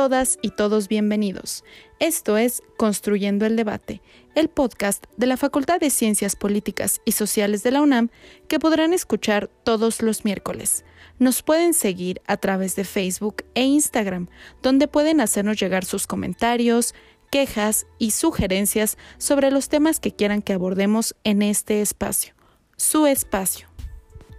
Todas 0.00 0.38
y 0.40 0.52
todos 0.52 0.88
bienvenidos. 0.88 1.62
Esto 1.98 2.38
es 2.38 2.62
Construyendo 2.78 3.44
el 3.44 3.54
Debate, 3.54 4.00
el 4.34 4.48
podcast 4.48 5.04
de 5.18 5.26
la 5.26 5.36
Facultad 5.36 5.78
de 5.78 5.90
Ciencias 5.90 6.36
Políticas 6.36 7.02
y 7.04 7.12
Sociales 7.12 7.62
de 7.62 7.70
la 7.70 7.82
UNAM 7.82 8.08
que 8.48 8.58
podrán 8.58 8.94
escuchar 8.94 9.50
todos 9.62 10.00
los 10.00 10.24
miércoles. 10.24 10.86
Nos 11.18 11.42
pueden 11.42 11.74
seguir 11.74 12.22
a 12.26 12.38
través 12.38 12.76
de 12.76 12.84
Facebook 12.84 13.44
e 13.54 13.64
Instagram, 13.64 14.28
donde 14.62 14.88
pueden 14.88 15.20
hacernos 15.20 15.60
llegar 15.60 15.84
sus 15.84 16.06
comentarios, 16.06 16.94
quejas 17.30 17.86
y 17.98 18.12
sugerencias 18.12 18.96
sobre 19.18 19.50
los 19.50 19.68
temas 19.68 20.00
que 20.00 20.12
quieran 20.12 20.40
que 20.40 20.54
abordemos 20.54 21.14
en 21.24 21.42
este 21.42 21.82
espacio, 21.82 22.32
su 22.78 23.06
espacio. 23.06 23.68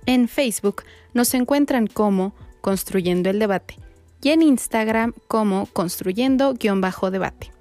En 0.08 0.28
Facebook 0.28 0.82
nos 1.14 1.36
encuentran 1.36 1.86
como 1.86 2.34
Construyendo 2.62 3.30
el 3.30 3.38
Debate 3.38 3.91
y 4.22 4.30
en 4.30 4.42
Instagram 4.42 5.14
como 5.28 5.66
construyendo-debate. 5.68 7.52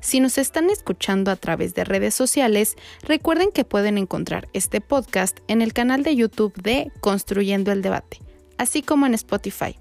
Si 0.00 0.20
nos 0.20 0.36
están 0.36 0.68
escuchando 0.68 1.30
a 1.30 1.36
través 1.36 1.74
de 1.74 1.84
redes 1.84 2.14
sociales, 2.14 2.76
recuerden 3.02 3.50
que 3.52 3.64
pueden 3.64 3.96
encontrar 3.96 4.48
este 4.52 4.80
podcast 4.82 5.38
en 5.48 5.62
el 5.62 5.72
canal 5.72 6.02
de 6.02 6.14
YouTube 6.14 6.54
de 6.60 6.92
Construyendo 7.00 7.72
el 7.72 7.80
Debate, 7.80 8.20
así 8.58 8.82
como 8.82 9.06
en 9.06 9.14
Spotify. 9.14 9.78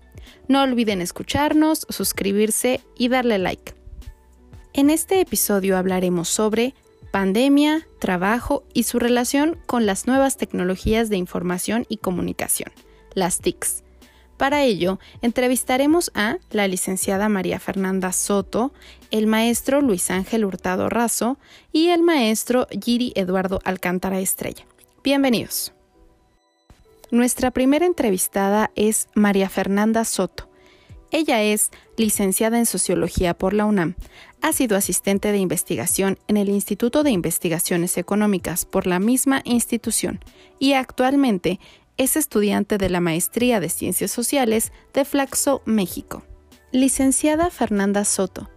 No 0.47 0.61
olviden 0.61 1.01
escucharnos, 1.01 1.85
suscribirse 1.89 2.79
y 2.97 3.09
darle 3.09 3.37
like. 3.37 3.73
En 4.73 4.89
este 4.89 5.19
episodio 5.19 5.77
hablaremos 5.77 6.29
sobre 6.29 6.73
pandemia, 7.11 7.87
trabajo 7.99 8.63
y 8.73 8.83
su 8.83 8.99
relación 8.99 9.59
con 9.67 9.85
las 9.85 10.07
nuevas 10.07 10.37
tecnologías 10.37 11.09
de 11.09 11.17
información 11.17 11.85
y 11.89 11.97
comunicación, 11.97 12.71
las 13.13 13.39
TICs. 13.39 13.82
Para 14.43 14.63
ello, 14.63 14.99
entrevistaremos 15.21 16.11
a 16.15 16.35
la 16.51 16.67
licenciada 16.67 17.29
María 17.29 17.61
Fernanda 17.61 18.11
Soto, 18.11 18.73
el 19.09 19.25
maestro 19.25 19.79
Luis 19.79 20.11
Ángel 20.11 20.43
Hurtado 20.43 20.89
Razo 20.89 21.37
y 21.71 21.91
el 21.91 22.01
maestro 22.03 22.67
Giri 22.69 23.13
Eduardo 23.15 23.61
Alcántara 23.63 24.19
Estrella. 24.19 24.65
Bienvenidos. 25.01 25.71
Nuestra 27.09 27.51
primera 27.51 27.85
entrevistada 27.85 28.69
es 28.75 29.07
María 29.15 29.47
Fernanda 29.47 30.03
Soto. 30.03 30.49
Ella 31.09 31.41
es 31.41 31.69
licenciada 31.95 32.57
en 32.57 32.65
Sociología 32.65 33.35
por 33.35 33.53
la 33.53 33.63
UNAM, 33.63 33.95
ha 34.43 34.51
sido 34.51 34.75
asistente 34.75 35.31
de 35.31 35.37
investigación 35.37 36.19
en 36.27 36.35
el 36.35 36.49
Instituto 36.49 37.03
de 37.03 37.11
Investigaciones 37.11 37.97
Económicas 37.97 38.65
por 38.65 38.87
la 38.87 38.99
misma 38.99 39.41
institución 39.45 40.19
y 40.59 40.73
actualmente 40.73 41.61
es 41.97 42.15
estudiante 42.15 42.77
de 42.77 42.89
la 42.89 42.99
Maestría 42.99 43.59
de 43.59 43.69
Ciencias 43.69 44.11
Sociales 44.11 44.71
de 44.93 45.05
Flaxo, 45.05 45.61
México. 45.65 46.23
Licenciada 46.71 47.51
Fernanda 47.51 48.03
Soto, 48.03 48.49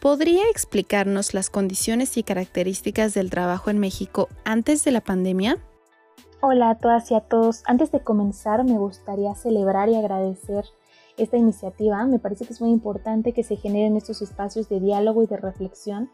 ¿podría 0.00 0.42
explicarnos 0.50 1.32
las 1.32 1.48
condiciones 1.48 2.18
y 2.18 2.22
características 2.22 3.14
del 3.14 3.30
trabajo 3.30 3.70
en 3.70 3.78
México 3.78 4.28
antes 4.44 4.84
de 4.84 4.90
la 4.90 5.00
pandemia? 5.00 5.58
Hola 6.42 6.70
a 6.70 6.78
todas 6.78 7.10
y 7.10 7.14
a 7.14 7.20
todos. 7.20 7.62
Antes 7.64 7.90
de 7.90 8.00
comenzar, 8.00 8.64
me 8.64 8.76
gustaría 8.76 9.34
celebrar 9.34 9.88
y 9.88 9.94
agradecer 9.94 10.66
esta 11.16 11.38
iniciativa. 11.38 12.04
Me 12.04 12.18
parece 12.18 12.44
que 12.44 12.52
es 12.52 12.60
muy 12.60 12.70
importante 12.70 13.32
que 13.32 13.44
se 13.44 13.56
generen 13.56 13.96
estos 13.96 14.20
espacios 14.20 14.68
de 14.68 14.80
diálogo 14.80 15.22
y 15.22 15.26
de 15.26 15.38
reflexión 15.38 16.10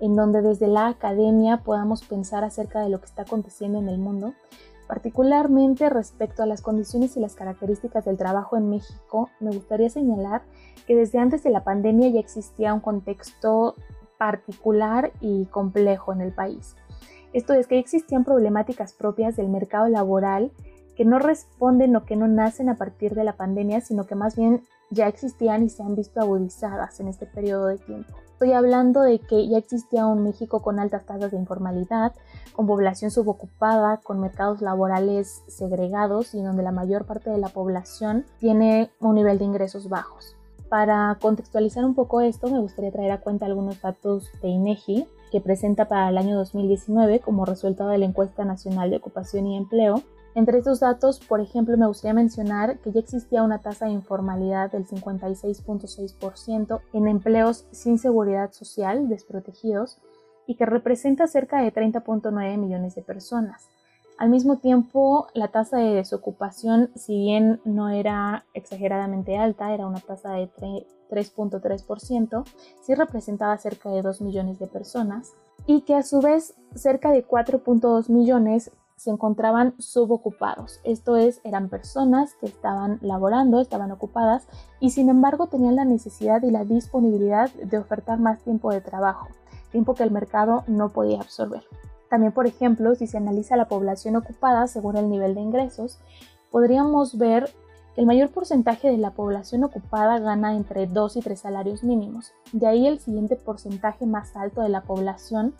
en 0.00 0.16
donde 0.16 0.42
desde 0.42 0.66
la 0.66 0.88
academia 0.88 1.62
podamos 1.64 2.04
pensar 2.04 2.44
acerca 2.44 2.80
de 2.80 2.88
lo 2.88 3.00
que 3.00 3.06
está 3.06 3.22
aconteciendo 3.22 3.78
en 3.78 3.88
el 3.88 3.98
mundo 3.98 4.34
Particularmente 4.88 5.90
respecto 5.90 6.42
a 6.42 6.46
las 6.46 6.62
condiciones 6.62 7.14
y 7.16 7.20
las 7.20 7.34
características 7.34 8.06
del 8.06 8.16
trabajo 8.16 8.56
en 8.56 8.70
México, 8.70 9.28
me 9.38 9.50
gustaría 9.50 9.90
señalar 9.90 10.42
que 10.86 10.96
desde 10.96 11.18
antes 11.18 11.42
de 11.42 11.50
la 11.50 11.62
pandemia 11.62 12.08
ya 12.08 12.20
existía 12.20 12.72
un 12.72 12.80
contexto 12.80 13.74
particular 14.16 15.12
y 15.20 15.44
complejo 15.46 16.14
en 16.14 16.22
el 16.22 16.32
país. 16.32 16.74
Esto 17.34 17.52
es 17.52 17.66
que 17.66 17.78
existían 17.78 18.24
problemáticas 18.24 18.94
propias 18.94 19.36
del 19.36 19.50
mercado 19.50 19.88
laboral 19.88 20.52
que 20.96 21.04
no 21.04 21.18
responden 21.18 21.94
o 21.94 22.06
que 22.06 22.16
no 22.16 22.26
nacen 22.26 22.70
a 22.70 22.76
partir 22.76 23.14
de 23.14 23.24
la 23.24 23.36
pandemia, 23.36 23.82
sino 23.82 24.04
que 24.04 24.14
más 24.14 24.36
bien 24.36 24.62
ya 24.90 25.06
existían 25.06 25.62
y 25.62 25.68
se 25.68 25.82
han 25.82 25.94
visto 25.94 26.18
agudizadas 26.20 26.98
en 26.98 27.08
este 27.08 27.26
periodo 27.26 27.66
de 27.66 27.76
tiempo. 27.76 28.14
Estoy 28.38 28.52
hablando 28.52 29.00
de 29.00 29.18
que 29.18 29.48
ya 29.48 29.58
existía 29.58 30.06
un 30.06 30.22
México 30.22 30.62
con 30.62 30.78
altas 30.78 31.04
tasas 31.04 31.32
de 31.32 31.36
informalidad, 31.36 32.12
con 32.52 32.68
población 32.68 33.10
subocupada, 33.10 33.96
con 33.96 34.20
mercados 34.20 34.62
laborales 34.62 35.42
segregados 35.48 36.36
y 36.36 36.42
donde 36.42 36.62
la 36.62 36.70
mayor 36.70 37.04
parte 37.04 37.30
de 37.30 37.38
la 37.38 37.48
población 37.48 38.24
tiene 38.38 38.92
un 39.00 39.16
nivel 39.16 39.38
de 39.38 39.44
ingresos 39.44 39.88
bajos. 39.88 40.36
Para 40.68 41.18
contextualizar 41.20 41.84
un 41.84 41.96
poco 41.96 42.20
esto, 42.20 42.46
me 42.48 42.60
gustaría 42.60 42.92
traer 42.92 43.10
a 43.10 43.20
cuenta 43.20 43.44
algunos 43.44 43.82
datos 43.82 44.30
de 44.40 44.50
INEGI 44.50 45.08
que 45.32 45.40
presenta 45.40 45.88
para 45.88 46.08
el 46.08 46.16
año 46.16 46.36
2019 46.36 47.18
como 47.18 47.44
resultado 47.44 47.90
de 47.90 47.98
la 47.98 48.06
encuesta 48.06 48.44
nacional 48.44 48.90
de 48.90 48.98
ocupación 48.98 49.48
y 49.48 49.56
empleo 49.56 50.04
entre 50.38 50.58
estos 50.58 50.78
datos, 50.78 51.18
por 51.18 51.40
ejemplo, 51.40 51.76
me 51.76 51.88
gustaría 51.88 52.14
mencionar 52.14 52.78
que 52.78 52.92
ya 52.92 53.00
existía 53.00 53.42
una 53.42 53.58
tasa 53.58 53.86
de 53.86 53.92
informalidad 53.92 54.70
del 54.70 54.86
56.6% 54.86 56.80
en 56.92 57.08
empleos 57.08 57.66
sin 57.72 57.98
seguridad 57.98 58.52
social 58.52 59.08
desprotegidos 59.08 59.98
y 60.46 60.54
que 60.54 60.64
representa 60.64 61.26
cerca 61.26 61.60
de 61.60 61.72
30.9 61.74 62.56
millones 62.56 62.94
de 62.94 63.02
personas. 63.02 63.68
Al 64.16 64.30
mismo 64.30 64.58
tiempo, 64.58 65.26
la 65.34 65.48
tasa 65.48 65.78
de 65.78 65.94
desocupación, 65.94 66.92
si 66.94 67.18
bien 67.18 67.60
no 67.64 67.88
era 67.88 68.44
exageradamente 68.54 69.36
alta, 69.36 69.74
era 69.74 69.88
una 69.88 69.98
tasa 69.98 70.34
de 70.34 70.48
3.3%, 71.10 72.44
sí 72.80 72.94
representaba 72.94 73.58
cerca 73.58 73.90
de 73.90 74.02
2 74.02 74.20
millones 74.20 74.60
de 74.60 74.68
personas 74.68 75.32
y 75.66 75.80
que 75.80 75.96
a 75.96 76.04
su 76.04 76.20
vez 76.20 76.54
cerca 76.76 77.10
de 77.10 77.26
4.2 77.26 78.08
millones 78.08 78.70
se 78.98 79.10
encontraban 79.10 79.74
subocupados. 79.78 80.80
Esto 80.82 81.16
es, 81.16 81.40
eran 81.44 81.68
personas 81.68 82.34
que 82.34 82.46
estaban 82.46 82.98
laborando, 83.00 83.60
estaban 83.60 83.92
ocupadas 83.92 84.48
y 84.80 84.90
sin 84.90 85.08
embargo 85.08 85.46
tenían 85.46 85.76
la 85.76 85.84
necesidad 85.84 86.42
y 86.42 86.50
la 86.50 86.64
disponibilidad 86.64 87.50
de 87.52 87.78
ofertar 87.78 88.18
más 88.18 88.40
tiempo 88.40 88.72
de 88.72 88.80
trabajo, 88.80 89.28
tiempo 89.70 89.94
que 89.94 90.02
el 90.02 90.10
mercado 90.10 90.64
no 90.66 90.88
podía 90.88 91.20
absorber. 91.20 91.62
También, 92.10 92.32
por 92.32 92.46
ejemplo, 92.46 92.94
si 92.96 93.06
se 93.06 93.18
analiza 93.18 93.56
la 93.56 93.68
población 93.68 94.16
ocupada 94.16 94.66
según 94.66 94.96
el 94.96 95.08
nivel 95.08 95.34
de 95.36 95.42
ingresos, 95.42 96.00
podríamos 96.50 97.16
ver 97.18 97.48
que 97.94 98.00
el 98.00 98.06
mayor 98.06 98.30
porcentaje 98.30 98.90
de 98.90 98.98
la 98.98 99.12
población 99.12 99.62
ocupada 99.62 100.18
gana 100.18 100.56
entre 100.56 100.86
2 100.86 101.18
y 101.18 101.20
3 101.20 101.38
salarios 101.38 101.84
mínimos. 101.84 102.32
De 102.52 102.66
ahí 102.66 102.88
el 102.88 102.98
siguiente 102.98 103.36
porcentaje 103.36 104.06
más 104.06 104.34
alto 104.36 104.62
de 104.62 104.70
la 104.70 104.82
población 104.82 105.54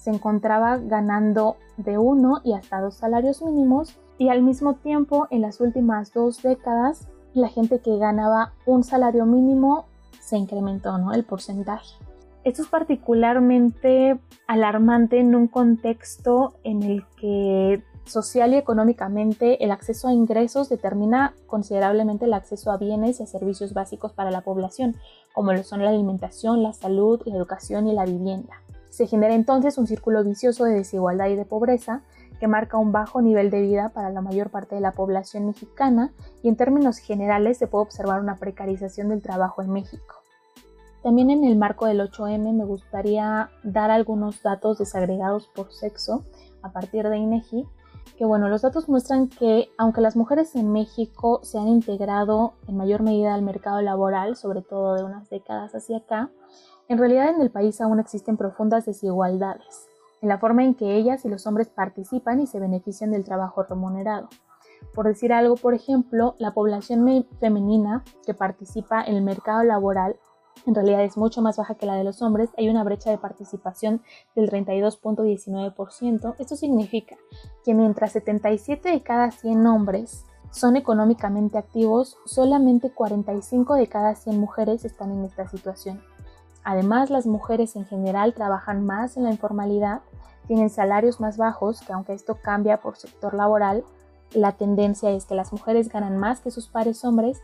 se 0.00 0.10
encontraba 0.10 0.78
ganando 0.78 1.56
de 1.76 1.98
uno 1.98 2.40
y 2.42 2.54
hasta 2.54 2.80
dos 2.80 2.94
salarios 2.94 3.42
mínimos 3.42 3.98
y 4.18 4.28
al 4.28 4.42
mismo 4.42 4.74
tiempo 4.74 5.28
en 5.30 5.42
las 5.42 5.60
últimas 5.60 6.12
dos 6.12 6.42
décadas 6.42 7.06
la 7.34 7.48
gente 7.48 7.80
que 7.80 7.96
ganaba 7.98 8.54
un 8.66 8.82
salario 8.82 9.26
mínimo 9.26 9.84
se 10.20 10.36
incrementó 10.36 10.98
¿no? 10.98 11.12
el 11.12 11.24
porcentaje. 11.24 11.96
Esto 12.44 12.62
es 12.62 12.68
particularmente 12.68 14.18
alarmante 14.46 15.20
en 15.20 15.34
un 15.34 15.46
contexto 15.46 16.54
en 16.64 16.82
el 16.82 17.04
que 17.16 17.82
social 18.06 18.54
y 18.54 18.56
económicamente 18.56 19.62
el 19.62 19.70
acceso 19.70 20.08
a 20.08 20.14
ingresos 20.14 20.68
determina 20.70 21.34
considerablemente 21.46 22.24
el 22.24 22.32
acceso 22.32 22.72
a 22.72 22.78
bienes 22.78 23.20
y 23.20 23.24
a 23.24 23.26
servicios 23.26 23.74
básicos 23.74 24.12
para 24.12 24.30
la 24.30 24.40
población, 24.40 24.96
como 25.34 25.52
lo 25.52 25.62
son 25.62 25.84
la 25.84 25.90
alimentación, 25.90 26.62
la 26.62 26.72
salud, 26.72 27.20
la 27.26 27.36
educación 27.36 27.86
y 27.86 27.92
la 27.92 28.06
vivienda. 28.06 28.62
Se 29.00 29.06
genera 29.06 29.32
entonces 29.32 29.78
un 29.78 29.86
círculo 29.86 30.22
vicioso 30.22 30.64
de 30.64 30.74
desigualdad 30.74 31.28
y 31.28 31.34
de 31.34 31.46
pobreza 31.46 32.02
que 32.38 32.46
marca 32.46 32.76
un 32.76 32.92
bajo 32.92 33.22
nivel 33.22 33.48
de 33.48 33.62
vida 33.62 33.88
para 33.94 34.10
la 34.10 34.20
mayor 34.20 34.50
parte 34.50 34.74
de 34.74 34.82
la 34.82 34.92
población 34.92 35.46
mexicana 35.46 36.12
y 36.42 36.50
en 36.50 36.56
términos 36.56 36.98
generales 36.98 37.56
se 37.56 37.66
puede 37.66 37.84
observar 37.84 38.20
una 38.20 38.36
precarización 38.36 39.08
del 39.08 39.22
trabajo 39.22 39.62
en 39.62 39.70
México. 39.72 40.16
También 41.02 41.30
en 41.30 41.44
el 41.44 41.56
marco 41.56 41.86
del 41.86 41.98
8M 41.98 42.52
me 42.52 42.66
gustaría 42.66 43.48
dar 43.62 43.90
algunos 43.90 44.42
datos 44.42 44.76
desagregados 44.76 45.48
por 45.48 45.72
sexo 45.72 46.26
a 46.60 46.70
partir 46.70 47.08
de 47.08 47.16
INEGI, 47.16 47.66
que 48.18 48.26
bueno, 48.26 48.50
los 48.50 48.60
datos 48.60 48.90
muestran 48.90 49.30
que 49.30 49.70
aunque 49.78 50.02
las 50.02 50.14
mujeres 50.14 50.54
en 50.56 50.70
México 50.72 51.40
se 51.42 51.58
han 51.58 51.68
integrado 51.68 52.52
en 52.68 52.76
mayor 52.76 53.00
medida 53.00 53.32
al 53.32 53.40
mercado 53.40 53.80
laboral, 53.80 54.36
sobre 54.36 54.60
todo 54.60 54.94
de 54.94 55.04
unas 55.04 55.30
décadas 55.30 55.74
hacia 55.74 55.96
acá, 55.96 56.30
en 56.90 56.98
realidad 56.98 57.28
en 57.28 57.40
el 57.40 57.52
país 57.52 57.80
aún 57.80 58.00
existen 58.00 58.36
profundas 58.36 58.84
desigualdades 58.84 59.86
en 60.22 60.28
la 60.28 60.38
forma 60.38 60.64
en 60.64 60.74
que 60.74 60.96
ellas 60.96 61.24
y 61.24 61.28
los 61.28 61.46
hombres 61.46 61.68
participan 61.68 62.40
y 62.40 62.48
se 62.48 62.58
benefician 62.58 63.12
del 63.12 63.24
trabajo 63.24 63.62
remunerado. 63.62 64.28
Por 64.92 65.06
decir 65.06 65.32
algo, 65.32 65.54
por 65.54 65.72
ejemplo, 65.72 66.34
la 66.38 66.52
población 66.52 67.26
femenina 67.38 68.02
que 68.26 68.34
participa 68.34 69.02
en 69.02 69.14
el 69.14 69.22
mercado 69.22 69.62
laboral 69.62 70.16
en 70.66 70.74
realidad 70.74 71.04
es 71.04 71.16
mucho 71.16 71.40
más 71.40 71.56
baja 71.56 71.76
que 71.76 71.86
la 71.86 71.94
de 71.94 72.04
los 72.04 72.20
hombres, 72.22 72.50
hay 72.58 72.68
una 72.68 72.84
brecha 72.84 73.08
de 73.10 73.18
participación 73.18 74.02
del 74.34 74.50
32.19%. 74.50 76.34
Esto 76.38 76.56
significa 76.56 77.16
que 77.64 77.72
mientras 77.72 78.12
77 78.12 78.90
de 78.90 79.02
cada 79.02 79.30
100 79.30 79.66
hombres 79.66 80.26
son 80.50 80.76
económicamente 80.76 81.56
activos, 81.56 82.18
solamente 82.26 82.90
45 82.92 83.74
de 83.76 83.86
cada 83.86 84.16
100 84.16 84.38
mujeres 84.38 84.84
están 84.84 85.12
en 85.12 85.24
esta 85.24 85.48
situación. 85.48 86.02
Además, 86.70 87.10
las 87.10 87.26
mujeres 87.26 87.74
en 87.74 87.84
general 87.84 88.32
trabajan 88.32 88.86
más 88.86 89.16
en 89.16 89.24
la 89.24 89.32
informalidad, 89.32 90.02
tienen 90.46 90.70
salarios 90.70 91.18
más 91.18 91.36
bajos, 91.36 91.80
que 91.80 91.92
aunque 91.92 92.12
esto 92.12 92.36
cambia 92.40 92.76
por 92.76 92.96
sector 92.96 93.34
laboral, 93.34 93.82
la 94.34 94.52
tendencia 94.52 95.10
es 95.10 95.24
que 95.24 95.34
las 95.34 95.52
mujeres 95.52 95.88
ganan 95.88 96.16
más 96.16 96.38
que 96.38 96.52
sus 96.52 96.68
pares 96.68 97.04
hombres 97.04 97.42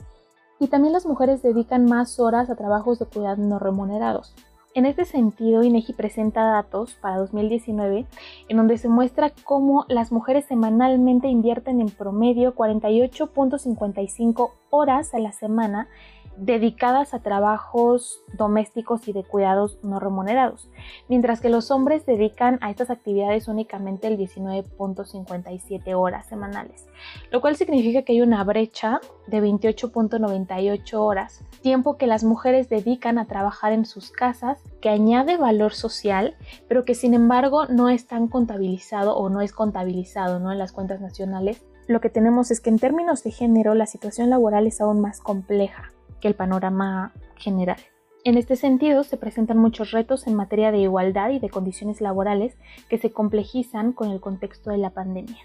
y 0.61 0.69
también 0.69 0.93
las 0.93 1.06
mujeres 1.06 1.43
dedican 1.43 1.87
más 1.87 2.20
horas 2.20 2.50
a 2.50 2.55
trabajos 2.55 3.00
de 3.00 3.06
cuidado 3.06 3.43
no 3.43 3.58
remunerados. 3.58 4.32
En 4.75 4.87
este 4.87 5.05
sentido, 5.05 5.64
INEGI 5.64 5.94
presenta 5.94 6.44
datos 6.44 6.94
para 6.94 7.17
2019 7.17 8.06
en 8.49 8.56
donde 8.56 8.78
se 8.78 8.88
muestra 8.88 9.32
cómo 9.43 9.87
las 9.88 10.12
mujeres 10.12 10.44
semanalmente 10.44 11.26
invierten 11.26 11.81
en 11.81 11.90
promedio 11.90 12.55
48.55 12.55 14.50
horas 14.70 15.14
a 15.14 15.19
la 15.19 15.32
semana 15.32 15.88
dedicadas 16.38 17.14
a 17.14 17.20
trabajos 17.20 18.22
domésticos 18.34 19.08
y 19.08 19.12
de 19.12 19.24
cuidados 19.24 19.78
no 19.82 20.00
remunerados, 20.00 20.68
mientras 21.08 21.40
que 21.40 21.48
los 21.48 21.70
hombres 21.70 22.06
dedican 22.06 22.58
a 22.60 22.70
estas 22.70 22.90
actividades 22.90 23.48
únicamente 23.48 24.06
el 24.06 24.18
19.57 24.18 25.94
horas 25.94 26.26
semanales, 26.26 26.86
lo 27.30 27.40
cual 27.40 27.56
significa 27.56 28.02
que 28.02 28.12
hay 28.12 28.20
una 28.20 28.44
brecha 28.44 29.00
de 29.26 29.42
28.98 29.42 30.94
horas, 30.94 31.42
tiempo 31.62 31.96
que 31.96 32.06
las 32.06 32.24
mujeres 32.24 32.68
dedican 32.68 33.18
a 33.18 33.26
trabajar 33.26 33.72
en 33.72 33.84
sus 33.84 34.10
casas, 34.10 34.62
que 34.80 34.88
añade 34.88 35.36
valor 35.36 35.72
social, 35.74 36.36
pero 36.68 36.84
que 36.84 36.94
sin 36.94 37.14
embargo 37.14 37.66
no 37.66 37.88
es 37.88 38.06
tan 38.06 38.28
contabilizado 38.28 39.16
o 39.16 39.30
no 39.30 39.40
es 39.40 39.52
contabilizado 39.52 40.38
¿no? 40.38 40.52
en 40.52 40.58
las 40.58 40.72
cuentas 40.72 41.00
nacionales. 41.00 41.64
Lo 41.88 42.00
que 42.00 42.10
tenemos 42.10 42.50
es 42.50 42.60
que 42.60 42.70
en 42.70 42.78
términos 42.78 43.22
de 43.22 43.30
género 43.30 43.74
la 43.74 43.86
situación 43.86 44.28
laboral 44.28 44.66
es 44.66 44.80
aún 44.80 45.00
más 45.00 45.20
compleja 45.20 45.92
que 46.20 46.28
el 46.28 46.34
panorama 46.34 47.12
general. 47.36 47.78
En 48.24 48.36
este 48.36 48.56
sentido, 48.56 49.04
se 49.04 49.16
presentan 49.16 49.58
muchos 49.58 49.92
retos 49.92 50.26
en 50.26 50.34
materia 50.34 50.72
de 50.72 50.78
igualdad 50.78 51.30
y 51.30 51.38
de 51.38 51.48
condiciones 51.48 52.00
laborales 52.00 52.56
que 52.88 52.98
se 52.98 53.12
complejizan 53.12 53.92
con 53.92 54.10
el 54.10 54.20
contexto 54.20 54.70
de 54.70 54.78
la 54.78 54.90
pandemia. 54.90 55.38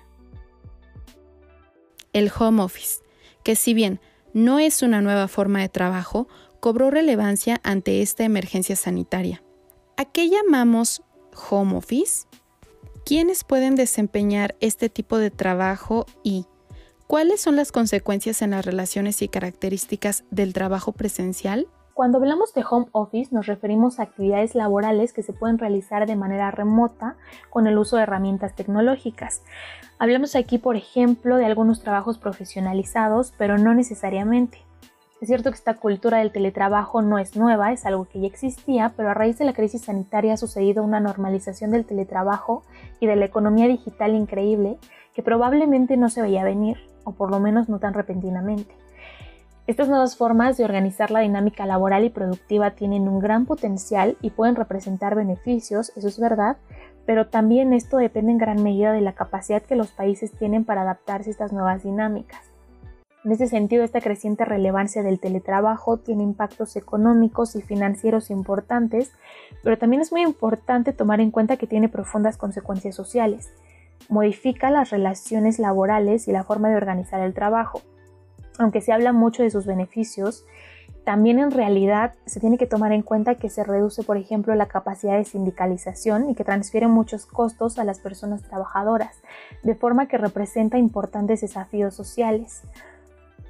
El 2.12 2.32
home 2.38 2.64
office, 2.64 3.04
que 3.44 3.56
si 3.56 3.76
bien 3.76 4.00
no 4.34 4.58
es 4.58 4.82
una 4.82 5.02
nueva 5.02 5.28
forma 5.28 5.60
de 5.62 5.70
trabajo, 5.70 6.28
cobró 6.60 6.90
relevancia 6.90 7.60
ante 7.64 8.02
esta 8.02 8.24
emergencia 8.24 8.76
sanitaria. 8.76 9.44
¿A 9.96 10.06
qué 10.06 10.30
llamamos 10.30 11.04
home 11.52 11.76
office? 11.76 12.28
¿Quiénes 13.06 13.44
pueden 13.44 13.76
desempeñar 13.76 14.56
este 14.60 14.90
tipo 14.90 15.18
de 15.18 15.32
trabajo 15.32 16.06
y 16.24 16.46
¿Cuáles 17.12 17.42
son 17.42 17.58
las 17.58 17.74
consecuencias 17.74 18.42
en 18.42 18.52
las 18.52 18.66
relaciones 18.66 19.22
y 19.22 19.28
características 19.28 20.24
del 20.32 20.54
trabajo 20.54 20.94
presencial? 20.94 21.68
Cuando 21.94 22.20
hablamos 22.20 22.54
de 22.54 22.64
home 22.64 22.86
office 22.94 23.36
nos 23.36 23.48
referimos 23.48 24.00
a 24.00 24.04
actividades 24.04 24.56
laborales 24.56 25.12
que 25.12 25.22
se 25.22 25.34
pueden 25.34 25.58
realizar 25.58 26.08
de 26.08 26.16
manera 26.16 26.52
remota 26.52 27.18
con 27.50 27.68
el 27.68 27.78
uso 27.78 27.98
de 27.98 28.04
herramientas 28.04 28.56
tecnológicas. 28.56 29.44
Hablamos 30.00 30.38
aquí, 30.38 30.58
por 30.58 30.78
ejemplo, 30.78 31.36
de 31.36 31.44
algunos 31.44 31.82
trabajos 31.82 32.18
profesionalizados, 32.18 33.34
pero 33.38 33.58
no 33.58 33.74
necesariamente. 33.74 34.60
Es 35.20 35.28
cierto 35.28 35.52
que 35.52 35.58
esta 35.58 35.74
cultura 35.74 36.20
del 36.20 36.32
teletrabajo 36.32 37.02
no 37.02 37.20
es 37.20 37.36
nueva, 37.36 37.74
es 37.74 37.86
algo 37.86 38.06
que 38.06 38.22
ya 38.22 38.28
existía, 38.28 38.94
pero 38.96 39.10
a 39.10 39.14
raíz 39.14 39.38
de 39.38 39.44
la 39.44 39.54
crisis 39.54 39.82
sanitaria 39.82 40.36
ha 40.36 40.38
sucedido 40.38 40.82
una 40.82 41.02
normalización 41.02 41.72
del 41.72 41.86
teletrabajo 41.86 42.64
y 43.02 43.08
de 43.08 43.18
la 43.18 43.26
economía 43.26 43.68
digital 43.68 44.16
increíble 44.16 44.78
que 45.14 45.24
probablemente 45.24 45.98
no 45.98 46.10
se 46.10 46.22
veía 46.22 46.46
venir 46.46 46.78
o 47.04 47.12
por 47.12 47.32
lo 47.32 47.40
menos 47.40 47.70
no 47.70 47.80
tan 47.80 47.94
repentinamente. 47.94 48.74
Estas 49.68 49.88
nuevas 49.88 50.18
formas 50.18 50.58
de 50.58 50.66
organizar 50.66 51.12
la 51.12 51.20
dinámica 51.20 51.66
laboral 51.66 52.04
y 52.04 52.10
productiva 52.10 52.72
tienen 52.72 53.08
un 53.08 53.20
gran 53.20 53.46
potencial 53.46 54.18
y 54.22 54.32
pueden 54.32 54.56
representar 54.56 55.16
beneficios, 55.16 55.92
eso 55.96 56.08
es 56.08 56.20
verdad, 56.20 56.58
pero 57.06 57.28
también 57.28 57.72
esto 57.72 57.98
depende 57.98 58.32
en 58.32 58.38
gran 58.38 58.64
medida 58.64 58.92
de 58.92 59.02
la 59.02 59.14
capacidad 59.14 59.62
que 59.62 59.76
los 59.76 59.92
países 59.92 60.32
tienen 60.32 60.66
para 60.66 60.82
adaptarse 60.82 61.30
a 61.30 61.32
estas 61.32 61.54
nuevas 61.54 61.84
dinámicas. 61.84 62.40
En 63.24 63.32
ese 63.32 63.46
sentido, 63.46 63.84
esta 63.84 64.02
creciente 64.02 64.46
relevancia 64.46 65.04
del 65.04 65.20
teletrabajo 65.20 65.98
tiene 65.98 66.24
impactos 66.24 66.76
económicos 66.76 67.56
y 67.56 67.62
financieros 67.62 68.32
importantes, 68.32 69.12
pero 69.64 69.78
también 69.78 70.02
es 70.02 70.12
muy 70.12 70.24
importante 70.24 70.92
tomar 70.92 71.22
en 71.22 71.30
cuenta 71.30 71.58
que 71.58 71.68
tiene 71.68 71.88
profundas 71.88 72.36
consecuencias 72.36 72.96
sociales 72.96 73.54
modifica 74.10 74.70
las 74.70 74.90
relaciones 74.90 75.60
laborales 75.60 76.28
y 76.28 76.32
la 76.32 76.44
forma 76.44 76.70
de 76.70 76.76
organizar 76.76 77.22
el 77.22 77.34
trabajo. 77.34 77.82
Aunque 78.60 78.82
se 78.82 78.92
habla 78.92 79.14
mucho 79.14 79.44
de 79.44 79.50
sus 79.50 79.66
beneficios, 79.66 80.46
también 81.04 81.40
en 81.40 81.50
realidad 81.50 82.14
se 82.26 82.40
tiene 82.40 82.60
que 82.60 82.68
tomar 82.68 82.92
en 82.92 83.02
cuenta 83.02 83.36
que 83.36 83.50
se 83.50 83.64
reduce, 83.64 84.04
por 84.04 84.18
ejemplo, 84.18 84.54
la 84.54 84.68
capacidad 84.68 85.18
de 85.18 85.26
sindicalización 85.26 86.30
y 86.30 86.36
que 86.36 86.44
transfiere 86.44 86.88
muchos 86.88 87.26
costos 87.26 87.80
a 87.80 87.84
las 87.84 88.00
personas 88.00 88.44
trabajadoras, 88.44 89.18
de 89.64 89.74
forma 89.74 90.08
que 90.08 90.20
representa 90.20 90.78
importantes 90.78 91.42
desafíos 91.42 91.96
sociales. 91.96 92.62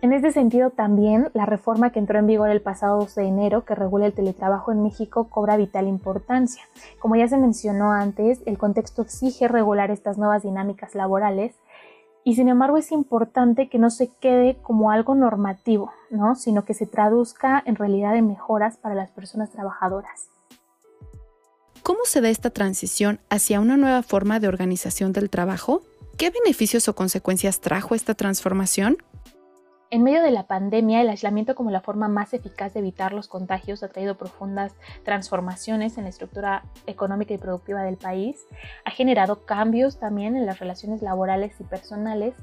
En 0.01 0.13
este 0.13 0.31
sentido, 0.31 0.71
también 0.71 1.29
la 1.35 1.45
reforma 1.45 1.91
que 1.91 1.99
entró 1.99 2.17
en 2.17 2.25
vigor 2.25 2.49
el 2.49 2.61
pasado 2.61 2.97
12 3.01 3.21
de 3.21 3.27
enero, 3.27 3.65
que 3.65 3.75
regula 3.75 4.07
el 4.07 4.13
teletrabajo 4.13 4.71
en 4.71 4.81
México, 4.81 5.29
cobra 5.29 5.57
vital 5.57 5.87
importancia. 5.87 6.63
Como 6.99 7.15
ya 7.15 7.27
se 7.27 7.37
mencionó 7.37 7.91
antes, 7.91 8.41
el 8.47 8.57
contexto 8.57 9.03
exige 9.03 9.47
regular 9.47 9.91
estas 9.91 10.17
nuevas 10.17 10.41
dinámicas 10.41 10.95
laborales 10.95 11.53
y 12.23 12.33
sin 12.33 12.47
embargo 12.47 12.77
es 12.77 12.91
importante 12.91 13.69
que 13.69 13.77
no 13.77 13.91
se 13.91 14.09
quede 14.19 14.57
como 14.63 14.89
algo 14.89 15.13
normativo, 15.13 15.91
¿no? 16.09 16.33
sino 16.33 16.65
que 16.65 16.73
se 16.73 16.87
traduzca 16.87 17.61
en 17.67 17.75
realidad 17.75 18.15
en 18.15 18.27
mejoras 18.27 18.77
para 18.77 18.95
las 18.95 19.11
personas 19.11 19.51
trabajadoras. 19.51 20.29
¿Cómo 21.83 22.01
se 22.05 22.21
da 22.21 22.29
esta 22.29 22.49
transición 22.49 23.19
hacia 23.29 23.59
una 23.59 23.77
nueva 23.77 24.01
forma 24.01 24.39
de 24.39 24.47
organización 24.47 25.13
del 25.13 25.29
trabajo? 25.29 25.83
¿Qué 26.17 26.31
beneficios 26.31 26.87
o 26.87 26.95
consecuencias 26.95 27.59
trajo 27.59 27.93
esta 27.93 28.15
transformación? 28.15 28.97
En 29.93 30.03
medio 30.03 30.23
de 30.23 30.31
la 30.31 30.47
pandemia, 30.47 31.01
el 31.01 31.09
aislamiento 31.09 31.53
como 31.53 31.69
la 31.69 31.81
forma 31.81 32.07
más 32.07 32.33
eficaz 32.33 32.73
de 32.73 32.79
evitar 32.79 33.11
los 33.11 33.27
contagios 33.27 33.83
ha 33.83 33.89
traído 33.89 34.15
profundas 34.15 34.73
transformaciones 35.03 35.97
en 35.97 36.05
la 36.05 36.09
estructura 36.09 36.63
económica 36.87 37.33
y 37.33 37.37
productiva 37.37 37.83
del 37.83 37.97
país, 37.97 38.47
ha 38.85 38.91
generado 38.91 39.45
cambios 39.45 39.99
también 39.99 40.37
en 40.37 40.45
las 40.45 40.59
relaciones 40.59 41.01
laborales 41.01 41.59
y 41.59 41.65
personales. 41.65 42.35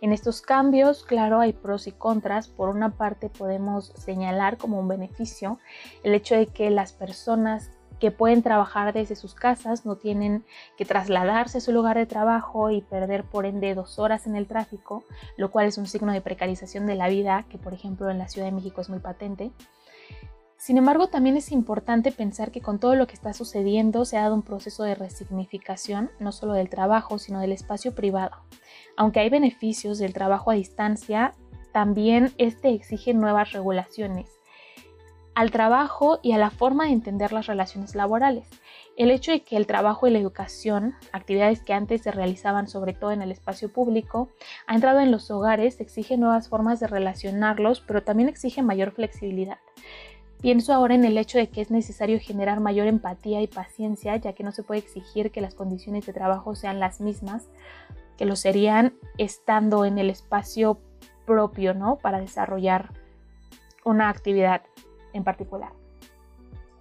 En 0.00 0.12
estos 0.12 0.42
cambios, 0.42 1.04
claro, 1.04 1.38
hay 1.38 1.52
pros 1.52 1.86
y 1.86 1.92
contras. 1.92 2.48
Por 2.48 2.68
una 2.68 2.96
parte, 2.96 3.28
podemos 3.28 3.92
señalar 3.96 4.56
como 4.56 4.80
un 4.80 4.88
beneficio 4.88 5.60
el 6.02 6.14
hecho 6.14 6.34
de 6.34 6.48
que 6.48 6.68
las 6.70 6.92
personas 6.92 7.70
que 8.00 8.10
pueden 8.10 8.42
trabajar 8.42 8.92
desde 8.92 9.14
sus 9.14 9.34
casas, 9.34 9.84
no 9.84 9.96
tienen 9.96 10.44
que 10.76 10.84
trasladarse 10.84 11.58
a 11.58 11.60
su 11.60 11.70
lugar 11.70 11.96
de 11.96 12.06
trabajo 12.06 12.70
y 12.70 12.80
perder 12.80 13.24
por 13.24 13.46
ende 13.46 13.74
dos 13.74 13.98
horas 13.98 14.26
en 14.26 14.34
el 14.34 14.46
tráfico, 14.46 15.04
lo 15.36 15.50
cual 15.50 15.66
es 15.66 15.78
un 15.78 15.86
signo 15.86 16.12
de 16.12 16.22
precarización 16.22 16.86
de 16.86 16.96
la 16.96 17.08
vida 17.08 17.44
que 17.48 17.58
por 17.58 17.74
ejemplo 17.74 18.10
en 18.10 18.18
la 18.18 18.28
Ciudad 18.28 18.48
de 18.48 18.52
México 18.52 18.80
es 18.80 18.88
muy 18.88 18.98
patente. 18.98 19.52
Sin 20.56 20.76
embargo, 20.76 21.06
también 21.06 21.36
es 21.36 21.52
importante 21.52 22.12
pensar 22.12 22.50
que 22.50 22.60
con 22.60 22.78
todo 22.78 22.94
lo 22.94 23.06
que 23.06 23.14
está 23.14 23.32
sucediendo 23.32 24.04
se 24.04 24.18
ha 24.18 24.22
dado 24.22 24.34
un 24.34 24.42
proceso 24.42 24.82
de 24.82 24.94
resignificación, 24.94 26.10
no 26.18 26.32
solo 26.32 26.52
del 26.52 26.68
trabajo, 26.68 27.18
sino 27.18 27.40
del 27.40 27.52
espacio 27.52 27.94
privado. 27.94 28.36
Aunque 28.96 29.20
hay 29.20 29.30
beneficios 29.30 29.98
del 29.98 30.12
trabajo 30.12 30.50
a 30.50 30.54
distancia, 30.54 31.32
también 31.72 32.34
este 32.36 32.74
exige 32.74 33.14
nuevas 33.14 33.52
regulaciones 33.52 34.39
al 35.34 35.50
trabajo 35.50 36.18
y 36.22 36.32
a 36.32 36.38
la 36.38 36.50
forma 36.50 36.86
de 36.86 36.92
entender 36.92 37.32
las 37.32 37.46
relaciones 37.46 37.94
laborales. 37.94 38.48
El 38.96 39.10
hecho 39.10 39.32
de 39.32 39.42
que 39.42 39.56
el 39.56 39.66
trabajo 39.66 40.06
y 40.06 40.10
la 40.10 40.18
educación, 40.18 40.94
actividades 41.12 41.62
que 41.62 41.72
antes 41.72 42.02
se 42.02 42.10
realizaban 42.10 42.68
sobre 42.68 42.92
todo 42.92 43.12
en 43.12 43.22
el 43.22 43.30
espacio 43.30 43.72
público, 43.72 44.28
ha 44.66 44.74
entrado 44.74 45.00
en 45.00 45.10
los 45.10 45.30
hogares, 45.30 45.80
exige 45.80 46.16
nuevas 46.16 46.48
formas 46.48 46.80
de 46.80 46.88
relacionarlos, 46.88 47.80
pero 47.80 48.02
también 48.02 48.28
exige 48.28 48.62
mayor 48.62 48.92
flexibilidad. 48.92 49.58
Pienso 50.40 50.72
ahora 50.72 50.94
en 50.94 51.04
el 51.04 51.18
hecho 51.18 51.38
de 51.38 51.50
que 51.50 51.60
es 51.60 51.70
necesario 51.70 52.18
generar 52.18 52.60
mayor 52.60 52.86
empatía 52.86 53.42
y 53.42 53.46
paciencia, 53.46 54.16
ya 54.16 54.32
que 54.32 54.42
no 54.42 54.52
se 54.52 54.62
puede 54.62 54.80
exigir 54.80 55.30
que 55.30 55.42
las 55.42 55.54
condiciones 55.54 56.06
de 56.06 56.14
trabajo 56.14 56.54
sean 56.54 56.80
las 56.80 57.00
mismas 57.00 57.48
que 58.16 58.24
lo 58.24 58.36
serían 58.36 58.94
estando 59.18 59.84
en 59.84 59.98
el 59.98 60.10
espacio 60.10 60.78
propio, 61.26 61.74
¿no? 61.74 61.96
Para 61.96 62.20
desarrollar 62.20 62.92
una 63.84 64.08
actividad 64.08 64.62
en 65.12 65.24
particular. 65.24 65.72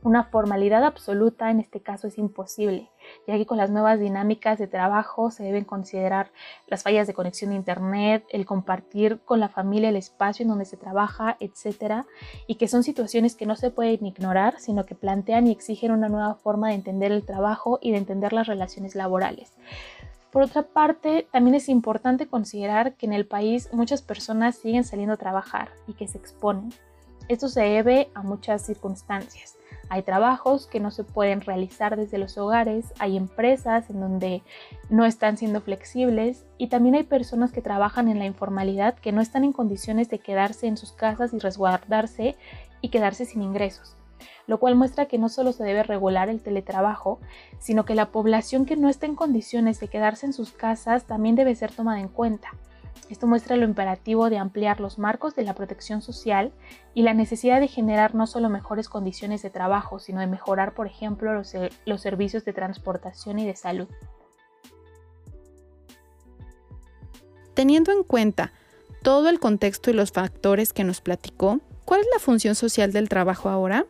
Una 0.02 0.24
formalidad 0.24 0.86
absoluta 0.86 1.52
en 1.52 1.60
este 1.60 1.82
caso 1.82 2.08
es 2.08 2.18
imposible, 2.18 2.90
ya 3.28 3.36
que 3.36 3.46
con 3.46 3.58
las 3.58 3.70
nuevas 3.70 4.00
dinámicas 4.00 4.58
de 4.58 4.68
trabajo 4.68 5.30
se 5.30 5.44
deben 5.44 5.66
considerar 5.66 6.32
las 6.68 6.84
fallas 6.84 7.06
de 7.06 7.14
conexión 7.14 7.52
a 7.52 7.56
Internet, 7.56 8.24
el 8.30 8.46
compartir 8.46 9.20
con 9.26 9.42
la 9.42 9.50
familia 9.50 9.90
el 9.90 9.98
espacio 9.98 10.44
en 10.44 10.50
donde 10.50 10.64
se 10.64 10.78
trabaja, 10.78 11.36
etc. 11.42 12.06
Y 12.48 12.56
que 12.56 12.70
son 12.70 12.84
situaciones 12.84 13.36
que 13.36 13.46
no 13.46 13.58
se 13.58 13.72
pueden 13.72 14.06
ignorar, 14.06 14.58
sino 14.62 14.86
que 14.86 14.96
plantean 14.96 15.48
y 15.48 15.52
exigen 15.52 15.92
una 15.92 16.08
nueva 16.08 16.36
forma 16.36 16.70
de 16.70 16.76
entender 16.76 17.12
el 17.12 17.26
trabajo 17.26 17.78
y 17.82 17.92
de 17.92 17.98
entender 17.98 18.32
las 18.32 18.48
relaciones 18.48 18.96
laborales. 18.96 19.52
Por 20.32 20.44
otra 20.44 20.64
parte, 20.64 21.28
también 21.34 21.56
es 21.56 21.68
importante 21.68 22.28
considerar 22.28 22.94
que 22.94 23.06
en 23.06 23.14
el 23.14 23.28
país 23.28 23.68
muchas 23.74 24.02
personas 24.02 24.56
siguen 24.56 24.86
saliendo 24.86 25.16
a 25.16 25.18
trabajar 25.18 25.72
y 25.88 25.94
que 25.94 26.08
se 26.08 26.18
exponen. 26.18 26.72
Esto 27.30 27.48
se 27.48 27.62
debe 27.62 28.10
a 28.14 28.22
muchas 28.22 28.66
circunstancias 28.66 29.60
hay 29.90 30.04
trabajos 30.04 30.68
que 30.68 30.80
no 30.80 30.92
se 30.92 31.04
pueden 31.04 31.42
realizar 31.42 31.98
desde 31.98 32.20
los 32.20 32.38
hogares, 32.38 32.94
hay 33.00 33.18
empresas 33.18 33.90
en 33.90 34.00
donde 34.00 34.44
no 34.90 35.04
están 35.04 35.36
siendo 35.36 35.62
flexibles 35.62 36.46
y 36.60 36.68
también 36.68 36.94
hay 36.94 37.04
personas 37.04 37.52
que 37.52 37.64
trabajan 37.64 38.08
en 38.08 38.20
la 38.20 38.26
informalidad 38.26 38.94
que 38.96 39.12
no 39.12 39.20
están 39.20 39.44
en 39.44 39.52
condiciones 39.52 40.08
de 40.10 40.20
quedarse 40.20 40.68
en 40.68 40.78
sus 40.78 40.92
casas 40.92 41.34
y 41.34 41.40
resguardarse 41.40 42.36
y 42.82 42.90
quedarse 42.90 43.26
sin 43.26 43.42
ingresos 43.42 43.96
lo 44.46 44.60
cual 44.60 44.76
muestra 44.76 45.06
que 45.06 45.20
no 45.20 45.30
solo 45.30 45.54
se 45.54 45.64
debe 45.64 45.84
regular 45.84 46.28
el 46.28 46.42
teletrabajo, 46.42 47.20
sino 47.60 47.86
que 47.86 47.94
la 47.94 48.08
población 48.08 48.66
que 48.66 48.76
no 48.78 48.90
está 48.90 49.06
en 49.06 49.14
condiciones 49.14 49.80
de 49.80 49.90
quedarse 49.90 50.26
en 50.26 50.34
sus 50.34 50.54
casas 50.54 51.06
también 51.06 51.36
debe 51.36 51.54
ser 51.54 51.72
tomada 51.72 52.00
en 52.00 52.08
cuenta. 52.08 52.50
Esto 53.10 53.28
muestra 53.28 53.56
lo 53.56 53.66
imperativo 53.66 54.30
de 54.30 54.38
ampliar 54.38 54.80
los 54.80 55.00
marcos 55.00 55.36
de 55.36 55.44
la 55.44 55.56
protección 55.56 56.02
social 56.02 56.52
y 56.94 57.04
la 57.04 57.14
necesidad 57.14 57.60
de 57.60 57.68
generar 57.68 58.16
no 58.16 58.28
solo 58.28 58.50
mejores 58.50 58.90
condiciones 58.90 59.42
de 59.42 59.50
trabajo, 59.50 60.00
sino 60.00 60.20
de 60.20 60.28
mejorar, 60.28 60.74
por 60.74 60.88
ejemplo, 60.88 61.34
los, 61.34 61.54
los 61.86 62.02
servicios 62.02 62.46
de 62.46 62.54
transportación 62.54 63.40
y 63.40 63.46
de 63.46 63.56
salud. 63.56 63.88
Teniendo 67.54 67.92
en 67.92 68.04
cuenta 68.04 68.54
todo 69.02 69.30
el 69.30 69.40
contexto 69.40 69.90
y 69.90 69.94
los 69.94 70.12
factores 70.12 70.74
que 70.74 70.84
nos 70.84 71.02
platicó, 71.02 71.60
¿cuál 71.86 72.02
es 72.02 72.08
la 72.14 72.20
función 72.20 72.56
social 72.56 72.94
del 72.94 73.10
trabajo 73.10 73.50
ahora? 73.50 73.86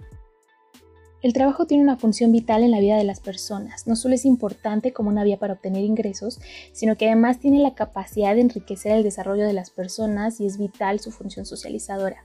El 1.22 1.34
trabajo 1.34 1.66
tiene 1.66 1.84
una 1.84 1.98
función 1.98 2.32
vital 2.32 2.64
en 2.64 2.72
la 2.72 2.80
vida 2.80 2.96
de 2.96 3.04
las 3.04 3.20
personas. 3.20 3.88
No 3.88 3.98
solo 3.98 4.16
es 4.16 4.24
importante 4.24 4.94
como 4.94 5.10
una 5.10 5.26
vía 5.26 5.38
para 5.38 5.54
obtener 5.54 5.84
ingresos, 5.84 6.40
sino 6.72 6.96
que 6.96 7.08
además 7.08 7.40
tiene 7.40 7.60
la 7.60 7.76
capacidad 7.76 8.36
de 8.36 8.42
enriquecer 8.42 8.94
el 8.94 9.04
desarrollo 9.04 9.46
de 9.46 9.54
las 9.54 9.70
personas 9.70 10.40
y 10.40 10.46
es 10.46 10.58
vital 10.58 11.02
su 11.02 11.12
función 11.12 11.46
socializadora. 11.46 12.24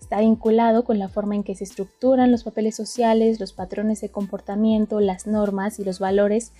Está 0.00 0.20
vinculado 0.20 0.84
con 0.84 0.98
la 0.98 1.08
forma 1.08 1.34
en 1.34 1.44
que 1.44 1.54
se 1.54 1.64
estructuran 1.64 2.32
los 2.32 2.44
papeles 2.44 2.74
sociales, 2.74 3.38
los 3.40 3.52
patrones 3.52 4.00
de 4.00 4.08
comportamiento, 4.08 5.00
las 5.00 5.26
normas 5.26 5.78
y 5.78 5.84
los 5.84 5.98
valores 5.98 6.52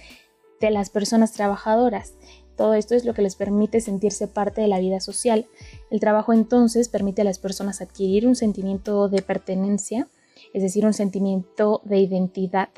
de 0.60 0.70
las 0.70 0.90
personas 0.90 1.32
trabajadoras. 1.32 2.14
Todo 2.56 2.74
esto 2.74 2.94
es 2.94 3.06
lo 3.06 3.14
que 3.14 3.22
les 3.22 3.36
permite 3.36 3.80
sentirse 3.80 4.28
parte 4.28 4.60
de 4.60 4.68
la 4.68 4.78
vida 4.78 5.00
social. 5.00 5.46
El 5.90 5.98
trabajo 5.98 6.34
entonces 6.34 6.90
permite 6.90 7.22
a 7.22 7.24
las 7.24 7.38
personas 7.38 7.80
adquirir 7.80 8.26
un 8.26 8.36
sentimiento 8.36 9.08
de 9.08 9.22
pertenencia, 9.22 10.08
es 10.52 10.62
decir, 10.62 10.84
un 10.84 10.92
sentimiento 10.92 11.80
de 11.84 11.98
identidad. 11.98 12.70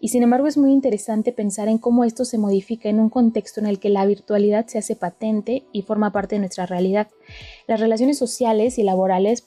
Y 0.00 0.08
sin 0.08 0.22
embargo 0.22 0.46
es 0.46 0.56
muy 0.56 0.72
interesante 0.72 1.32
pensar 1.32 1.68
en 1.68 1.78
cómo 1.78 2.04
esto 2.04 2.24
se 2.24 2.38
modifica 2.38 2.88
en 2.88 3.00
un 3.00 3.10
contexto 3.10 3.60
en 3.60 3.66
el 3.66 3.78
que 3.80 3.88
la 3.88 4.06
virtualidad 4.06 4.66
se 4.66 4.78
hace 4.78 4.96
patente 4.96 5.64
y 5.72 5.82
forma 5.82 6.12
parte 6.12 6.36
de 6.36 6.40
nuestra 6.40 6.66
realidad. 6.66 7.08
Las 7.66 7.80
relaciones 7.80 8.18
sociales 8.18 8.78
y 8.78 8.82
laborales 8.82 9.44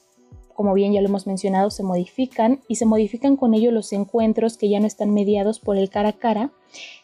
como 0.54 0.76
bien 0.76 0.94
ya 0.94 1.02
lo 1.02 1.08
hemos 1.08 1.26
mencionado, 1.26 1.72
se 1.72 1.82
modifican 1.82 2.60
y 2.68 2.76
se 2.76 2.86
modifican 2.86 3.36
con 3.36 3.56
ello 3.56 3.72
los 3.72 3.92
encuentros 3.94 4.58
que 4.58 4.70
ya 4.70 4.80
no 4.80 4.86
están 4.86 5.12
mediados 5.12 5.60
por 5.60 5.76
el 5.76 5.90
cara 5.90 6.10
a 6.10 6.14
cara, 6.14 6.52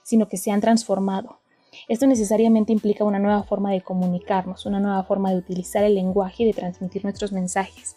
sino 0.03 0.27
que 0.27 0.38
se 0.38 0.51
han 0.51 0.62
transformado. 0.62 1.39
Esto 1.88 2.05
necesariamente 2.05 2.74
implica 2.74 3.03
una 3.03 3.17
nueva 3.17 3.43
forma 3.43 3.71
de 3.71 3.81
comunicarnos, 3.81 4.65
una 4.65 4.79
nueva 4.79 5.03
forma 5.03 5.31
de 5.31 5.38
utilizar 5.38 5.83
el 5.83 5.95
lenguaje 5.95 6.43
y 6.43 6.45
de 6.45 6.53
transmitir 6.53 7.03
nuestros 7.03 7.31
mensajes. 7.31 7.95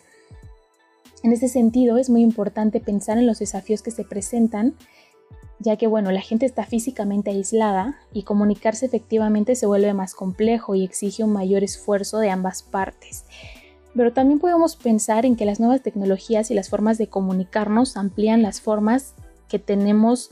En 1.22 1.32
ese 1.32 1.48
sentido, 1.48 1.98
es 1.98 2.08
muy 2.08 2.22
importante 2.22 2.80
pensar 2.80 3.18
en 3.18 3.26
los 3.26 3.38
desafíos 3.38 3.82
que 3.82 3.90
se 3.90 4.04
presentan, 4.04 4.74
ya 5.58 5.76
que 5.76 5.86
bueno, 5.86 6.10
la 6.10 6.22
gente 6.22 6.46
está 6.46 6.64
físicamente 6.64 7.30
aislada 7.30 7.98
y 8.12 8.22
comunicarse 8.22 8.86
efectivamente 8.86 9.54
se 9.54 9.66
vuelve 9.66 9.92
más 9.92 10.14
complejo 10.14 10.74
y 10.74 10.84
exige 10.84 11.22
un 11.22 11.32
mayor 11.32 11.62
esfuerzo 11.62 12.18
de 12.18 12.30
ambas 12.30 12.62
partes. 12.62 13.24
Pero 13.94 14.12
también 14.12 14.38
podemos 14.38 14.76
pensar 14.76 15.26
en 15.26 15.36
que 15.36 15.44
las 15.44 15.60
nuevas 15.60 15.82
tecnologías 15.82 16.50
y 16.50 16.54
las 16.54 16.70
formas 16.70 16.96
de 16.96 17.08
comunicarnos 17.08 17.96
amplían 17.96 18.40
las 18.40 18.60
formas 18.60 19.14
que 19.48 19.58
tenemos 19.58 20.30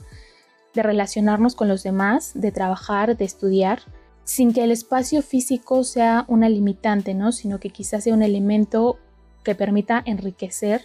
de 0.73 0.81
relacionarnos 0.81 1.55
con 1.55 1.67
los 1.67 1.83
demás, 1.83 2.31
de 2.33 2.51
trabajar, 2.51 3.17
de 3.17 3.25
estudiar, 3.25 3.81
sin 4.23 4.53
que 4.53 4.63
el 4.63 4.71
espacio 4.71 5.21
físico 5.21 5.83
sea 5.83 6.25
una 6.27 6.49
limitante, 6.49 7.13
¿no? 7.13 7.31
sino 7.31 7.59
que 7.59 7.69
quizás 7.69 8.03
sea 8.03 8.13
un 8.13 8.23
elemento 8.23 8.97
que 9.43 9.55
permita 9.55 10.01
enriquecer 10.05 10.81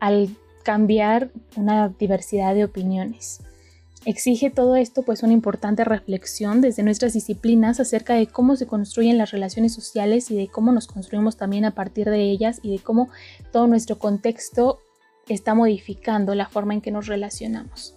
al 0.00 0.28
cambiar 0.62 1.30
una 1.56 1.88
diversidad 1.88 2.54
de 2.54 2.64
opiniones. 2.64 3.40
Exige 4.04 4.50
todo 4.50 4.74
esto 4.74 5.02
pues 5.02 5.22
una 5.22 5.32
importante 5.32 5.84
reflexión 5.84 6.60
desde 6.60 6.82
nuestras 6.82 7.12
disciplinas 7.12 7.78
acerca 7.78 8.14
de 8.14 8.26
cómo 8.26 8.56
se 8.56 8.66
construyen 8.66 9.16
las 9.16 9.30
relaciones 9.30 9.72
sociales 9.72 10.30
y 10.30 10.36
de 10.36 10.48
cómo 10.48 10.72
nos 10.72 10.88
construimos 10.88 11.36
también 11.36 11.64
a 11.64 11.74
partir 11.74 12.10
de 12.10 12.22
ellas 12.22 12.58
y 12.62 12.72
de 12.72 12.80
cómo 12.80 13.10
todo 13.52 13.68
nuestro 13.68 13.98
contexto 13.98 14.80
está 15.28 15.54
modificando 15.54 16.34
la 16.34 16.48
forma 16.48 16.74
en 16.74 16.80
que 16.80 16.90
nos 16.90 17.06
relacionamos. 17.06 17.94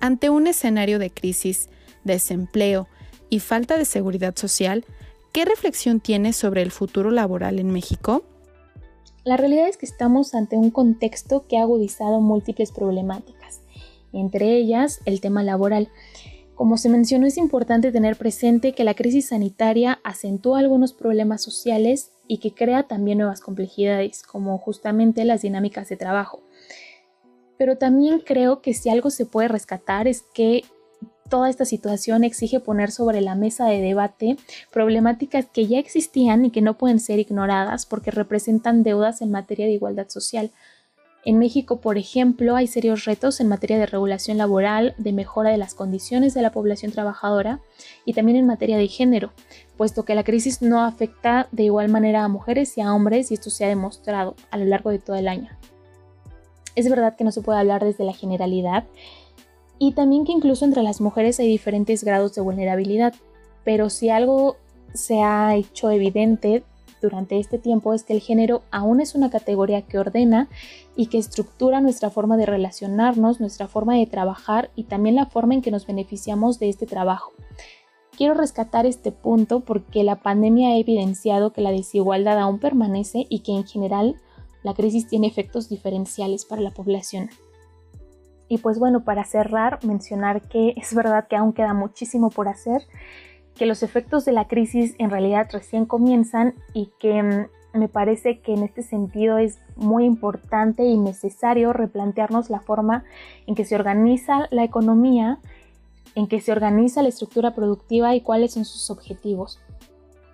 Ante 0.00 0.30
un 0.30 0.46
escenario 0.46 1.00
de 1.00 1.10
crisis, 1.10 1.68
desempleo 2.04 2.86
y 3.30 3.40
falta 3.40 3.76
de 3.76 3.84
seguridad 3.84 4.36
social, 4.36 4.84
¿Qué 5.32 5.44
reflexión 5.44 6.00
tienes 6.00 6.36
sobre 6.36 6.62
el 6.62 6.70
futuro 6.70 7.10
laboral 7.10 7.58
en 7.58 7.70
México? 7.70 8.24
La 9.24 9.36
realidad 9.36 9.68
es 9.68 9.76
que 9.76 9.86
estamos 9.86 10.34
ante 10.34 10.56
un 10.56 10.70
contexto 10.70 11.46
que 11.46 11.58
ha 11.58 11.62
agudizado 11.62 12.20
múltiples 12.20 12.72
problemáticas, 12.72 13.60
entre 14.12 14.56
ellas 14.56 15.00
el 15.04 15.20
tema 15.20 15.42
laboral. 15.42 15.90
Como 16.54 16.78
se 16.78 16.88
mencionó, 16.88 17.26
es 17.26 17.36
importante 17.36 17.92
tener 17.92 18.16
presente 18.16 18.72
que 18.72 18.84
la 18.84 18.94
crisis 18.94 19.28
sanitaria 19.28 20.00
acentúa 20.02 20.58
algunos 20.58 20.92
problemas 20.92 21.42
sociales 21.42 22.10
y 22.26 22.38
que 22.38 22.54
crea 22.54 22.84
también 22.84 23.18
nuevas 23.18 23.40
complejidades, 23.40 24.22
como 24.22 24.58
justamente 24.58 25.24
las 25.24 25.42
dinámicas 25.42 25.88
de 25.88 25.96
trabajo. 25.96 26.42
Pero 27.58 27.76
también 27.76 28.20
creo 28.20 28.62
que 28.62 28.72
si 28.72 28.88
algo 28.88 29.10
se 29.10 29.26
puede 29.26 29.48
rescatar 29.48 30.08
es 30.08 30.22
que 30.34 30.64
toda 31.28 31.50
esta 31.50 31.64
situación 31.64 32.24
exige 32.24 32.60
poner 32.60 32.90
sobre 32.90 33.20
la 33.20 33.34
mesa 33.34 33.66
de 33.66 33.80
debate 33.80 34.36
problemáticas 34.72 35.46
que 35.46 35.66
ya 35.66 35.78
existían 35.78 36.44
y 36.44 36.50
que 36.50 36.62
no 36.62 36.78
pueden 36.78 37.00
ser 37.00 37.18
ignoradas 37.18 37.86
porque 37.86 38.10
representan 38.10 38.82
deudas 38.82 39.22
en 39.22 39.30
materia 39.30 39.66
de 39.66 39.72
igualdad 39.72 40.08
social. 40.08 40.50
En 41.24 41.38
México, 41.38 41.80
por 41.80 41.98
ejemplo, 41.98 42.56
hay 42.56 42.66
serios 42.66 43.04
retos 43.04 43.40
en 43.40 43.48
materia 43.48 43.78
de 43.78 43.86
regulación 43.86 44.38
laboral, 44.38 44.94
de 44.98 45.12
mejora 45.12 45.50
de 45.50 45.58
las 45.58 45.74
condiciones 45.74 46.32
de 46.32 46.42
la 46.42 46.52
población 46.52 46.92
trabajadora 46.92 47.60
y 48.04 48.14
también 48.14 48.38
en 48.38 48.46
materia 48.46 48.78
de 48.78 48.88
género, 48.88 49.32
puesto 49.76 50.04
que 50.04 50.14
la 50.14 50.24
crisis 50.24 50.62
no 50.62 50.82
afecta 50.82 51.48
de 51.52 51.64
igual 51.64 51.88
manera 51.88 52.24
a 52.24 52.28
mujeres 52.28 52.78
y 52.78 52.80
a 52.80 52.94
hombres 52.94 53.30
y 53.30 53.34
esto 53.34 53.50
se 53.50 53.64
ha 53.64 53.68
demostrado 53.68 54.36
a 54.50 54.56
lo 54.56 54.64
largo 54.64 54.90
de 54.90 55.00
todo 55.00 55.16
el 55.16 55.28
año. 55.28 55.50
Es 56.76 56.88
verdad 56.88 57.16
que 57.16 57.24
no 57.24 57.32
se 57.32 57.42
puede 57.42 57.58
hablar 57.58 57.84
desde 57.84 58.04
la 58.04 58.12
generalidad, 58.12 58.84
y 59.78 59.92
también 59.92 60.24
que 60.24 60.32
incluso 60.32 60.64
entre 60.64 60.82
las 60.82 61.00
mujeres 61.00 61.38
hay 61.40 61.48
diferentes 61.48 62.04
grados 62.04 62.34
de 62.34 62.40
vulnerabilidad. 62.40 63.14
Pero 63.64 63.90
si 63.90 64.10
algo 64.10 64.56
se 64.94 65.22
ha 65.22 65.54
hecho 65.54 65.90
evidente 65.90 66.64
durante 67.00 67.38
este 67.38 67.58
tiempo 67.58 67.94
es 67.94 68.02
que 68.02 68.12
el 68.12 68.20
género 68.20 68.62
aún 68.70 69.00
es 69.00 69.14
una 69.14 69.30
categoría 69.30 69.82
que 69.82 69.98
ordena 69.98 70.48
y 70.96 71.06
que 71.06 71.18
estructura 71.18 71.80
nuestra 71.80 72.10
forma 72.10 72.36
de 72.36 72.46
relacionarnos, 72.46 73.40
nuestra 73.40 73.68
forma 73.68 73.96
de 73.96 74.06
trabajar 74.06 74.70
y 74.74 74.84
también 74.84 75.14
la 75.14 75.26
forma 75.26 75.54
en 75.54 75.62
que 75.62 75.70
nos 75.70 75.86
beneficiamos 75.86 76.58
de 76.58 76.68
este 76.68 76.86
trabajo. 76.86 77.32
Quiero 78.16 78.34
rescatar 78.34 78.84
este 78.84 79.12
punto 79.12 79.60
porque 79.60 80.02
la 80.02 80.16
pandemia 80.16 80.70
ha 80.70 80.76
evidenciado 80.76 81.52
que 81.52 81.60
la 81.60 81.70
desigualdad 81.70 82.38
aún 82.40 82.58
permanece 82.58 83.26
y 83.28 83.40
que 83.40 83.52
en 83.52 83.64
general 83.64 84.16
la 84.64 84.74
crisis 84.74 85.06
tiene 85.06 85.28
efectos 85.28 85.68
diferenciales 85.68 86.44
para 86.44 86.62
la 86.62 86.72
población. 86.72 87.30
Y 88.48 88.58
pues 88.58 88.78
bueno, 88.78 89.04
para 89.04 89.24
cerrar, 89.24 89.84
mencionar 89.84 90.42
que 90.42 90.70
es 90.76 90.94
verdad 90.94 91.28
que 91.28 91.36
aún 91.36 91.52
queda 91.52 91.74
muchísimo 91.74 92.30
por 92.30 92.48
hacer, 92.48 92.82
que 93.54 93.66
los 93.66 93.82
efectos 93.82 94.24
de 94.24 94.32
la 94.32 94.46
crisis 94.46 94.94
en 94.98 95.10
realidad 95.10 95.48
recién 95.52 95.84
comienzan 95.84 96.54
y 96.72 96.92
que 96.98 97.22
mm, 97.22 97.78
me 97.78 97.88
parece 97.88 98.40
que 98.40 98.54
en 98.54 98.62
este 98.62 98.82
sentido 98.82 99.38
es 99.38 99.58
muy 99.76 100.04
importante 100.04 100.84
y 100.84 100.96
necesario 100.96 101.72
replantearnos 101.72 102.50
la 102.50 102.60
forma 102.60 103.04
en 103.46 103.54
que 103.54 103.64
se 103.64 103.74
organiza 103.74 104.46
la 104.50 104.64
economía, 104.64 105.38
en 106.14 106.28
que 106.28 106.40
se 106.40 106.52
organiza 106.52 107.02
la 107.02 107.08
estructura 107.10 107.54
productiva 107.54 108.14
y 108.14 108.20
cuáles 108.20 108.54
son 108.54 108.64
sus 108.64 108.90
objetivos, 108.90 109.60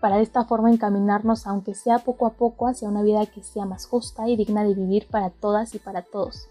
para 0.01 0.17
de 0.17 0.23
esta 0.23 0.45
forma 0.45 0.71
encaminarnos, 0.71 1.47
aunque 1.47 1.75
sea 1.75 1.99
poco 1.99 2.27
a 2.27 2.35
poco, 2.35 2.69
hacia 2.69 2.89
una 2.89 3.03
vida 3.03 3.27
que 3.27 3.43
sea 3.43 3.65
más 3.65 3.87
justa 3.87 4.29
y 4.29 4.37
digna 4.37 4.63
de 4.63 4.75
vivir 4.75 5.07
para 5.11 5.31
todas 5.31 5.75
y 5.75 5.79
para 5.79 6.03
todos. 6.03 6.49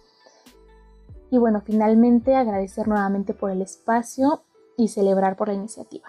Y 1.33 1.39
bueno, 1.39 1.63
finalmente 1.65 2.35
agradecer 2.35 2.87
nuevamente 2.87 3.33
por 3.33 3.49
el 3.49 3.63
espacio 3.63 4.43
y 4.77 4.89
celebrar 4.89 5.35
por 5.35 5.47
la 5.47 5.55
iniciativa. 5.55 6.07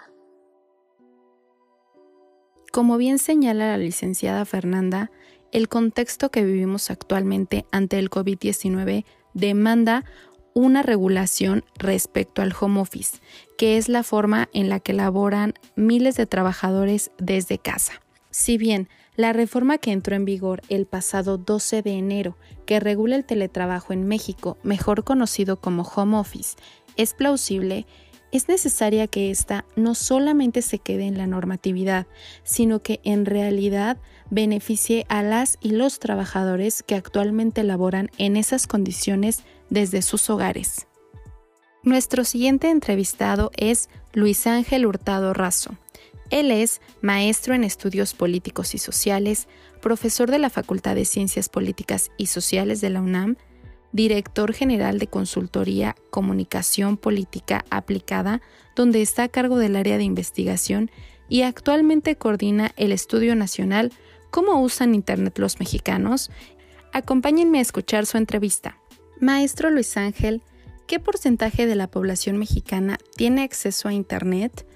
Como 2.71 2.97
bien 2.97 3.17
señala 3.17 3.69
la 3.69 3.79
licenciada 3.79 4.45
Fernanda, 4.45 5.09
el 5.51 5.67
contexto 5.67 6.29
que 6.29 6.43
vivimos 6.43 6.91
actualmente 6.91 7.65
ante 7.71 7.97
el 7.97 8.11
COVID-19 8.11 9.03
demanda 9.33 10.05
una 10.53 10.83
regulación 10.83 11.63
respecto 11.79 12.43
al 12.43 12.53
home 12.59 12.79
office, 12.79 13.17
que 13.57 13.77
es 13.77 13.89
la 13.89 14.03
forma 14.03 14.47
en 14.53 14.69
la 14.69 14.79
que 14.79 14.93
laboran 14.93 15.55
miles 15.75 16.17
de 16.17 16.27
trabajadores 16.27 17.09
desde 17.17 17.57
casa. 17.57 17.93
Si 18.29 18.59
bien 18.59 18.89
la 19.15 19.33
reforma 19.33 19.77
que 19.77 19.91
entró 19.91 20.15
en 20.15 20.25
vigor 20.25 20.61
el 20.69 20.85
pasado 20.85 21.37
12 21.37 21.81
de 21.81 21.91
enero, 21.91 22.37
que 22.65 22.79
regula 22.79 23.15
el 23.15 23.25
teletrabajo 23.25 23.93
en 23.93 24.07
México, 24.07 24.57
mejor 24.63 25.03
conocido 25.03 25.59
como 25.59 25.83
home 25.83 26.17
office, 26.17 26.55
es 26.97 27.13
plausible, 27.13 27.85
es 28.31 28.49
necesaria 28.49 29.07
que 29.07 29.31
ésta 29.31 29.65
no 29.75 29.95
solamente 29.95 30.61
se 30.61 30.79
quede 30.79 31.05
en 31.05 31.17
la 31.17 31.27
normatividad, 31.27 32.07
sino 32.43 32.81
que 32.81 32.99
en 33.03 33.25
realidad 33.25 33.97
beneficie 34.29 35.05
a 35.07 35.23
las 35.23 35.57
y 35.61 35.69
los 35.69 35.99
trabajadores 35.99 36.83
que 36.83 36.95
actualmente 36.95 37.63
laboran 37.63 38.09
en 38.17 38.35
esas 38.35 38.67
condiciones 38.67 39.43
desde 39.69 40.01
sus 40.01 40.29
hogares. 40.29 40.87
Nuestro 41.83 42.23
siguiente 42.23 42.71
entrevistado 42.71 43.51
es 43.55 43.89
Luis 44.11 44.47
Ángel 44.47 44.85
Hurtado 44.85 45.33
Razo. 45.33 45.77
Él 46.29 46.51
es 46.51 46.81
maestro 47.01 47.53
en 47.53 47.63
estudios 47.63 48.13
políticos 48.13 48.75
y 48.75 48.77
sociales, 48.77 49.47
profesor 49.81 50.31
de 50.31 50.39
la 50.39 50.49
Facultad 50.49 50.95
de 50.95 51.05
Ciencias 51.05 51.49
Políticas 51.49 52.11
y 52.17 52.27
Sociales 52.27 52.81
de 52.81 52.89
la 52.89 53.01
UNAM, 53.01 53.37
director 53.91 54.53
general 54.53 54.99
de 54.99 55.07
consultoría 55.07 55.95
Comunicación 56.09 56.97
Política 56.97 57.63
Aplicada, 57.69 58.41
donde 58.75 59.01
está 59.01 59.23
a 59.23 59.29
cargo 59.29 59.57
del 59.57 59.75
área 59.75 59.97
de 59.97 60.03
investigación 60.03 60.91
y 61.29 61.43
actualmente 61.43 62.15
coordina 62.17 62.73
el 62.75 62.91
Estudio 62.91 63.35
Nacional 63.35 63.91
¿Cómo 64.35 64.61
usan 64.61 64.95
Internet 64.95 65.39
los 65.39 65.61
mexicanos? 65.61 66.29
Acompáñenme 66.91 67.59
a 67.59 67.61
escuchar 67.61 68.05
su 68.05 68.17
entrevista. 68.17 68.77
Maestro 69.21 69.69
Luis 69.69 69.95
Ángel, 69.95 70.41
¿qué 70.87 70.99
porcentaje 70.99 71.65
de 71.65 71.75
la 71.75 71.87
población 71.87 72.37
mexicana 72.37 72.97
tiene 73.15 73.43
acceso 73.43 73.87
a 73.87 73.93
Internet? 73.93 74.67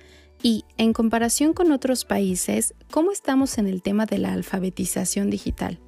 Y, 0.41 0.63
en 0.77 0.93
comparación 0.93 1.53
con 1.53 1.71
otros 1.71 2.05
países, 2.05 2.73
¿cómo 2.91 3.11
estamos 3.11 3.57
en 3.57 3.67
el 3.67 3.81
tema 3.81 4.05
de 4.05 4.19
la 4.19 4.31
alfabetización 4.31 5.29
digital? 5.29 5.79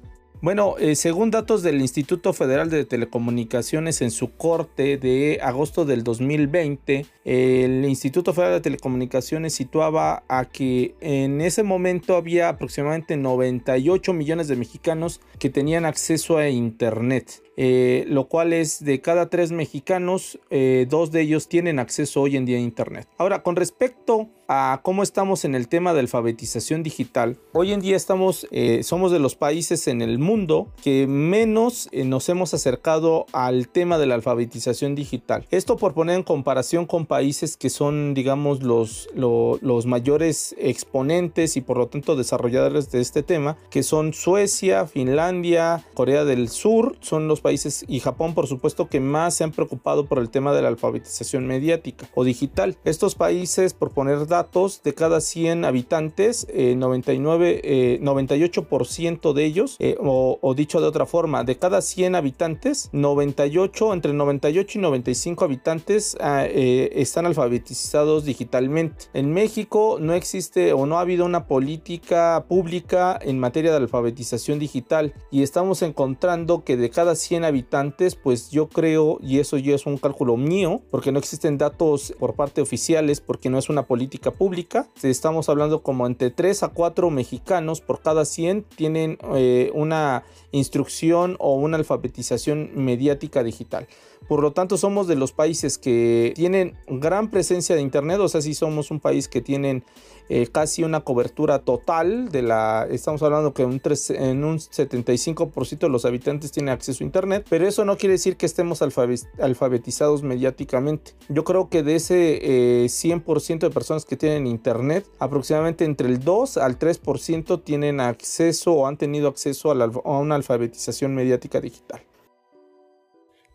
Bueno, 0.42 0.74
eh, 0.76 0.96
según 0.96 1.30
datos 1.30 1.62
del 1.62 1.80
Instituto 1.80 2.32
Federal 2.32 2.68
de 2.68 2.84
Telecomunicaciones 2.84 4.02
en 4.02 4.10
su 4.10 4.32
corte 4.32 4.98
de 4.98 5.38
agosto 5.40 5.84
del 5.84 6.02
2020, 6.02 7.06
el 7.24 7.84
Instituto 7.84 8.34
Federal 8.34 8.54
de 8.54 8.60
Telecomunicaciones 8.60 9.54
situaba 9.54 10.24
a 10.26 10.46
que 10.46 10.96
en 11.00 11.40
ese 11.40 11.62
momento 11.62 12.16
había 12.16 12.48
aproximadamente 12.48 13.16
98 13.16 14.12
millones 14.12 14.48
de 14.48 14.56
mexicanos 14.56 15.20
que 15.38 15.48
tenían 15.48 15.84
acceso 15.84 16.38
a 16.38 16.48
Internet. 16.48 17.40
Eh, 17.56 18.04
lo 18.08 18.28
cual 18.28 18.52
es 18.52 18.82
de 18.84 19.00
cada 19.00 19.28
tres 19.28 19.52
mexicanos, 19.52 20.38
eh, 20.50 20.86
dos 20.88 21.12
de 21.12 21.22
ellos 21.22 21.48
tienen 21.48 21.78
acceso 21.78 22.22
hoy 22.22 22.36
en 22.36 22.46
día 22.46 22.56
a 22.56 22.60
Internet. 22.60 23.06
Ahora, 23.18 23.42
con 23.42 23.56
respecto 23.56 24.28
a 24.48 24.80
cómo 24.82 25.02
estamos 25.02 25.44
en 25.44 25.54
el 25.54 25.68
tema 25.68 25.94
de 25.94 26.00
alfabetización 26.00 26.82
digital, 26.82 27.38
hoy 27.52 27.72
en 27.72 27.80
día 27.80 27.96
estamos, 27.96 28.46
eh, 28.50 28.82
somos 28.82 29.12
de 29.12 29.18
los 29.18 29.34
países 29.34 29.86
en 29.86 30.02
el 30.02 30.18
mundo 30.18 30.68
que 30.82 31.06
menos 31.06 31.88
nos 31.92 32.28
hemos 32.28 32.52
acercado 32.54 33.26
al 33.32 33.68
tema 33.68 33.98
de 33.98 34.06
la 34.06 34.14
alfabetización 34.14 34.94
digital. 34.94 35.46
Esto 35.50 35.76
por 35.76 35.94
poner 35.94 36.16
en 36.16 36.22
comparación 36.22 36.86
con 36.86 37.06
países 37.06 37.56
que 37.56 37.70
son, 37.70 38.14
digamos, 38.14 38.62
los, 38.62 39.08
los 39.14 39.86
mayores 39.86 40.54
exponentes 40.58 41.56
y 41.56 41.60
por 41.60 41.78
lo 41.78 41.88
tanto 41.88 42.16
desarrolladores 42.16 42.90
de 42.90 43.00
este 43.00 43.22
tema, 43.22 43.56
que 43.70 43.82
son 43.82 44.12
Suecia, 44.12 44.86
Finlandia, 44.86 45.84
Corea 45.94 46.24
del 46.24 46.48
Sur, 46.48 46.96
son 47.00 47.28
los 47.28 47.41
países 47.42 47.84
y 47.88 48.00
Japón 48.00 48.32
por 48.34 48.46
supuesto 48.46 48.88
que 48.88 49.00
más 49.00 49.34
se 49.34 49.44
han 49.44 49.52
preocupado 49.52 50.06
por 50.06 50.18
el 50.18 50.30
tema 50.30 50.52
de 50.52 50.62
la 50.62 50.68
alfabetización 50.68 51.46
mediática 51.46 52.08
o 52.14 52.24
digital. 52.24 52.76
Estos 52.84 53.14
países, 53.14 53.74
por 53.74 53.90
poner 53.90 54.26
datos, 54.26 54.82
de 54.82 54.94
cada 54.94 55.20
100 55.20 55.64
habitantes, 55.64 56.46
99, 56.52 58.00
98% 58.00 59.30
eh, 59.30 59.34
de 59.34 59.44
ellos, 59.44 59.76
eh, 59.78 59.96
o, 60.00 60.54
dicho 60.54 60.80
de 60.80 60.86
otra 60.86 61.06
forma, 61.06 61.44
de 61.44 61.56
cada 61.56 61.82
100 61.82 62.14
habitantes, 62.14 62.88
98, 62.92 63.92
entre 63.92 64.12
98 64.12 64.78
y 64.78 64.82
95 64.82 65.44
habitantes 65.44 66.16
ah, 66.20 66.44
eh, 66.46 66.90
están 66.94 67.26
alfabetizados 67.26 68.24
digitalmente. 68.24 69.06
En 69.14 69.32
México 69.32 69.98
no 70.00 70.14
existe 70.14 70.72
o 70.72 70.86
no 70.86 70.98
ha 70.98 71.02
habido 71.02 71.24
una 71.24 71.46
política 71.46 72.44
pública 72.48 73.18
en 73.20 73.38
materia 73.38 73.70
de 73.70 73.78
alfabetización 73.78 74.58
digital 74.58 75.14
y 75.30 75.42
estamos 75.42 75.82
encontrando 75.82 76.64
que 76.64 76.76
de 76.76 76.90
cada 76.90 77.14
100 77.14 77.31
habitantes, 77.36 78.14
pues 78.14 78.50
yo 78.50 78.68
creo, 78.68 79.18
y 79.22 79.38
eso 79.38 79.56
ya 79.56 79.74
es 79.74 79.86
un 79.86 79.98
cálculo 79.98 80.36
mío, 80.36 80.82
porque 80.90 81.12
no 81.12 81.18
existen 81.18 81.58
datos 81.58 82.14
por 82.18 82.34
parte 82.34 82.60
oficiales, 82.60 83.20
porque 83.20 83.50
no 83.50 83.58
es 83.58 83.68
una 83.68 83.86
política 83.86 84.30
pública, 84.30 84.88
estamos 85.02 85.48
hablando 85.48 85.82
como 85.82 86.06
entre 86.06 86.30
3 86.30 86.62
a 86.62 86.68
4 86.68 87.10
mexicanos 87.10 87.80
por 87.80 88.00
cada 88.00 88.24
100 88.24 88.64
tienen 88.76 89.18
eh, 89.34 89.70
una 89.74 90.24
instrucción 90.52 91.36
o 91.38 91.54
una 91.54 91.76
alfabetización 91.76 92.70
mediática 92.74 93.42
digital. 93.42 93.88
Por 94.28 94.40
lo 94.40 94.52
tanto, 94.52 94.78
somos 94.78 95.08
de 95.08 95.16
los 95.16 95.32
países 95.32 95.78
que 95.78 96.32
tienen 96.36 96.76
gran 96.86 97.30
presencia 97.30 97.74
de 97.74 97.82
Internet, 97.82 98.20
o 98.20 98.28
sea, 98.28 98.40
si 98.40 98.54
somos 98.54 98.90
un 98.90 99.00
país 99.00 99.28
que 99.28 99.40
tienen 99.40 99.84
eh, 100.28 100.46
casi 100.50 100.84
una 100.84 101.00
cobertura 101.00 101.58
total 101.58 102.30
de 102.30 102.42
la, 102.42 102.86
estamos 102.90 103.22
hablando 103.22 103.52
que 103.52 103.64
un 103.64 103.82
en 104.10 104.44
un 104.44 104.58
75% 104.58 105.78
de 105.78 105.88
los 105.88 106.04
habitantes 106.04 106.52
tienen 106.52 106.72
acceso 106.72 107.02
a 107.02 107.06
Internet, 107.06 107.46
pero 107.50 107.66
eso 107.66 107.84
no 107.84 107.96
quiere 107.96 108.12
decir 108.12 108.36
que 108.36 108.46
estemos 108.46 108.80
alfabetizados 108.82 110.22
mediáticamente. 110.22 111.12
Yo 111.28 111.44
creo 111.44 111.68
que 111.68 111.82
de 111.82 111.96
ese 111.96 112.40
100% 112.86 113.50
eh, 113.50 113.58
de 113.58 113.70
personas 113.70 114.04
que 114.04 114.16
tienen 114.16 114.46
Internet, 114.46 115.06
aproximadamente 115.18 115.84
entre 115.84 116.08
el 116.08 116.20
2 116.20 116.56
al 116.56 116.78
3% 116.78 117.62
tienen 117.62 118.00
acceso 118.00 118.72
o 118.72 118.86
han 118.86 118.96
tenido 118.96 119.28
acceso 119.28 119.72
a, 119.72 119.84
a 119.84 120.18
una 120.18 120.36
alfabetización 120.42 121.14
mediática 121.14 121.60
digital. 121.60 122.02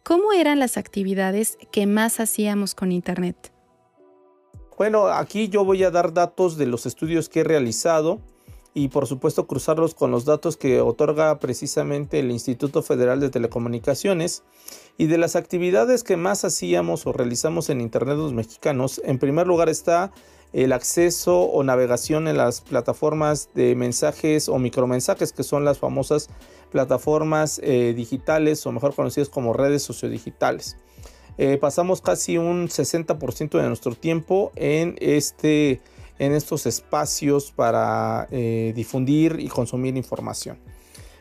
¿Cómo 0.03 0.31
eran 0.31 0.59
las 0.59 0.77
actividades 0.77 1.57
que 1.71 1.85
más 1.85 2.19
hacíamos 2.21 2.73
con 2.73 2.91
Internet? 2.91 3.51
Bueno, 4.77 5.07
aquí 5.07 5.49
yo 5.49 5.65
voy 5.65 5.83
a 5.83 5.91
dar 5.91 6.13
datos 6.13 6.55
de 6.55 6.65
los 6.65 6.85
estudios 6.85 7.29
que 7.29 7.41
he 7.41 7.43
realizado 7.43 8.21
y 8.73 8.89
por 8.89 9.07
supuesto 9.07 9.47
cruzarlos 9.47 9.95
con 9.95 10.11
los 10.11 10.23
datos 10.23 10.55
que 10.55 10.81
otorga 10.81 11.39
precisamente 11.39 12.19
el 12.19 12.29
Instituto 12.29 12.83
Federal 12.83 13.19
de 13.19 13.31
Telecomunicaciones 13.31 14.43
y 14.97 15.07
de 15.07 15.17
las 15.17 15.35
actividades 15.35 16.03
que 16.03 16.15
más 16.15 16.45
hacíamos 16.45 17.07
o 17.07 17.11
realizamos 17.11 17.69
en 17.69 17.81
Internet 17.81 18.17
los 18.17 18.33
mexicanos. 18.33 19.01
En 19.03 19.17
primer 19.17 19.47
lugar 19.47 19.67
está 19.67 20.11
el 20.53 20.73
acceso 20.73 21.41
o 21.41 21.63
navegación 21.63 22.27
en 22.27 22.37
las 22.37 22.61
plataformas 22.61 23.49
de 23.55 23.75
mensajes 23.75 24.47
o 24.47 24.59
micromensajes 24.59 25.33
que 25.33 25.43
son 25.43 25.65
las 25.65 25.79
famosas 25.79 26.29
plataformas 26.71 27.59
eh, 27.63 27.93
digitales 27.95 28.65
o 28.65 28.71
mejor 28.71 28.93
conocidas 28.95 29.29
como 29.29 29.53
redes 29.53 29.83
sociodigitales. 29.83 30.77
Eh, 31.37 31.57
pasamos 31.57 32.01
casi 32.01 32.37
un 32.37 32.67
60% 32.67 33.61
de 33.61 33.67
nuestro 33.67 33.93
tiempo 33.93 34.51
en, 34.55 34.95
este, 34.99 35.81
en 36.19 36.33
estos 36.33 36.65
espacios 36.65 37.51
para 37.51 38.27
eh, 38.31 38.73
difundir 38.75 39.37
y 39.39 39.47
consumir 39.47 39.95
información. 39.97 40.57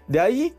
De 0.09 0.21
ahí 0.21 0.55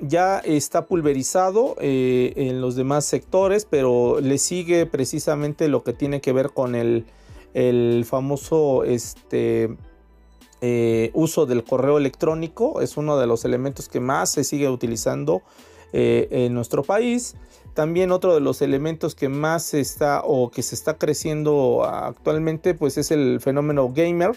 ya 0.00 0.38
está 0.38 0.86
pulverizado 0.86 1.76
en 1.78 2.60
los 2.60 2.74
demás 2.74 3.04
sectores, 3.04 3.66
pero 3.66 4.20
le 4.20 4.38
sigue 4.38 4.86
precisamente 4.86 5.68
lo 5.68 5.84
que 5.84 5.92
tiene 5.92 6.20
que 6.20 6.32
ver 6.32 6.50
con 6.50 6.74
el, 6.74 7.06
el 7.54 8.04
famoso 8.04 8.82
este, 8.84 9.76
uso 11.12 11.46
del 11.46 11.64
correo 11.64 11.98
electrónico. 11.98 12.80
Es 12.80 12.96
uno 12.96 13.18
de 13.18 13.26
los 13.26 13.44
elementos 13.44 13.88
que 13.88 14.00
más 14.00 14.30
se 14.30 14.44
sigue 14.44 14.68
utilizando 14.68 15.42
en 15.92 16.54
nuestro 16.54 16.82
país. 16.82 17.34
También 17.74 18.12
otro 18.12 18.34
de 18.34 18.40
los 18.40 18.62
elementos 18.62 19.14
que 19.14 19.28
más 19.28 19.74
está 19.74 20.22
o 20.24 20.50
que 20.50 20.62
se 20.62 20.74
está 20.74 20.98
creciendo 20.98 21.84
actualmente 21.84 22.74
pues 22.74 22.98
es 22.98 23.10
el 23.10 23.40
fenómeno 23.40 23.90
gamer 23.90 24.36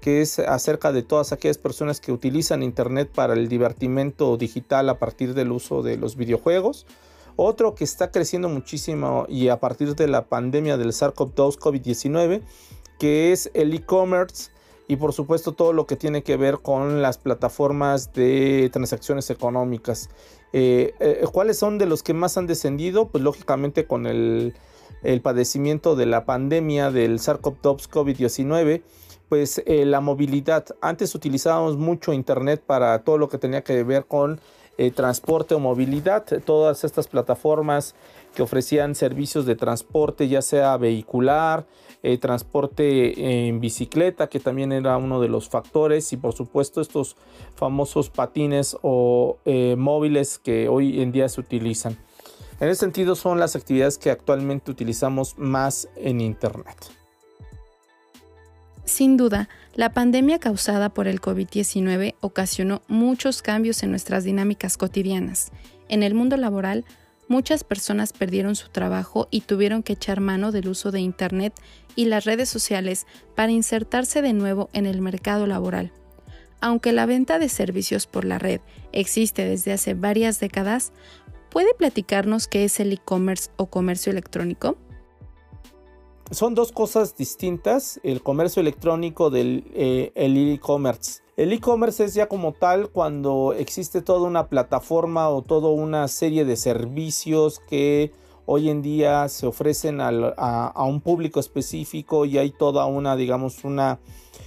que 0.00 0.20
es 0.20 0.38
acerca 0.38 0.92
de 0.92 1.02
todas 1.02 1.32
aquellas 1.32 1.58
personas 1.58 2.00
que 2.00 2.12
utilizan 2.12 2.62
Internet 2.62 3.10
para 3.12 3.34
el 3.34 3.48
divertimento 3.48 4.36
digital 4.36 4.88
a 4.90 4.98
partir 4.98 5.34
del 5.34 5.50
uso 5.50 5.82
de 5.82 5.96
los 5.96 6.14
videojuegos. 6.14 6.86
Otro 7.34 7.74
que 7.74 7.84
está 7.84 8.10
creciendo 8.12 8.48
muchísimo 8.48 9.26
y 9.28 9.48
a 9.48 9.58
partir 9.58 9.96
de 9.96 10.06
la 10.06 10.26
pandemia 10.26 10.76
del 10.76 10.92
SARS-CoV-2 10.92 11.58
COVID-19, 11.58 12.42
que 12.98 13.32
es 13.32 13.50
el 13.54 13.74
e-commerce 13.74 14.50
y 14.88 14.96
por 14.96 15.12
supuesto 15.12 15.52
todo 15.52 15.74
lo 15.74 15.86
que 15.86 15.96
tiene 15.96 16.22
que 16.22 16.36
ver 16.38 16.60
con 16.60 17.02
las 17.02 17.18
plataformas 17.18 18.12
de 18.14 18.70
transacciones 18.72 19.28
económicas. 19.28 20.08
Eh, 20.54 20.94
eh, 20.98 21.24
¿Cuáles 21.30 21.58
son 21.58 21.76
de 21.76 21.84
los 21.84 22.02
que 22.02 22.14
más 22.14 22.38
han 22.38 22.46
descendido? 22.46 23.08
Pues 23.08 23.22
lógicamente 23.22 23.86
con 23.86 24.06
el, 24.06 24.54
el 25.02 25.20
padecimiento 25.20 25.94
de 25.94 26.06
la 26.06 26.24
pandemia 26.24 26.90
del 26.90 27.18
SARS-CoV-2 27.18 27.88
COVID-19 27.90 28.82
pues 29.28 29.62
eh, 29.66 29.84
la 29.84 30.00
movilidad. 30.00 30.64
Antes 30.80 31.14
utilizábamos 31.14 31.76
mucho 31.76 32.14
internet 32.14 32.62
para 32.66 33.04
todo 33.04 33.18
lo 33.18 33.28
que 33.28 33.36
tenía 33.36 33.62
que 33.62 33.84
ver 33.84 34.06
con 34.06 34.40
transporte 34.94 35.56
o 35.56 35.58
movilidad. 35.58 36.24
Todas 36.44 36.84
estas 36.84 37.08
plataformas 37.08 37.96
que 38.38 38.44
ofrecían 38.44 38.94
servicios 38.94 39.46
de 39.46 39.56
transporte, 39.56 40.28
ya 40.28 40.42
sea 40.42 40.76
vehicular, 40.76 41.66
eh, 42.04 42.18
transporte 42.18 43.48
en 43.48 43.58
bicicleta, 43.58 44.28
que 44.28 44.38
también 44.38 44.70
era 44.70 44.96
uno 44.96 45.20
de 45.20 45.26
los 45.26 45.48
factores, 45.48 46.12
y 46.12 46.18
por 46.18 46.34
supuesto 46.34 46.80
estos 46.80 47.16
famosos 47.56 48.10
patines 48.10 48.76
o 48.82 49.38
móviles 49.76 50.38
que 50.38 50.68
hoy 50.68 51.02
en 51.02 51.10
día 51.10 51.28
se 51.28 51.40
utilizan. 51.40 51.98
En 52.60 52.68
ese 52.68 52.78
sentido 52.78 53.16
son 53.16 53.40
las 53.40 53.56
actividades 53.56 53.98
que 53.98 54.12
actualmente 54.12 54.70
utilizamos 54.70 55.36
más 55.36 55.88
en 55.96 56.20
Internet. 56.20 56.76
Sin 58.84 59.16
duda, 59.16 59.48
la 59.74 59.92
pandemia 59.92 60.38
causada 60.38 60.90
por 60.90 61.08
el 61.08 61.20
COVID-19 61.20 62.14
ocasionó 62.20 62.82
muchos 62.86 63.42
cambios 63.42 63.82
en 63.82 63.90
nuestras 63.90 64.22
dinámicas 64.22 64.76
cotidianas. 64.76 65.50
En 65.88 66.04
el 66.04 66.14
mundo 66.14 66.36
laboral, 66.36 66.84
muchas 67.28 67.64
personas 67.64 68.12
perdieron 68.12 68.56
su 68.56 68.68
trabajo 68.70 69.28
y 69.30 69.42
tuvieron 69.42 69.82
que 69.82 69.92
echar 69.92 70.20
mano 70.20 70.52
del 70.52 70.68
uso 70.68 70.90
de 70.90 71.00
Internet 71.00 71.54
y 71.94 72.06
las 72.06 72.24
redes 72.24 72.48
sociales 72.48 73.06
para 73.34 73.52
insertarse 73.52 74.22
de 74.22 74.32
nuevo 74.32 74.68
en 74.72 74.86
el 74.86 75.00
mercado 75.00 75.46
laboral. 75.46 75.92
Aunque 76.60 76.92
la 76.92 77.06
venta 77.06 77.38
de 77.38 77.48
servicios 77.48 78.06
por 78.06 78.24
la 78.24 78.38
red 78.38 78.60
existe 78.92 79.44
desde 79.44 79.72
hace 79.72 79.94
varias 79.94 80.40
décadas, 80.40 80.92
¿puede 81.50 81.72
platicarnos 81.74 82.48
qué 82.48 82.64
es 82.64 82.80
el 82.80 82.92
e-commerce 82.92 83.50
o 83.56 83.66
comercio 83.66 84.10
electrónico? 84.10 84.76
son 86.30 86.54
dos 86.54 86.72
cosas 86.72 87.16
distintas, 87.16 88.00
el 88.02 88.22
comercio 88.22 88.60
electrónico 88.60 89.30
del 89.30 89.64
eh, 89.74 90.12
e-commerce. 90.14 91.22
El 91.38 91.52
e-commerce 91.52 92.02
es 92.02 92.14
ya 92.14 92.26
como 92.26 92.52
tal 92.52 92.88
cuando 92.88 93.54
existe 93.56 94.02
toda 94.02 94.26
una 94.26 94.48
plataforma 94.48 95.28
o 95.28 95.42
toda 95.42 95.68
una 95.68 96.08
serie 96.08 96.44
de 96.44 96.56
servicios 96.56 97.60
que 97.60 98.10
hoy 98.44 98.68
en 98.68 98.82
día 98.82 99.28
se 99.28 99.46
ofrecen 99.46 100.00
a, 100.00 100.84
un 100.84 101.00
público 101.00 101.38
específico 101.38 102.24
y 102.24 102.38
hay 102.38 102.50
toda 102.50 102.86
una, 102.86 103.14
digamos, 103.14 103.62
una 103.62 104.00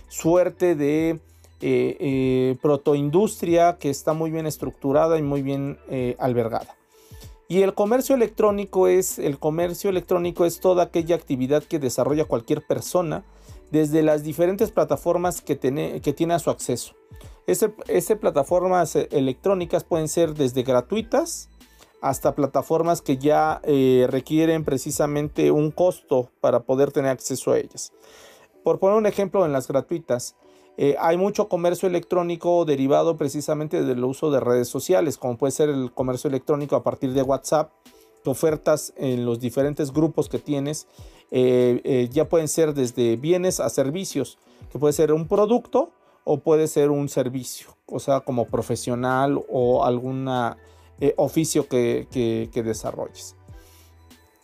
suerte 0.10 0.76
de 0.76 1.12
eh, 1.12 1.18
eh, 1.62 2.58
protoindustria 2.62 3.78
que 3.80 3.90
está 3.90 4.12
muy 4.12 4.30
bien 4.30 4.46
estructurada 4.46 5.18
y 5.18 5.22
muy 5.22 5.42
bien 5.42 5.80
albergada. 6.20 6.76
Y 7.48 7.62
el 7.62 7.74
comercio 7.74 8.16
electrónico 8.16 8.90
es 8.90 9.18
el 9.18 9.40
comercio 9.40 9.90
electrónico 9.90 10.44
es 10.44 10.60
toda 10.60 10.84
aquella 10.84 11.16
actividad 11.16 11.64
que 11.64 11.80
desarrolla 11.80 12.26
cualquier 12.26 12.68
persona 12.68 13.24
desde 13.72 14.04
las 14.04 14.24
diferentes 14.24 14.72
plataformas 14.72 15.42
que 15.42 15.56
tiene, 15.56 16.02
que 16.02 16.14
tiene 16.14 16.38
su 16.40 16.50
acceso. 16.50 16.94
Esas 17.48 18.18
plataformas 18.20 18.96
electrónicas 18.96 19.84
pueden 19.84 20.08
ser 20.08 20.34
desde 20.36 20.64
gratuitas 20.64 21.50
hasta 22.02 22.36
plataformas 22.36 23.02
que 23.02 23.18
ya 23.18 23.62
eh, 23.64 24.08
requieren 24.10 24.66
precisamente 24.66 25.52
un 25.52 25.72
costo 25.72 26.30
para 26.40 26.62
poder 26.62 26.92
tener 26.92 27.12
acceso 27.12 27.52
a 27.52 27.60
ellas. 27.60 27.94
Por 28.64 28.80
poner 28.80 28.98
un 28.98 29.06
ejemplo 29.06 29.46
en 29.46 29.54
las 29.54 29.68
gratuitas, 29.68 30.36
eh, 30.78 30.96
hay 31.00 31.18
mucho 31.18 31.48
comercio 31.48 31.88
electrónico 31.88 32.66
derivado 32.66 33.18
precisamente 33.18 33.84
del 33.84 34.04
uso 34.04 34.32
de 34.32 34.40
redes 34.40 34.68
sociales, 34.68 35.18
como 35.18 35.38
puede 35.38 35.52
ser 35.52 35.70
el 35.70 35.92
comercio 35.92 36.28
electrónico 36.28 36.76
a 36.76 36.84
partir 36.84 37.14
de 37.14 37.22
WhatsApp, 37.22 37.72
ofertas 38.26 38.94
en 38.98 39.26
los 39.26 39.40
diferentes 39.40 39.92
grupos 39.92 40.30
que 40.30 40.40
tienes, 40.40 40.88
eh, 41.32 41.82
eh, 41.84 42.10
ya 42.12 42.30
pueden 42.30 42.48
ser 42.48 42.74
desde 42.74 43.16
bienes 43.16 43.60
a 43.60 43.70
servicios, 43.70 44.38
que 44.72 44.80
puede 44.80 44.94
ser 44.94 45.12
un 45.14 45.28
producto 45.28 45.92
o 46.24 46.40
puede 46.40 46.68
ser 46.68 46.92
un 46.92 47.10
servicio, 47.10 47.76
o 47.88 48.00
sea, 48.00 48.20
como 48.20 48.46
profesional 48.46 49.42
o 49.50 49.84
algún 49.84 50.30
oficio 51.18 51.68
que 51.68 52.50
desarrolles. 52.54 53.36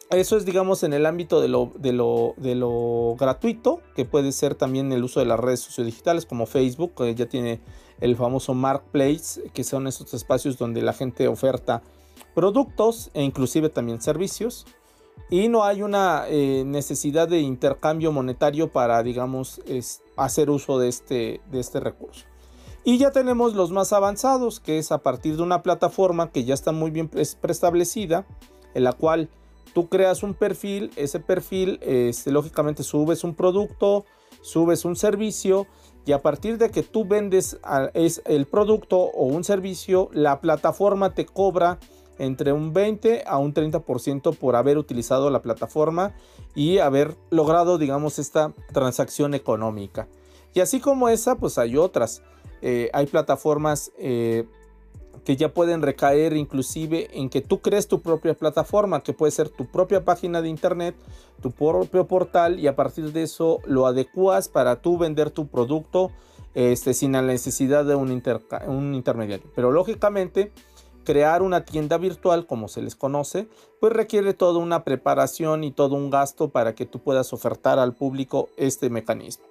Eso 0.09 0.37
es, 0.37 0.45
digamos, 0.45 0.83
en 0.83 0.93
el 0.93 1.05
ámbito 1.05 1.41
de 1.41 1.49
lo, 1.49 1.73
de, 1.75 1.91
lo, 1.91 3.15
gratuito, 3.19 3.81
que 3.93 4.05
puede 4.05 4.31
ser 4.31 4.55
también 4.55 4.89
el 4.93 5.03
uso 5.03 5.19
de 5.19 5.25
las 5.25 5.37
redes 5.37 5.59
sociodigitales 5.59 6.25
como 6.25 6.45
Facebook, 6.45 6.93
que 6.95 7.13
ya 7.13 7.25
tiene 7.25 7.59
el 7.99 8.15
famoso 8.15 8.53
Marketplace, 8.53 9.51
que 9.53 9.65
son 9.65 9.85
esos 9.85 10.13
espacios 10.13 10.57
donde 10.57 10.81
la 10.81 10.93
gente 10.93 11.27
oferta 11.27 11.83
productos 12.33 13.11
e 13.13 13.21
inclusive 13.21 13.67
también 13.67 14.01
servicios. 14.01 14.65
Y 15.29 15.49
no 15.49 15.63
hay 15.63 15.81
una 15.81 16.25
eh, 16.27 16.63
necesidad 16.65 17.27
de 17.27 17.39
intercambio 17.39 18.11
monetario 18.11 18.71
para, 18.71 19.03
digamos, 19.03 19.61
hacer 20.15 20.49
uso 20.49 20.79
de 20.79 20.87
este, 20.87 21.41
de 21.51 21.59
este 21.59 21.79
recurso. 21.79 22.25
Y 22.85 22.97
ya 22.97 23.11
tenemos 23.11 23.53
los 23.53 23.71
más 23.71 23.91
avanzados, 23.91 24.61
que 24.61 24.77
es 24.77 24.93
a 24.93 24.99
partir 24.99 25.35
de 25.35 25.43
una 25.43 25.61
plataforma 25.61 26.31
que 26.31 26.45
ya 26.45 26.53
está 26.53 26.71
muy 26.71 26.89
bien 26.89 27.09
preestablecida, 27.09 28.25
en 28.73 28.85
la 28.85 28.93
cual 28.93 29.29
tú 29.73 29.89
creas 29.89 30.23
un 30.23 30.33
perfil, 30.33 30.91
ese 30.95 31.19
perfil, 31.19 31.79
este, 31.81 32.31
lógicamente 32.31 32.83
subes 32.83 33.25
un 33.25 33.35
producto, 33.35 34.05
subes 34.41 34.85
un 34.85 34.95
servicio 34.95 35.67
y 36.05 36.13
a 36.13 36.21
partir 36.21 36.57
de 36.57 36.71
que 36.71 36.83
tú 36.83 37.05
vendes 37.05 37.59
es 37.93 38.21
el 38.25 38.45
producto 38.45 38.97
o 38.97 39.25
un 39.25 39.43
servicio, 39.43 40.09
la 40.13 40.39
plataforma 40.39 41.13
te 41.13 41.25
cobra 41.25 41.79
entre 42.19 42.51
un 42.51 42.73
20 42.73 43.23
a 43.25 43.37
un 43.37 43.53
30% 43.53 44.35
por 44.35 44.55
haber 44.55 44.77
utilizado 44.77 45.29
la 45.29 45.41
plataforma 45.41 46.13
y 46.55 46.79
haber 46.79 47.15
logrado, 47.29 47.77
digamos, 47.77 48.19
esta 48.19 48.53
transacción 48.71 49.33
económica. 49.33 50.07
Y 50.53 50.59
así 50.59 50.79
como 50.79 51.09
esa, 51.09 51.35
pues 51.35 51.57
hay 51.57 51.77
otras. 51.77 52.23
Eh, 52.61 52.89
hay 52.93 53.05
plataformas 53.05 53.91
eh, 53.99 54.45
que 55.23 55.35
ya 55.35 55.53
pueden 55.53 55.81
recaer 55.81 56.35
inclusive 56.35 57.09
en 57.13 57.29
que 57.29 57.41
tú 57.41 57.59
crees 57.59 57.87
tu 57.87 58.01
propia 58.01 58.33
plataforma, 58.33 59.03
que 59.03 59.13
puede 59.13 59.31
ser 59.31 59.49
tu 59.49 59.65
propia 59.65 60.05
página 60.05 60.41
de 60.41 60.49
internet, 60.49 60.95
tu 61.41 61.51
propio 61.51 62.07
portal 62.07 62.59
y 62.59 62.67
a 62.67 62.75
partir 62.75 63.11
de 63.11 63.23
eso 63.23 63.59
lo 63.65 63.85
adecuas 63.85 64.47
para 64.47 64.81
tú 64.81 64.97
vender 64.97 65.29
tu 65.29 65.47
producto 65.47 66.11
este, 66.55 66.93
sin 66.93 67.11
la 67.11 67.21
necesidad 67.21 67.85
de 67.85 67.95
un, 67.95 68.09
un 68.67 68.95
intermediario. 68.95 69.51
Pero 69.53 69.71
lógicamente 69.71 70.51
crear 71.07 71.41
una 71.41 71.63
tienda 71.63 71.97
virtual, 71.97 72.45
como 72.45 72.67
se 72.67 72.81
les 72.81 72.97
conoce, 72.97 73.47
pues 73.79 73.93
requiere 73.93 74.33
toda 74.33 74.59
una 74.59 74.83
preparación 74.83 75.63
y 75.63 75.71
todo 75.71 75.95
un 75.95 76.09
gasto 76.09 76.49
para 76.49 76.75
que 76.75 76.85
tú 76.85 76.99
puedas 76.99 77.31
ofertar 77.31 77.79
al 77.79 77.93
público 77.93 78.49
este 78.57 78.89
mecanismo. 78.89 79.45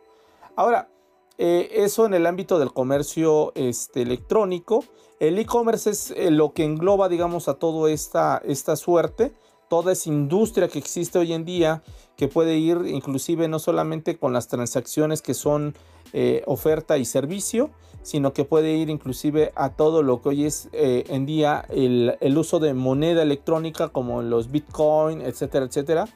Ahora, 0.54 0.90
eh, 1.38 1.70
eso 1.72 2.04
en 2.04 2.12
el 2.12 2.26
ámbito 2.26 2.58
del 2.58 2.74
comercio 2.74 3.52
este, 3.54 4.02
electrónico. 4.02 4.84
El 5.18 5.38
e-commerce 5.38 5.88
es 5.88 6.10
eh, 6.10 6.30
lo 6.30 6.52
que 6.52 6.62
engloba, 6.64 7.08
digamos, 7.08 7.48
a 7.48 7.54
toda 7.54 7.90
esta, 7.90 8.42
esta 8.44 8.76
suerte, 8.76 9.32
toda 9.70 9.92
esa 9.92 10.10
industria 10.10 10.68
que 10.68 10.78
existe 10.78 11.18
hoy 11.18 11.32
en 11.32 11.46
día, 11.46 11.82
que 12.18 12.28
puede 12.28 12.58
ir 12.58 12.82
inclusive 12.84 13.48
no 13.48 13.58
solamente 13.60 14.18
con 14.18 14.34
las 14.34 14.48
transacciones 14.48 15.22
que 15.22 15.32
son 15.32 15.74
eh, 16.12 16.42
oferta 16.44 16.98
y 16.98 17.06
servicio, 17.06 17.70
sino 18.06 18.32
que 18.32 18.44
puede 18.44 18.72
ir 18.76 18.88
inclusive 18.88 19.52
a 19.56 19.70
todo 19.70 20.02
lo 20.02 20.22
que 20.22 20.28
hoy 20.28 20.44
es 20.44 20.68
en 20.72 21.26
día 21.26 21.64
el, 21.68 22.38
uso 22.38 22.60
de 22.60 22.72
moneda 22.72 23.22
electrónica 23.22 23.88
como 23.88 24.22
los 24.22 24.50
bitcoin, 24.50 25.20
etcétera, 25.22 25.66
etcétera 25.66 26.08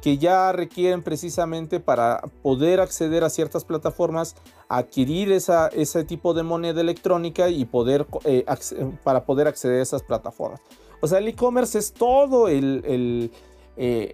que 0.00 0.18
ya 0.18 0.52
requieren 0.52 1.02
precisamente 1.02 1.80
para 1.80 2.20
poder 2.42 2.80
acceder 2.80 3.24
a 3.24 3.30
ciertas 3.30 3.64
plataformas, 3.64 4.36
adquirir 4.68 5.32
esa, 5.32 5.68
ese 5.68 6.04
tipo 6.04 6.34
de 6.34 6.42
moneda 6.42 6.80
electrónica 6.80 7.48
y 7.48 7.64
poder, 7.64 8.06
eh, 8.24 8.44
para 9.02 9.24
poder 9.24 9.48
acceder 9.48 9.80
a 9.80 9.82
esas 9.82 10.02
plataformas. 10.02 10.60
O 11.00 11.06
sea, 11.06 11.18
el 11.18 11.28
e-commerce 11.28 11.78
es 11.78 11.92
todo 11.92 12.48
eh, 12.48 13.30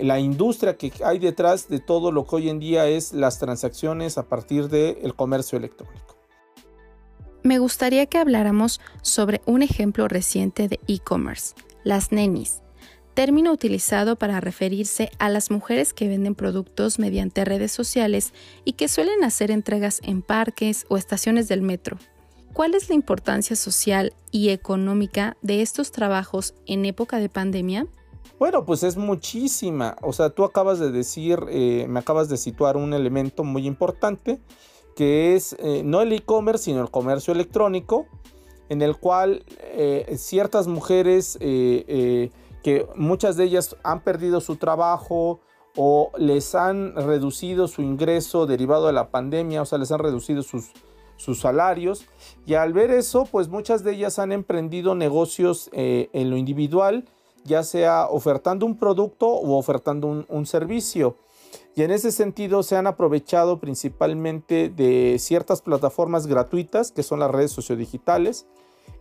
la 0.01 0.19
industria 0.19 0.77
que 0.77 0.93
hay 1.05 1.19
detrás 1.19 1.69
de 1.69 1.81
todo 1.81 2.13
lo 2.13 2.27
que 2.27 2.37
hoy 2.37 2.49
en 2.49 2.59
día 2.59 2.87
es 2.87 3.13
las 3.13 3.39
transacciones 3.39 4.19
a 4.19 4.29
partir 4.29 4.69
del 4.69 5.15
comercio 5.15 5.59
electrónico. 5.59 6.12
Me 7.43 7.59
gustaría 7.59 8.07
que 8.07 8.19
habláramos 8.19 8.81
sobre 9.03 9.43
un 9.47 9.63
ejemplo 9.63 10.07
reciente 10.07 10.69
de 10.69 10.79
e-commerce, 10.87 11.55
las 11.83 12.13
nenis. 12.13 12.61
término 13.15 13.53
utilizado 13.53 14.17
para 14.17 14.41
referirse 14.41 15.11
a 15.19 15.29
las 15.29 15.51
mujeres 15.51 15.93
que 15.93 16.09
venden 16.09 16.35
productos 16.35 16.99
mediante 16.99 17.45
redes 17.45 17.71
sociales 17.71 18.33
y 18.65 18.73
que 18.73 18.89
suelen 18.89 19.23
hacer 19.23 19.51
entregas 19.51 20.01
en 20.03 20.23
parques 20.23 20.87
o 20.89 20.97
estaciones 20.97 21.47
del 21.49 21.61
metro. 21.61 21.99
¿Cuál 22.55 22.75
es 22.75 22.89
la 22.89 22.95
importancia 22.95 23.57
social 23.57 24.15
y 24.31 24.49
económica 24.49 25.37
de 25.43 25.61
estos 25.61 25.91
trabajos 25.91 26.55
en 26.67 26.87
época 26.87 27.19
de 27.19 27.29
pandemia? 27.29 27.87
Bueno, 28.39 28.65
pues 28.65 28.83
es 28.83 28.97
muchísima. 28.97 29.97
O 30.01 30.13
sea, 30.13 30.31
tú 30.31 30.45
acabas 30.45 30.79
de 30.79 30.91
decir, 30.91 31.39
eh, 31.51 31.87
me 31.89 32.01
acabas 32.01 32.29
de 32.29 32.37
situar 32.37 32.77
un 32.77 32.95
elemento 32.95 33.45
muy 33.45 33.67
importante, 33.67 34.41
que 34.97 35.35
es 35.35 35.57
eh, 35.59 35.83
no 35.85 36.01
el 36.01 36.13
e-commerce, 36.13 36.65
sino 36.65 36.81
el 36.81 36.91
comercio 36.91 37.33
electrónico, 37.33 38.07
en 38.69 38.83
el 38.83 38.97
cual 38.97 39.45
eh, 39.61 40.15
ciertas 40.19 40.67
mujeres, 40.67 41.37
que 41.39 42.87
muchas 42.95 43.37
de 43.37 43.45
ellas 43.45 43.77
han 43.83 44.03
perdido 44.03 44.41
su 44.41 44.57
trabajo 44.57 45.41
o 45.77 46.11
les 46.17 46.55
han 46.55 46.95
reducido 46.95 47.67
su 47.67 47.83
ingreso 47.83 48.47
derivado 48.47 48.87
de 48.87 48.93
la 48.93 49.11
pandemia, 49.11 49.63
o 49.63 49.67
sea, 49.67 49.79
les 49.79 49.91
han 49.91 49.99
reducido 49.99 50.43
sus, 50.43 50.71
sus 51.17 51.41
salarios. 51.41 52.07
Y 52.47 52.55
al 52.55 52.73
ver 52.73 52.91
eso, 52.91 53.27
pues 53.31 53.49
muchas 53.49 53.85
de 53.85 53.93
ellas 53.93 54.19
han 54.19 54.33
emprendido 54.33 54.95
negocios 54.95 55.69
en 55.73 56.31
lo 56.31 56.37
individual 56.37 57.05
ya 57.45 57.63
sea 57.63 58.07
ofertando 58.09 58.67
un 58.67 58.77
producto 58.77 59.27
o 59.27 59.57
ofertando 59.57 60.25
un, 60.29 60.47
servicio. 60.47 61.17
Y 61.75 61.83
en 61.83 61.91
ese 61.91 62.13
sentido 62.13 62.63
se 62.63 62.77
han 62.77 62.87
aprovechado 62.87 63.59
principalmente 63.59 64.69
de 64.69 65.17
ciertas 65.19 65.63
plataformas 65.63 66.27
gratuitas 66.27 66.93
que 66.93 67.03
son 67.03 67.21
las 67.21 67.31
redes 67.31 67.51
sociodigitales. 67.51 68.47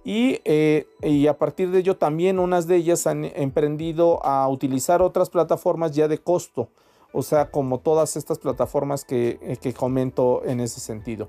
Y, 0.03 0.39
eh, 0.45 0.87
y, 1.03 1.27
a 1.27 1.37
partir 1.37 1.69
de 1.69 1.79
ello 1.79 1.95
también 1.97 2.39
unas 2.39 2.65
de 2.65 2.77
ellas 2.77 3.05
han 3.05 3.25
emprendido 3.25 4.25
a 4.25 4.47
utilizar 4.47 5.01
otras 5.01 5.29
plataformas 5.29 5.91
ya 5.91 6.07
de 6.07 6.17
costo. 6.17 6.69
O 7.13 7.21
sea, 7.21 7.51
como 7.51 7.79
todas 7.79 8.15
estas 8.15 8.39
plataformas 8.39 9.03
que, 9.03 9.37
eh, 9.41 9.57
que 9.61 9.73
comento 9.73 10.43
en 10.45 10.59
ese 10.59 10.79
sentido. 10.79 11.27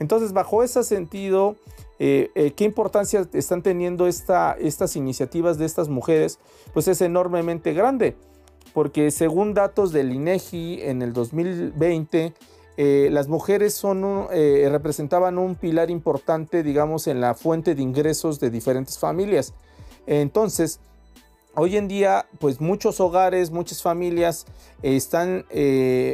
Entonces, 0.00 0.32
bajo 0.32 0.62
ese 0.62 0.82
sentido, 0.84 1.56
eh, 1.98 2.52
¿qué 2.56 2.64
importancia 2.64 3.28
están 3.32 3.62
teniendo 3.62 4.06
estas 4.06 4.96
iniciativas 4.96 5.58
de 5.58 5.66
estas 5.66 5.88
mujeres? 5.88 6.38
Pues 6.72 6.88
es 6.88 7.00
enormemente 7.02 7.72
grande, 7.72 8.16
porque 8.78 9.10
según 9.10 9.54
datos 9.54 9.90
del 9.90 10.12
INEGI 10.12 10.82
en 10.82 11.02
el 11.02 11.12
2020, 11.12 12.32
eh, 12.76 13.08
las 13.10 13.26
mujeres 13.26 13.74
son 13.74 14.28
representaban 14.28 15.36
un 15.36 15.56
pilar 15.56 15.90
importante, 15.90 16.62
digamos, 16.62 17.08
en 17.08 17.20
la 17.20 17.34
fuente 17.34 17.74
de 17.74 17.82
ingresos 17.82 18.38
de 18.38 18.50
diferentes 18.50 18.96
familias. 18.96 19.52
Entonces, 20.06 20.78
hoy 21.56 21.76
en 21.76 21.88
día, 21.88 22.26
pues 22.38 22.60
muchos 22.60 23.00
hogares, 23.00 23.50
muchas 23.50 23.82
familias 23.82 24.46
están 24.80 25.44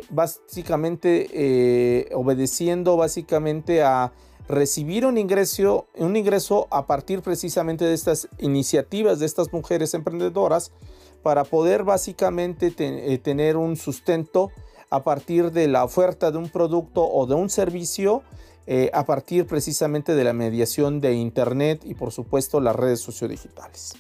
básicamente 0.09 2.09
obedeciendo 2.15 2.97
básicamente 2.97 3.83
a 3.83 4.11
recibir 4.49 5.05
un 5.05 5.19
ingreso, 5.19 5.87
un 5.97 6.17
ingreso 6.17 6.67
a 6.71 6.87
partir 6.87 7.21
precisamente 7.21 7.85
de 7.85 7.93
estas 7.93 8.27
iniciativas 8.39 9.19
de 9.19 9.27
estas 9.27 9.53
mujeres 9.53 9.93
emprendedoras 9.93 10.73
para 11.25 11.45
poder 11.45 11.85
básicamente 11.85 12.73
eh, 12.79 13.19
tener 13.19 13.57
un 13.57 13.77
sustento 13.77 14.53
a 14.91 15.03
partir 15.03 15.51
de 15.51 15.67
la 15.67 15.83
oferta 15.83 16.31
de 16.31 16.37
un 16.37 16.51
producto 16.51 17.03
o 17.03 17.27
de 17.27 17.35
un 17.35 17.49
servicio 17.49 18.23
eh, 18.67 18.91
a 18.93 19.07
partir 19.07 19.47
precisamente 19.47 20.15
de 20.15 20.23
la 20.23 20.35
mediación 20.35 21.01
de 21.01 21.15
Internet 21.15 21.81
y 21.85 21.95
por 21.95 22.13
supuesto 22.13 22.61
las 22.61 22.77
redes 22.77 23.01
sociodigitales. 23.01 23.95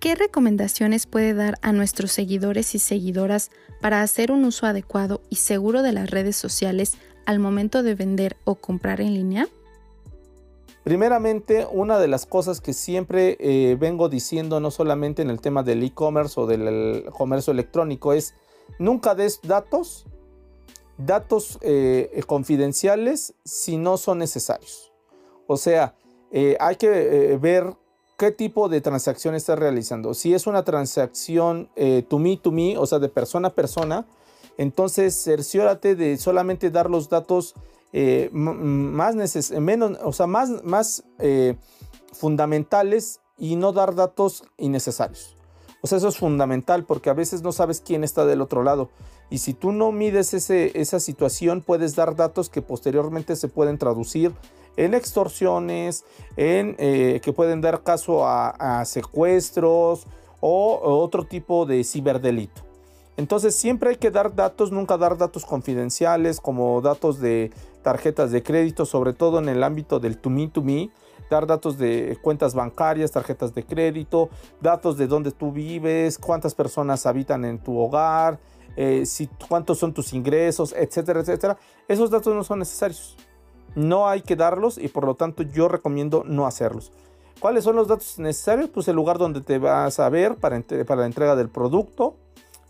¿Qué 0.00 0.14
recomendaciones 0.14 1.06
puede 1.06 1.32
dar 1.32 1.58
a 1.62 1.72
nuestros 1.72 2.12
seguidores 2.12 2.74
y 2.74 2.78
seguidoras 2.78 3.50
para 3.80 4.02
hacer 4.02 4.30
un 4.30 4.44
uso 4.44 4.66
adecuado 4.66 5.22
y 5.30 5.36
seguro 5.36 5.82
de 5.82 5.92
las 5.92 6.10
redes 6.10 6.36
sociales 6.36 6.92
al 7.24 7.38
momento 7.38 7.82
de 7.82 7.94
vender 7.94 8.36
o 8.44 8.54
comprar 8.54 9.00
en 9.00 9.14
línea? 9.14 9.48
Primeramente, 10.84 11.66
una 11.70 11.98
de 11.98 12.08
las 12.08 12.26
cosas 12.26 12.60
que 12.60 12.72
siempre 12.72 13.36
eh, 13.40 13.76
vengo 13.78 14.08
diciendo, 14.08 14.60
no 14.60 14.70
solamente 14.70 15.22
en 15.22 15.30
el 15.30 15.40
tema 15.40 15.62
del 15.62 15.82
e-commerce 15.82 16.40
o 16.40 16.46
del 16.46 17.04
comercio 17.12 17.52
electrónico, 17.52 18.12
es 18.12 18.34
nunca 18.78 19.14
des 19.14 19.40
datos, 19.42 20.06
datos 20.96 21.58
eh, 21.62 22.22
confidenciales 22.26 23.34
si 23.44 23.76
no 23.76 23.96
son 23.96 24.18
necesarios. 24.18 24.92
O 25.46 25.56
sea, 25.56 25.94
eh, 26.30 26.56
hay 26.60 26.76
que 26.76 27.38
ver 27.40 27.74
qué 28.16 28.30
tipo 28.32 28.68
de 28.68 28.80
transacción 28.80 29.34
estás 29.34 29.58
realizando. 29.58 30.14
Si 30.14 30.34
es 30.34 30.46
una 30.46 30.64
transacción 30.64 31.68
to 32.08 32.18
me, 32.18 32.36
to 32.36 32.50
me, 32.50 32.76
o 32.78 32.86
sea, 32.86 32.98
de 32.98 33.08
persona 33.08 33.48
a 33.48 33.54
persona, 33.54 34.06
entonces, 34.58 35.14
cerciórate 35.14 35.94
de 35.94 36.18
solamente 36.18 36.70
dar 36.70 36.90
los 36.90 37.08
datos 37.08 37.54
eh, 37.92 38.28
más, 38.32 39.14
menos, 39.52 39.98
o 40.02 40.12
sea, 40.12 40.26
más, 40.26 40.62
más 40.64 41.04
eh, 41.18 41.56
fundamentales 42.12 43.20
y 43.38 43.56
no 43.56 43.72
dar 43.72 43.94
datos 43.94 44.44
innecesarios. 44.56 45.36
O 45.80 45.86
sea, 45.86 45.98
eso 45.98 46.08
es 46.08 46.18
fundamental 46.18 46.84
porque 46.84 47.08
a 47.10 47.14
veces 47.14 47.42
no 47.42 47.52
sabes 47.52 47.80
quién 47.80 48.02
está 48.02 48.26
del 48.26 48.40
otro 48.40 48.62
lado. 48.62 48.90
Y 49.30 49.38
si 49.38 49.54
tú 49.54 49.72
no 49.72 49.92
mides 49.92 50.34
esa 50.34 51.00
situación, 51.00 51.62
puedes 51.62 51.94
dar 51.94 52.16
datos 52.16 52.48
que 52.48 52.62
posteriormente 52.62 53.36
se 53.36 53.48
pueden 53.48 53.78
traducir 53.78 54.32
en 54.76 54.94
extorsiones, 54.94 56.04
en 56.36 56.76
eh, 56.78 57.20
que 57.22 57.32
pueden 57.32 57.60
dar 57.60 57.82
caso 57.82 58.26
a, 58.26 58.84
secuestros 58.84 60.06
o 60.40 60.80
otro 60.82 61.24
tipo 61.24 61.66
de 61.66 61.84
ciberdelito. 61.84 62.67
Entonces 63.18 63.56
siempre 63.56 63.90
hay 63.90 63.96
que 63.96 64.12
dar 64.12 64.36
datos, 64.36 64.70
nunca 64.70 64.96
dar 64.96 65.18
datos 65.18 65.44
confidenciales 65.44 66.40
como 66.40 66.80
datos 66.80 67.18
de 67.18 67.50
tarjetas 67.82 68.30
de 68.30 68.44
crédito, 68.44 68.86
sobre 68.86 69.12
todo 69.12 69.40
en 69.40 69.48
el 69.48 69.64
ámbito 69.64 69.98
del 69.98 70.18
to 70.18 70.30
me 70.30 70.46
to 70.46 70.62
me, 70.62 70.88
dar 71.28 71.48
datos 71.48 71.78
de 71.78 72.16
cuentas 72.22 72.54
bancarias, 72.54 73.10
tarjetas 73.10 73.52
de 73.56 73.64
crédito, 73.64 74.30
datos 74.60 74.96
de 74.96 75.08
dónde 75.08 75.32
tú 75.32 75.50
vives, 75.50 76.16
cuántas 76.16 76.54
personas 76.54 77.06
habitan 77.06 77.44
en 77.44 77.58
tu 77.58 77.76
hogar, 77.76 78.38
eh, 78.76 79.02
cuántos 79.48 79.78
son 79.80 79.92
tus 79.92 80.12
ingresos, 80.12 80.72
etcétera, 80.72 81.18
etcétera. 81.18 81.58
Esos 81.88 82.10
datos 82.10 82.32
no 82.36 82.44
son 82.44 82.60
necesarios. 82.60 83.16
No 83.74 84.08
hay 84.08 84.22
que 84.22 84.36
darlos 84.36 84.78
y 84.78 84.86
por 84.86 85.04
lo 85.04 85.16
tanto 85.16 85.42
yo 85.42 85.66
recomiendo 85.66 86.22
no 86.24 86.46
hacerlos. 86.46 86.92
¿Cuáles 87.40 87.64
son 87.64 87.74
los 87.74 87.88
datos 87.88 88.20
necesarios? 88.20 88.70
Pues 88.70 88.86
el 88.86 88.94
lugar 88.94 89.18
donde 89.18 89.40
te 89.40 89.58
vas 89.58 89.98
a 89.98 90.08
ver 90.08 90.36
para 90.36 90.56
la 90.56 91.06
entrega 91.06 91.34
del 91.34 91.48
producto, 91.48 92.16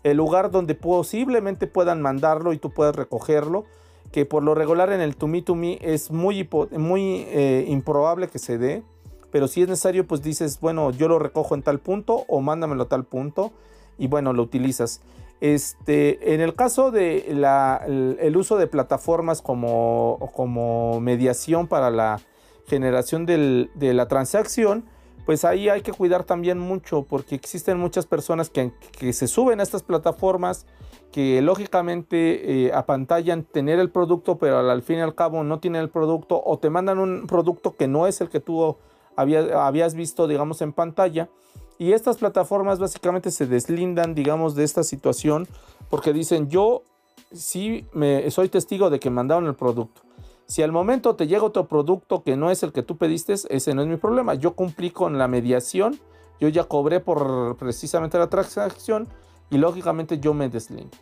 el 0.03 0.17
lugar 0.17 0.51
donde 0.51 0.75
posiblemente 0.75 1.67
puedan 1.67 2.01
mandarlo 2.01 2.53
y 2.53 2.57
tú 2.57 2.71
puedas 2.71 2.95
recogerlo, 2.95 3.65
que 4.11 4.25
por 4.25 4.43
lo 4.43 4.55
regular 4.55 4.91
en 4.91 5.01
el 5.01 5.15
to 5.15 5.27
me 5.27 5.41
to 5.41 5.55
me 5.55 5.77
es 5.81 6.11
muy, 6.11 6.47
muy 6.71 7.25
eh, 7.27 7.65
improbable 7.67 8.27
que 8.27 8.39
se 8.39 8.57
dé, 8.57 8.83
pero 9.31 9.47
si 9.47 9.61
es 9.61 9.67
necesario 9.67 10.07
pues 10.07 10.21
dices, 10.21 10.59
bueno, 10.59 10.91
yo 10.91 11.07
lo 11.07 11.19
recojo 11.19 11.55
en 11.55 11.61
tal 11.61 11.79
punto 11.79 12.25
o 12.27 12.41
mándamelo 12.41 12.83
a 12.83 12.87
tal 12.87 13.05
punto 13.05 13.51
y 13.97 14.07
bueno, 14.07 14.33
lo 14.33 14.43
utilizas. 14.43 15.01
Este, 15.41 16.33
en 16.33 16.41
el 16.41 16.53
caso 16.53 16.91
de 16.91 17.29
el, 17.29 18.37
uso 18.37 18.57
de 18.57 18.67
plataformas 18.67 19.41
como, 19.41 20.31
como 20.35 20.99
mediación 20.99 21.67
para 21.67 21.91
la 21.91 22.19
generación 22.67 23.25
de 23.25 23.69
la 23.93 24.07
transacción, 24.07 24.85
pues 25.25 25.45
ahí 25.45 25.69
hay 25.69 25.81
que 25.81 25.93
cuidar 25.93 26.23
también 26.23 26.59
mucho 26.59 27.03
porque 27.03 27.35
existen 27.35 27.77
muchas 27.77 28.05
personas 28.05 28.49
que, 28.49 28.71
se 29.13 29.27
suben 29.27 29.59
a 29.59 29.63
estas 29.63 29.83
plataformas 29.83 30.65
que 31.11 31.41
lógicamente 31.41 32.67
eh, 32.67 32.73
apantallan 32.73 33.43
tener 33.43 33.79
el 33.79 33.89
producto 33.89 34.37
pero 34.37 34.59
al, 34.59 34.81
fin 34.81 34.97
y 34.97 35.01
al 35.01 35.15
cabo 35.15 35.43
no 35.43 35.59
tienen 35.59 35.81
el 35.81 35.89
producto 35.89 36.41
o 36.43 36.59
te 36.59 36.69
mandan 36.69 36.99
un 36.99 37.27
producto 37.27 37.75
que 37.75 37.87
no 37.87 38.07
es 38.07 38.21
el 38.21 38.29
que 38.29 38.39
tú 38.39 38.77
habías 39.15 39.95
visto 39.95 40.27
digamos 40.27 40.61
en 40.61 40.73
pantalla. 40.73 41.29
Y 41.77 41.93
estas 41.93 42.17
plataformas 42.17 42.79
básicamente 42.79 43.31
se 43.31 43.45
deslindan 43.45 44.13
digamos 44.13 44.55
de 44.55 44.63
esta 44.63 44.83
situación 44.83 45.47
porque 45.89 46.13
dicen 46.13 46.49
yo 46.49 46.83
sí 47.31 47.85
me, 47.93 48.29
soy 48.31 48.49
testigo 48.49 48.89
de 48.89 48.99
que 48.99 49.09
mandaron 49.09 49.47
el 49.47 49.55
producto 49.55 50.01
si 50.49 50.63
al 50.63 50.71
momento 50.71 51.15
te 51.15 51.27
llega 51.27 51.43
otro 51.43 51.67
producto 51.67 52.23
que 52.23 52.35
no 52.35 52.49
es 52.49 52.63
el 52.63 52.73
que 52.73 52.81
tú 52.81 52.97
pediste, 52.97 53.33
ese 53.33 53.75
no 53.75 53.83
es 53.83 53.87
mi 53.87 53.97
problema. 53.97 54.33
Yo 54.33 54.55
cumplí 54.55 54.89
con 54.89 55.19
la 55.19 55.27
mediación, 55.27 55.99
yo 56.39 56.47
ya 56.47 56.63
cobré 56.63 56.99
por 56.99 57.55
precisamente 57.57 58.17
la 58.17 58.31
transacción 58.31 59.07
y 59.51 59.59
lógicamente 59.59 60.19
yo 60.19 60.33
me 60.33 60.49
deslindo. 60.49 60.97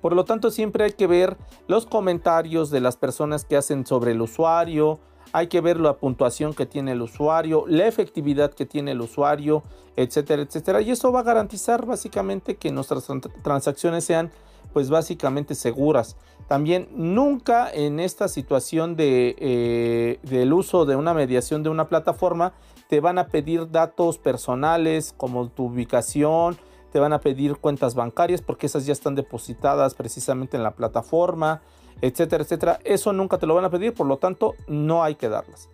Por 0.00 0.12
lo 0.12 0.24
tanto, 0.24 0.50
siempre 0.50 0.82
hay 0.82 0.92
que 0.92 1.06
ver 1.06 1.36
los 1.68 1.86
comentarios 1.86 2.70
de 2.70 2.80
las 2.80 2.96
personas 2.96 3.44
que 3.44 3.56
hacen 3.56 3.86
sobre 3.86 4.10
el 4.10 4.20
usuario, 4.20 4.98
hay 5.32 5.46
que 5.46 5.60
ver 5.60 5.78
la 5.78 5.96
puntuación 5.96 6.52
que 6.52 6.66
tiene 6.66 6.92
el 6.92 7.02
usuario, 7.02 7.64
la 7.68 7.86
efectividad 7.86 8.52
que 8.52 8.66
tiene 8.66 8.90
el 8.90 9.00
usuario, 9.00 9.62
etcétera, 9.94 10.42
etcétera. 10.42 10.80
Y 10.80 10.90
eso 10.90 11.12
va 11.12 11.20
a 11.20 11.24
garantizar 11.24 11.86
básicamente 11.86 12.56
que 12.56 12.72
nuestras 12.72 13.06
transacciones 13.44 14.02
sean 14.02 14.32
pues 14.72 14.90
básicamente 14.90 15.54
seguras. 15.54 16.16
También 16.48 16.88
nunca 16.94 17.70
en 17.70 18.00
esta 18.00 18.28
situación 18.28 18.96
de, 18.96 19.36
eh, 19.38 20.18
del 20.22 20.52
uso 20.52 20.86
de 20.86 20.96
una 20.96 21.12
mediación 21.14 21.62
de 21.62 21.68
una 21.68 21.88
plataforma 21.88 22.54
te 22.88 23.00
van 23.00 23.18
a 23.18 23.26
pedir 23.26 23.70
datos 23.70 24.16
personales 24.16 25.14
como 25.16 25.48
tu 25.50 25.66
ubicación, 25.66 26.56
te 26.90 26.98
van 26.98 27.12
a 27.12 27.20
pedir 27.20 27.56
cuentas 27.56 27.94
bancarias 27.94 28.40
porque 28.40 28.66
esas 28.66 28.86
ya 28.86 28.92
están 28.92 29.14
depositadas 29.14 29.94
precisamente 29.94 30.56
en 30.56 30.62
la 30.62 30.70
plataforma, 30.70 31.60
etcétera, 32.00 32.44
etcétera. 32.44 32.78
Eso 32.84 33.12
nunca 33.12 33.38
te 33.38 33.46
lo 33.46 33.54
van 33.54 33.66
a 33.66 33.70
pedir, 33.70 33.92
por 33.92 34.06
lo 34.06 34.16
tanto 34.16 34.54
no 34.66 35.04
hay 35.04 35.16
que 35.16 35.28
darlas. 35.28 35.68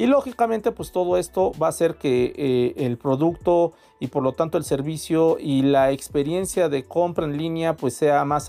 Y 0.00 0.06
lógicamente 0.06 0.72
pues 0.72 0.92
todo 0.92 1.18
esto 1.18 1.52
va 1.62 1.66
a 1.66 1.68
hacer 1.68 1.96
que 1.96 2.32
eh, 2.34 2.86
el 2.86 2.96
producto 2.96 3.74
y 3.98 4.06
por 4.06 4.22
lo 4.22 4.32
tanto 4.32 4.56
el 4.56 4.64
servicio 4.64 5.36
y 5.38 5.60
la 5.60 5.90
experiencia 5.90 6.70
de 6.70 6.84
compra 6.84 7.26
en 7.26 7.36
línea 7.36 7.76
pues 7.76 7.96
sea 7.96 8.24
más 8.24 8.46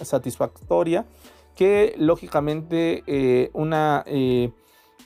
satisfactoria 0.00 1.04
que 1.54 1.94
lógicamente 1.98 3.04
eh, 3.06 3.50
una, 3.52 4.04
eh, 4.06 4.52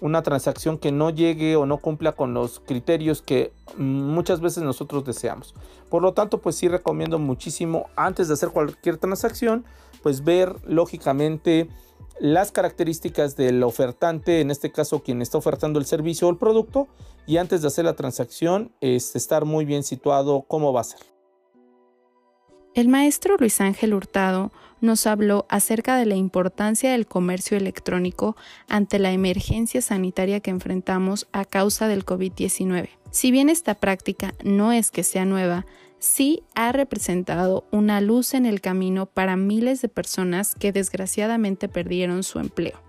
una 0.01 0.23
transacción 0.23 0.79
que 0.79 0.93
no 0.93 1.11
llegue 1.11 1.57
o 1.57 1.67
no 1.67 1.79
cumpla 1.79 2.13
con 2.13 2.35
los 2.35 2.61
criterios 2.61 3.21
que 3.21 3.53
muchas 3.77 4.41
veces 4.41 4.63
nosotros 4.63 5.05
deseamos. 5.05 5.57
Por 5.89 6.03
lo 6.03 6.13
tanto, 6.13 6.39
pues 6.39 6.55
sí 6.55 6.69
recomiendo 6.69 7.19
muchísimo 7.19 7.87
antes 7.97 8.29
de 8.29 8.35
hacer 8.35 8.51
cualquier 8.51 8.99
transacción, 8.99 9.65
pues 10.05 10.23
ver 10.23 10.55
lógicamente 10.65 11.69
las 12.21 12.53
características 12.53 13.35
del 13.35 13.63
ofertante, 13.63 14.41
en 14.41 14.51
este 14.51 14.71
caso 14.71 15.03
quien 15.03 15.23
está 15.23 15.39
ofertando 15.39 15.79
el 15.79 15.87
servicio 15.87 16.29
o 16.29 16.31
el 16.31 16.37
producto, 16.37 16.87
y 17.27 17.39
antes 17.39 17.63
de 17.63 17.69
hacer 17.69 17.87
la 17.87 17.97
transacción, 17.97 18.73
es 18.81 19.17
estar 19.17 19.45
muy 19.45 19.65
bien 19.65 19.83
situado 19.83 20.43
cómo 20.43 20.73
va 20.73 20.83
a 20.83 20.85
ser. 20.85 21.01
El 22.75 22.89
maestro 22.89 23.37
Luis 23.39 23.61
Ángel 23.61 23.95
Hurtado 23.95 24.53
nos 24.81 25.07
habló 25.07 25.47
acerca 25.49 25.97
de 25.97 26.07
la 26.07 26.15
importancia 26.15 26.93
del 26.93 27.07
comercio 27.07 27.57
electrónico 27.57 28.37
ante 28.69 28.99
la 28.99 29.13
emergencia 29.13 29.83
sanitaria 29.83 30.41
que 30.41 30.51
enfrentamos 30.51 31.27
a 31.33 31.45
causa 31.45 31.89
del 31.89 32.05
COVID-19. 32.05 32.91
Si 33.11 33.31
bien 33.31 33.49
esta 33.49 33.75
práctica 33.75 34.35
no 34.45 34.73
es 34.73 34.91
que 34.91 35.03
sea 35.03 35.25
nueva, 35.25 35.67
sí 36.01 36.43
ha 36.55 36.73
representado 36.73 37.65
una 37.71 38.01
luz 38.01 38.35
en 38.35 38.47
el 38.47 38.61
camino 38.61 39.07
para 39.07 39.37
miles 39.37 39.81
de 39.83 39.89
personas 39.89 40.57
que 40.57 40.73
desgraciadamente 40.73 41.69
perdieron 41.69 42.25
su 42.25 42.41
empleo. 42.41 42.83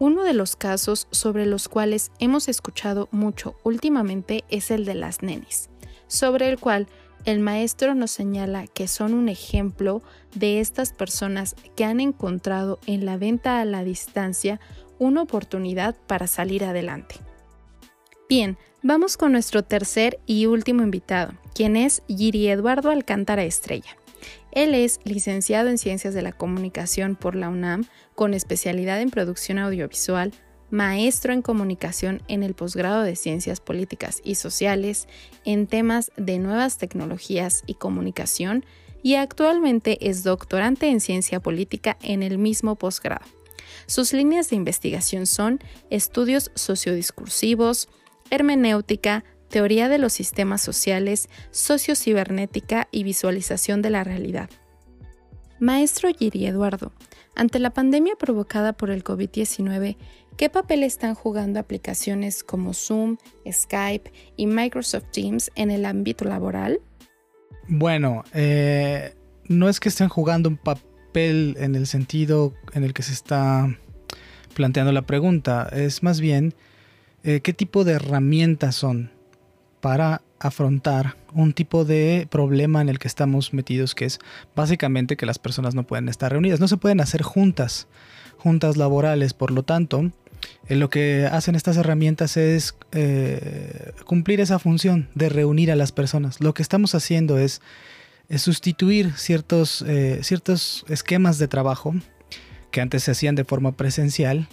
Uno 0.00 0.24
de 0.24 0.34
los 0.34 0.56
casos 0.56 1.06
sobre 1.12 1.46
los 1.46 1.68
cuales 1.68 2.10
hemos 2.18 2.48
escuchado 2.48 3.08
mucho 3.12 3.54
últimamente 3.62 4.44
es 4.48 4.72
el 4.72 4.84
de 4.84 4.94
las 4.94 5.22
nenes, 5.22 5.70
sobre 6.08 6.48
el 6.48 6.58
cual 6.58 6.88
el 7.24 7.38
maestro 7.38 7.94
nos 7.94 8.10
señala 8.10 8.66
que 8.66 8.88
son 8.88 9.14
un 9.14 9.28
ejemplo 9.28 10.02
de 10.34 10.60
estas 10.60 10.92
personas 10.92 11.54
que 11.76 11.84
han 11.84 12.00
encontrado 12.00 12.80
en 12.86 13.06
la 13.06 13.16
venta 13.16 13.60
a 13.60 13.64
la 13.64 13.84
distancia 13.84 14.60
una 14.98 15.22
oportunidad 15.22 15.96
para 16.06 16.26
salir 16.26 16.64
adelante. 16.64 17.16
Bien, 18.28 18.58
vamos 18.82 19.16
con 19.16 19.32
nuestro 19.32 19.62
tercer 19.62 20.18
y 20.26 20.46
último 20.46 20.82
invitado, 20.82 21.32
quien 21.54 21.76
es 21.76 22.02
Giri 22.08 22.48
Eduardo 22.48 22.90
Alcántara 22.90 23.44
Estrella. 23.44 23.96
Él 24.52 24.74
es 24.74 25.00
licenciado 25.04 25.68
en 25.68 25.78
Ciencias 25.78 26.14
de 26.14 26.22
la 26.22 26.32
Comunicación 26.32 27.16
por 27.16 27.34
la 27.34 27.48
UNAM, 27.48 27.86
con 28.14 28.34
especialidad 28.34 29.00
en 29.00 29.10
producción 29.10 29.58
audiovisual, 29.58 30.32
maestro 30.70 31.32
en 31.32 31.42
comunicación 31.42 32.22
en 32.28 32.42
el 32.42 32.54
posgrado 32.54 33.02
de 33.02 33.16
Ciencias 33.16 33.60
Políticas 33.60 34.20
y 34.24 34.34
Sociales 34.36 35.08
en 35.44 35.66
temas 35.66 36.10
de 36.16 36.38
nuevas 36.38 36.78
tecnologías 36.78 37.62
y 37.66 37.74
comunicación 37.74 38.64
y 39.02 39.16
actualmente 39.16 40.08
es 40.08 40.24
doctorante 40.24 40.88
en 40.88 41.00
ciencia 41.00 41.40
política 41.40 41.98
en 42.02 42.22
el 42.22 42.38
mismo 42.38 42.76
posgrado. 42.76 43.26
Sus 43.86 44.12
líneas 44.12 44.50
de 44.50 44.56
investigación 44.56 45.26
son 45.26 45.60
estudios 45.90 46.50
sociodiscursivos, 46.54 47.88
hermenéutica, 48.30 49.24
teoría 49.54 49.88
de 49.88 49.98
los 49.98 50.12
sistemas 50.12 50.62
sociales, 50.62 51.28
sociocibernética 51.52 52.88
y 52.90 53.04
visualización 53.04 53.82
de 53.82 53.90
la 53.90 54.02
realidad. 54.02 54.50
Maestro 55.60 56.08
Giri 56.12 56.46
Eduardo, 56.46 56.90
ante 57.36 57.60
la 57.60 57.70
pandemia 57.70 58.16
provocada 58.16 58.72
por 58.72 58.90
el 58.90 59.04
COVID-19, 59.04 59.96
¿qué 60.36 60.50
papel 60.50 60.82
están 60.82 61.14
jugando 61.14 61.60
aplicaciones 61.60 62.42
como 62.42 62.74
Zoom, 62.74 63.16
Skype 63.48 64.10
y 64.36 64.48
Microsoft 64.48 65.12
Teams 65.12 65.52
en 65.54 65.70
el 65.70 65.84
ámbito 65.84 66.24
laboral? 66.24 66.80
Bueno, 67.68 68.24
eh, 68.34 69.14
no 69.46 69.68
es 69.68 69.78
que 69.78 69.88
estén 69.88 70.08
jugando 70.08 70.48
un 70.48 70.56
papel 70.56 71.56
en 71.60 71.76
el 71.76 71.86
sentido 71.86 72.54
en 72.72 72.82
el 72.82 72.92
que 72.92 73.04
se 73.04 73.12
está 73.12 73.78
planteando 74.52 74.90
la 74.90 75.02
pregunta, 75.02 75.68
es 75.72 76.02
más 76.02 76.18
bien 76.18 76.54
eh, 77.22 77.38
qué 77.38 77.52
tipo 77.52 77.84
de 77.84 77.92
herramientas 77.92 78.74
son 78.74 79.13
para 79.84 80.22
afrontar 80.38 81.14
un 81.34 81.52
tipo 81.52 81.84
de 81.84 82.26
problema 82.30 82.80
en 82.80 82.88
el 82.88 82.98
que 82.98 83.06
estamos 83.06 83.52
metidos, 83.52 83.94
que 83.94 84.06
es 84.06 84.18
básicamente 84.56 85.18
que 85.18 85.26
las 85.26 85.38
personas 85.38 85.74
no 85.74 85.86
pueden 85.86 86.08
estar 86.08 86.32
reunidas, 86.32 86.58
no 86.58 86.68
se 86.68 86.78
pueden 86.78 87.02
hacer 87.02 87.20
juntas, 87.20 87.86
juntas 88.38 88.78
laborales, 88.78 89.34
por 89.34 89.50
lo 89.50 89.62
tanto, 89.62 90.10
eh, 90.68 90.76
lo 90.76 90.88
que 90.88 91.28
hacen 91.30 91.54
estas 91.54 91.76
herramientas 91.76 92.38
es 92.38 92.74
eh, 92.92 93.92
cumplir 94.06 94.40
esa 94.40 94.58
función 94.58 95.10
de 95.14 95.28
reunir 95.28 95.70
a 95.70 95.76
las 95.76 95.92
personas. 95.92 96.40
Lo 96.40 96.54
que 96.54 96.62
estamos 96.62 96.94
haciendo 96.94 97.36
es, 97.36 97.60
sustituir 98.38 99.12
ciertos, 99.18 99.84
ciertos 100.22 100.86
esquemas 100.88 101.36
de 101.38 101.46
trabajo 101.46 101.94
que 102.70 102.80
antes 102.80 103.02
se 103.02 103.10
hacían 103.10 103.34
de 103.34 103.44
forma 103.44 103.72
presencial 103.72 104.48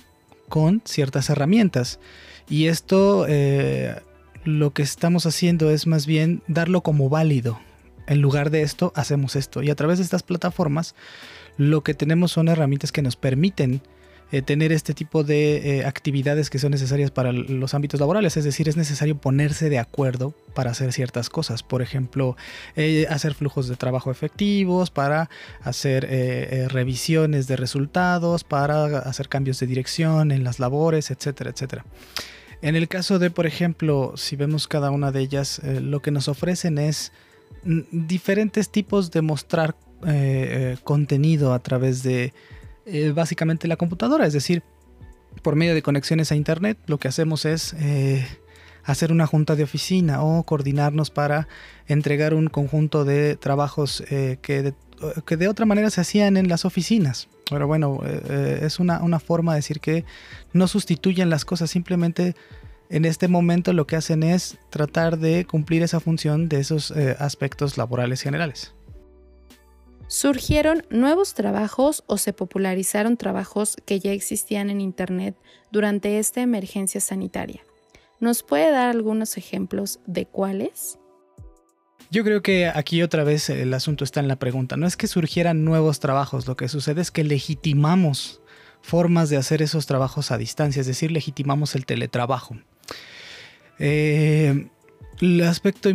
con 0.50 0.82
ciertas 0.84 1.30
herramientas. 1.30 2.02
Y 2.50 2.66
esto 2.66 3.26
eh, 3.30 3.96
lo 4.44 4.72
que 4.72 4.82
estamos 4.82 5.26
haciendo 5.26 5.70
es 5.70 5.88
más 5.88 6.06
bien 6.06 6.42
darlo 6.48 6.82
como 6.82 7.10
válido. 7.10 7.60
En 8.08 8.22
lugar 8.22 8.50
de 8.50 8.64
esto, 8.64 8.92
hacemos 8.96 9.36
esto. 9.36 9.62
Y 9.62 9.70
a 9.70 9.76
través 9.76 10.00
de 10.00 10.04
estas 10.04 10.24
plataformas, 10.24 10.96
lo 11.58 11.82
que 11.82 11.94
tenemos 11.94 12.32
son 12.32 12.48
herramientas 12.48 12.92
que 12.92 13.02
nos 13.02 13.16
permiten 13.16 13.82
eh, 14.32 14.42
tener 14.42 14.72
este 14.72 14.94
tipo 14.94 15.24
de 15.24 15.80
eh, 15.80 15.86
actividades 15.86 16.50
que 16.50 16.58
son 16.58 16.72
necesarias 16.72 17.12
para 17.12 17.32
los 17.32 17.74
ámbitos 17.74 18.00
laborales. 18.00 18.38
Es 18.38 18.44
decir, 18.44 18.68
es 18.68 18.78
necesario 18.78 19.18
ponerse 19.18 19.70
de 19.70 19.78
acuerdo 19.78 20.34
para 20.56 20.72
hacer 20.72 20.92
ciertas 20.94 21.30
cosas. 21.30 21.64
Por 21.64 21.82
ejemplo, 21.82 22.36
hacer 23.10 23.34
flujos 23.36 23.68
de 23.68 23.76
trabajo 23.76 24.10
efectivos, 24.10 24.90
para 24.90 25.30
hacer 25.62 26.08
revisiones 26.72 27.48
de 27.48 27.56
resultados, 27.58 28.44
para 28.44 28.86
hacer 29.00 29.30
cambios 29.30 29.60
de 29.60 29.68
dirección 29.68 30.32
en 30.32 30.44
las 30.44 30.60
labores, 30.60 31.12
etcétera, 31.12 31.52
etcétera. 31.52 31.86
En 32.62 32.76
el 32.76 32.88
caso 32.88 33.18
de, 33.18 33.32
por 33.32 33.48
ejemplo, 33.48 34.14
si 34.16 34.36
vemos 34.36 34.68
cada 34.68 34.92
una 34.92 35.12
de 35.12 35.22
ellas, 35.22 35.60
eh, 35.60 35.82
lo 35.82 36.02
que 36.02 36.12
nos 36.12 36.28
ofrecen 36.28 36.78
es 36.78 37.12
diferentes 37.64 38.70
tipos 38.70 39.12
de 39.12 39.22
mostrar 39.22 39.76
eh, 40.06 40.08
eh, 40.76 40.78
contenido 40.84 41.54
a 41.54 41.60
través 41.60 42.04
de 42.04 42.34
básicamente 43.14 43.68
la 43.68 43.78
computadora, 43.78 44.26
es 44.26 44.34
decir, 44.34 44.64
por 45.44 45.56
medio 45.56 45.74
de 45.74 45.82
conexiones 45.82 46.32
a 46.32 46.36
internet, 46.36 46.78
lo 46.88 46.98
que 46.98 47.08
hacemos 47.08 47.46
es 47.46 47.76
hacer 48.84 49.12
una 49.12 49.28
junta 49.28 49.56
de 49.56 49.64
oficina 49.64 50.24
o 50.24 50.44
coordinarnos 50.44 51.10
para 51.12 51.48
entregar 51.88 52.34
un 52.34 52.48
conjunto 52.48 53.06
de 53.06 53.38
trabajos 53.38 54.04
que, 54.10 54.74
que, 55.26 55.38
de, 55.38 55.48
otra 55.48 55.66
manera 55.66 55.90
se 55.90 56.02
hacían 56.02 56.36
en 56.36 56.50
las 56.50 56.66
oficinas. 56.66 57.30
Pero 57.52 57.68
bueno, 57.68 58.00
eh, 58.06 58.22
eh, 58.30 58.60
es 58.64 58.80
una, 58.80 59.20
forma 59.20 59.52
de 59.52 59.58
decir 59.58 59.82
que 59.82 60.06
no 60.54 60.70
sustituyen 60.70 61.30
las 61.30 61.44
cosas, 61.44 61.70
simplemente 61.70 62.34
en 62.90 63.04
este 63.04 63.28
momento 63.28 63.74
lo 63.74 63.86
que 63.86 63.98
hacen 63.98 64.24
es 64.24 64.58
tratar 64.70 65.18
de 65.18 65.46
cumplir 65.46 65.84
esa 65.84 66.00
función 66.00 66.48
de 66.48 66.62
esos 66.62 66.92
eh, 66.92 67.18
aspectos 67.20 67.78
laborales 67.78 68.22
generales. 68.22 68.74
¿Surgieron 70.08 70.84
nuevos 70.90 71.34
trabajos 71.34 72.06
o 72.08 72.18
se 72.18 72.32
popularizaron 72.32 73.18
trabajos 73.18 73.76
que 73.86 74.00
ya 74.00 74.14
existían 74.14 74.70
en 74.70 74.80
Internet 74.80 75.36
durante 75.72 76.20
esta 76.20 76.42
emergencia 76.42 77.02
sanitaria? 77.02 77.62
¿Nos 78.22 78.44
puede 78.44 78.72
dar 78.72 78.90
algunos 78.90 79.36
ejemplos 79.36 80.00
de 80.06 80.26
cuáles? 80.26 81.01
Yo 82.12 82.26
creo 82.26 82.42
que 82.42 82.68
aquí 82.68 83.02
otra 83.04 83.24
vez 83.24 83.50
el 83.50 83.74
asunto 83.74 84.04
está 84.04 84.20
en 84.20 84.28
la 84.28 84.36
pregunta. 84.36 84.76
No 84.76 84.86
es 84.86 84.98
que 84.98 85.08
surgieran 85.08 85.64
nuevos 85.64 86.02
trabajos, 86.02 86.46
lo 86.46 86.58
que 86.58 86.68
sucede 86.68 87.02
es 87.02 87.10
que 87.10 87.24
legitimamos 87.24 88.42
formas 88.82 89.30
de 89.30 89.38
hacer 89.38 89.62
esos 89.62 89.86
trabajos 89.86 90.30
a 90.32 90.38
distancia, 90.38 90.82
es 90.82 90.88
decir, 90.88 91.10
legitimamos 91.10 91.74
el 91.74 91.86
teletrabajo. 91.86 92.58
Eh, 93.80 94.68
el 95.22 95.42
aspecto, 95.44 95.90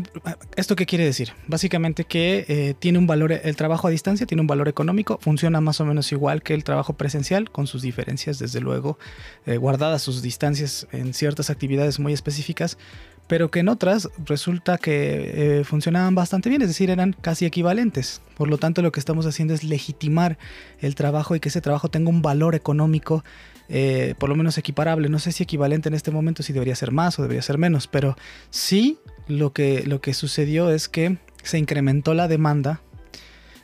¿esto 0.55 0.77
qué 0.77 0.87
quiere 0.87 1.05
decir? 1.05 1.33
Básicamente 1.49 2.05
que 2.05 2.47
eh, 2.49 2.75
tiene 2.79 2.99
un 2.99 3.07
valor, 3.07 3.33
el 3.33 3.57
trabajo 3.57 3.89
a 3.89 3.91
distancia 3.91 4.25
tiene 4.25 4.41
un 4.41 4.47
valor 4.47 4.69
económico, 4.69 5.19
funciona 5.21 5.61
más 5.61 5.81
o 5.81 5.85
menos 5.85 6.13
igual 6.13 6.43
que 6.43 6.55
el 6.55 6.63
trabajo 6.63 6.95
presencial, 6.95 7.51
con 7.51 7.67
sus 7.67 7.83
diferencias, 7.83 8.39
desde 8.39 8.61
luego, 8.61 8.99
eh, 9.45 9.57
guardadas 9.57 10.03
sus 10.03 10.23
distancias 10.23 10.87
en 10.93 11.13
ciertas 11.13 11.51
actividades 11.51 11.99
muy 11.99 12.13
específicas, 12.13 12.79
pero 13.27 13.51
que 13.51 13.61
en 13.61 13.69
otras 13.69 14.09
resulta 14.25 14.79
que 14.79 15.61
eh, 15.61 15.65
funcionaban 15.65 16.15
bastante 16.15 16.49
bien, 16.49 16.63
es 16.63 16.69
decir, 16.69 16.91
eran 16.91 17.15
casi 17.21 17.45
equivalentes. 17.45 18.21
Por 18.37 18.49
lo 18.49 18.59
tanto, 18.59 18.83
lo 18.83 18.93
que 18.93 19.01
estamos 19.01 19.27
haciendo 19.27 19.55
es 19.55 19.65
legitimar 19.65 20.39
el 20.81 20.95
trabajo 20.95 21.35
y 21.35 21.41
que 21.41 21.49
ese 21.49 21.61
trabajo 21.61 21.89
tenga 21.89 22.11
un 22.11 22.23
valor 22.23 22.55
económico 22.55 23.25
eh, 23.69 24.15
por 24.19 24.29
lo 24.29 24.37
menos 24.37 24.59
equiparable. 24.59 25.09
No 25.09 25.19
sé 25.19 25.33
si 25.33 25.43
equivalente 25.43 25.89
en 25.89 25.95
este 25.95 26.11
momento, 26.11 26.43
si 26.43 26.53
debería 26.53 26.77
ser 26.77 26.93
más 26.93 27.19
o 27.19 27.23
debería 27.23 27.43
ser 27.43 27.59
menos, 27.59 27.89
pero 27.89 28.17
sí 28.51 28.99
lo 29.27 29.53
que, 29.53 29.83
lo 29.87 30.01
que 30.01 30.15
sucedió 30.15 30.71
es 30.71 30.89
que 30.89 31.19
se 31.43 31.59
incrementó 31.59 32.15
la 32.15 32.29
demanda 32.29 32.81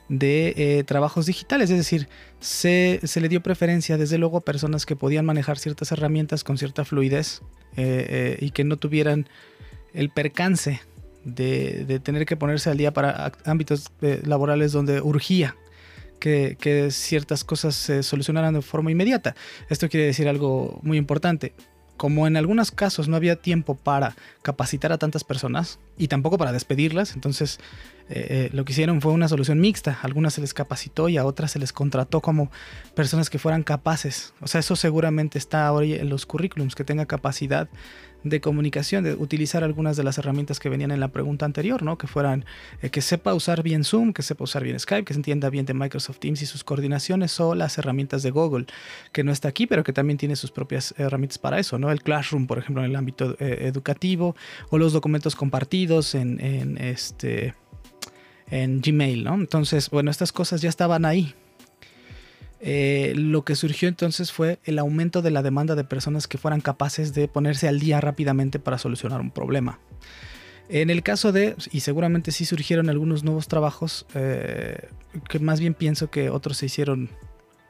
de 0.09 0.55
eh, 0.57 0.85
trabajos 0.85 1.27
digitales, 1.27 1.71
es 1.71 1.77
decir, 1.79 2.09
se, 2.41 3.01
le 3.15 3.29
dio 3.29 3.43
preferencia 3.43 3.97
desde 3.97 4.19
luego 4.19 4.39
a 4.39 4.41
personas 4.41 4.85
que 4.85 4.97
podían 4.97 5.25
manejar 5.25 5.59
ciertas 5.59 5.93
herramientas 5.93 6.45
con 6.45 6.59
cierta 6.59 6.85
fluidez 6.85 7.41
y 7.75 8.51
que 8.51 8.65
no 8.65 8.77
tuvieran 8.77 9.27
el 9.95 10.11
percance 10.11 10.80
de, 11.24 12.01
tener 12.03 12.26
que 12.26 12.36
ponerse 12.36 12.70
al 12.70 12.76
día 12.76 12.93
para 12.93 13.32
ámbitos 13.45 13.90
eh, 14.01 14.22
laborales 14.24 14.72
donde 14.72 15.01
urgía 15.01 15.57
que, 16.22 16.88
ciertas 16.90 17.45
cosas 17.45 17.74
se 17.74 18.03
solucionaran 18.03 18.55
de 18.55 18.62
forma 18.62 18.90
inmediata. 18.90 19.34
Esto 19.68 19.88
quiere 19.88 20.07
decir 20.07 20.28
algo 20.28 20.78
muy 20.82 20.97
importante. 20.99 21.53
Como 21.97 22.26
en 22.26 22.36
algunos 22.36 22.70
casos 22.70 23.07
no 23.07 23.16
había 23.16 23.36
tiempo 23.36 23.76
para 23.76 24.16
capacitar 24.43 24.93
a 24.93 24.99
tantas 24.99 25.24
personas 25.24 25.78
y 25.99 26.09
tampoco 26.09 26.38
para 26.38 26.51
despedirlas, 26.51 27.14
entonces 27.14 27.61
eh, 28.09 28.26
eh, 28.28 28.51
lo 28.53 28.64
que 28.64 28.72
hicieron 28.72 29.01
fue 29.01 29.12
una 29.12 29.28
solución 29.28 29.61
mixta. 29.61 29.99
A 30.03 30.07
algunas 30.07 30.34
se 30.34 30.40
les 30.40 30.55
capacitó 30.55 31.09
y 31.09 31.16
a 31.16 31.24
otras 31.24 31.53
se 31.53 31.59
les 31.59 31.72
contrató 31.72 32.20
como 32.20 32.51
personas 32.95 33.30
que 33.30 33.38
fueran 33.38 33.62
capaces. 33.62 34.32
O 34.40 34.47
sea, 34.47 34.61
eso 34.61 34.74
seguramente 34.74 35.38
está 35.38 35.72
hoy 35.72 35.95
en 35.95 36.09
los 36.09 36.26
currículums, 36.26 36.74
que 36.74 36.84
tenga 36.84 37.07
capacidad 37.07 37.68
de 38.25 38.41
comunicación, 38.41 39.05
de 39.05 39.14
utilizar 39.14 39.64
algunas 39.64 39.97
de 39.97 40.05
las 40.05 40.18
herramientas 40.18 40.61
que 40.61 40.68
venían 40.68 40.91
en 40.91 41.01
la 41.01 41.09
pregunta 41.09 41.45
anterior, 41.45 41.83
¿no? 41.83 41.99
Que 41.99 42.07
fueran, 42.07 42.45
eh, 42.81 42.91
que 42.91 43.01
sepa 43.01 43.35
usar 43.35 43.62
bien 43.62 43.85
Zoom, 43.85 44.12
que 44.12 44.23
sepa 44.23 44.45
usar 44.45 44.62
bien 44.62 44.79
Skype, 44.79 45.05
que 45.05 45.14
se 45.14 45.18
entienda 45.18 45.51
bien 45.51 45.66
de 45.66 45.75
Microsoft 45.75 46.18
Teams 46.18 46.43
y 46.43 46.47
sus 46.47 46.64
coordinaciones, 46.64 47.39
o 47.41 47.55
las 47.55 47.79
herramientas 47.79 48.23
de 48.23 48.31
Google, 48.31 48.66
que 49.12 49.25
no 49.25 49.33
está 49.33 49.49
aquí, 49.49 49.66
pero 49.66 49.85
que 49.85 49.93
también 49.93 50.18
tiene 50.18 50.37
sus 50.37 50.51
propias 50.51 50.95
herramientas 50.99 51.39
para 51.39 51.59
eso, 51.59 51.79
¿no? 51.79 51.91
El 51.91 52.03
Classroom, 52.03 52.47
por 52.47 52.59
ejemplo, 52.59 52.85
en 52.85 52.91
el 52.91 52.97
ámbito 52.97 53.37
eh, 53.39 53.59
educativo, 53.62 54.37
o 54.70 54.79
los 54.79 54.93
documentos 54.93 55.37
compartidos 55.37 56.14
en, 56.14 56.41
en, 56.41 56.79
este 56.79 57.55
en 58.51 58.81
Gmail, 58.81 59.25
¿no? 59.25 59.35
Entonces, 59.35 59.89
bueno, 59.91 60.11
estas 60.11 60.31
cosas 60.31 60.61
ya 60.61 60.68
estaban 60.68 61.05
ahí, 61.05 61.35
eh, 62.65 63.13
lo 63.17 63.45
que 63.45 63.57
surgió 63.57 63.89
entonces 63.89 64.31
fue 64.31 64.61
el 64.65 64.79
aumento 64.79 65.21
de 65.21 65.33
la 65.33 65.43
demanda 65.43 65.75
de 65.75 65.83
personas 65.83 66.29
que 66.29 66.39
fueran 66.39 66.61
capaces 66.61 67.13
de 67.13 67.27
ponerse 67.27 67.67
al 67.67 67.81
día 67.81 68.01
rápidamente 68.01 68.61
para 68.61 68.79
solucionar 68.79 69.21
un 69.21 69.33
problema. 69.33 69.81
En 70.69 70.89
el 70.89 71.03
caso 71.03 71.33
de, 71.33 71.57
y 71.73 71.81
seguramente 71.81 72.31
sí 72.31 72.45
surgieron 72.45 72.89
algunos 72.89 73.25
nuevos 73.25 73.49
trabajos, 73.49 74.07
eh, 74.15 74.89
que 75.29 75.41
más 75.41 75.59
bien 75.59 75.75
pienso 75.75 76.09
que 76.09 76.31
otros 76.31 76.57
se 76.57 76.67
hicieron 76.67 77.11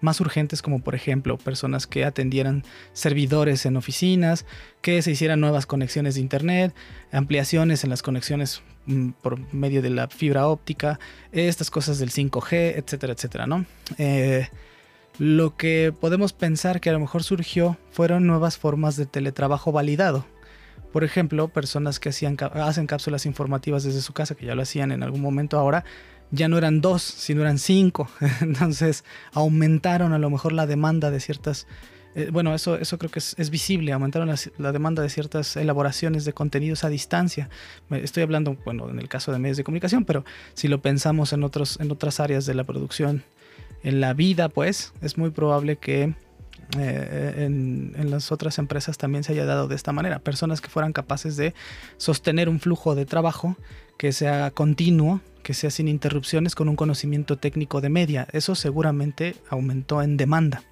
más 0.02 0.20
urgentes, 0.20 0.60
como 0.60 0.80
por 0.80 0.94
ejemplo 0.94 1.38
personas 1.38 1.86
que 1.86 2.04
atendieran 2.04 2.62
servidores 2.92 3.64
en 3.64 3.78
oficinas, 3.78 4.44
que 4.82 5.00
se 5.00 5.12
hicieran 5.12 5.40
nuevas 5.40 5.64
conexiones 5.64 6.16
de 6.16 6.20
internet, 6.20 6.74
ampliaciones 7.12 7.82
en 7.82 7.90
las 7.90 8.02
conexiones 8.02 8.60
mm, 8.84 9.10
por 9.22 9.52
medio 9.54 9.80
de 9.80 9.90
la 9.90 10.08
fibra 10.08 10.48
óptica, 10.48 11.00
estas 11.30 11.70
cosas 11.70 11.98
del 11.98 12.10
5G, 12.10 12.74
etcétera, 12.76 13.14
etcétera, 13.14 13.46
¿no? 13.46 13.64
Eh, 13.96 14.48
lo 15.18 15.56
que 15.56 15.92
podemos 15.98 16.32
pensar 16.32 16.80
que 16.80 16.90
a 16.90 16.92
lo 16.92 17.00
mejor 17.00 17.22
surgió 17.22 17.76
fueron 17.90 18.26
nuevas 18.26 18.58
formas 18.58 18.96
de 18.96 19.06
teletrabajo 19.06 19.72
validado. 19.72 20.24
Por 20.92 21.04
ejemplo, 21.04 21.48
personas 21.48 21.98
que 21.98 22.10
hacían, 22.10 22.36
hacen 22.54 22.86
cápsulas 22.86 23.24
informativas 23.24 23.82
desde 23.82 24.02
su 24.02 24.12
casa, 24.12 24.34
que 24.34 24.46
ya 24.46 24.54
lo 24.54 24.62
hacían 24.62 24.92
en 24.92 25.02
algún 25.02 25.22
momento 25.22 25.58
ahora, 25.58 25.84
ya 26.30 26.48
no 26.48 26.58
eran 26.58 26.80
dos, 26.80 27.02
sino 27.02 27.42
eran 27.42 27.58
cinco. 27.58 28.08
Entonces 28.40 29.04
aumentaron 29.32 30.12
a 30.12 30.18
lo 30.18 30.30
mejor 30.30 30.52
la 30.52 30.66
demanda 30.66 31.10
de 31.10 31.20
ciertas... 31.20 31.66
Eh, 32.14 32.28
bueno, 32.30 32.54
eso, 32.54 32.76
eso 32.76 32.98
creo 32.98 33.10
que 33.10 33.20
es, 33.20 33.50
visible, 33.50 33.90
aumentaron 33.92 34.30
la, 34.58 34.72
demanda 34.72 35.02
de 35.02 35.08
ciertas 35.08 35.56
elaboraciones 35.56 36.26
de 36.26 36.34
contenidos 36.34 36.84
a 36.84 36.90
distancia. 36.90 37.48
Estoy 37.90 38.22
hablando, 38.22 38.58
bueno, 38.66 38.90
en 38.90 38.98
el 38.98 39.08
caso 39.08 39.32
de 39.32 39.38
medios 39.38 39.56
de 39.56 39.64
comunicación, 39.64 40.04
pero 40.04 40.22
si 40.52 40.68
lo 40.68 40.82
pensamos 40.82 41.32
en, 41.32 41.42
otros, 41.42 41.80
en 41.80 41.90
otras 41.90 42.20
áreas 42.20 42.44
de 42.44 42.52
la 42.52 42.64
producción 42.64 43.24
en 43.82 44.00
la 44.00 44.14
vida, 44.14 44.48
pues 44.48 44.92
es 45.02 45.18
muy 45.18 45.30
probable 45.30 45.76
que 45.76 46.14
eh, 46.78 47.34
en, 47.44 48.10
las 48.10 48.32
otras 48.32 48.58
empresas 48.58 48.96
también 48.96 49.24
se 49.24 49.32
haya 49.32 49.44
dado 49.44 49.68
de 49.68 49.74
esta 49.74 49.92
manera. 49.92 50.20
Personas 50.20 50.60
que 50.60 50.68
fueran 50.68 50.92
capaces 50.92 51.36
de 51.36 51.54
sostener 51.96 52.48
un 52.48 52.60
flujo 52.60 52.94
de 52.94 53.04
trabajo 53.04 53.56
que 53.98 54.12
sea 54.12 54.50
continuo, 54.50 55.20
que 55.42 55.54
sea 55.54 55.70
sin 55.70 55.88
interrupciones, 55.88 56.54
con 56.54 56.68
un 56.68 56.76
conocimiento 56.76 57.36
técnico 57.36 57.80
de 57.80 57.90
media. 57.90 58.26
Eso 58.32 58.54
seguramente 58.54 59.34
aumentó 59.50 60.02
en 60.02 60.16
demanda. 60.16 60.62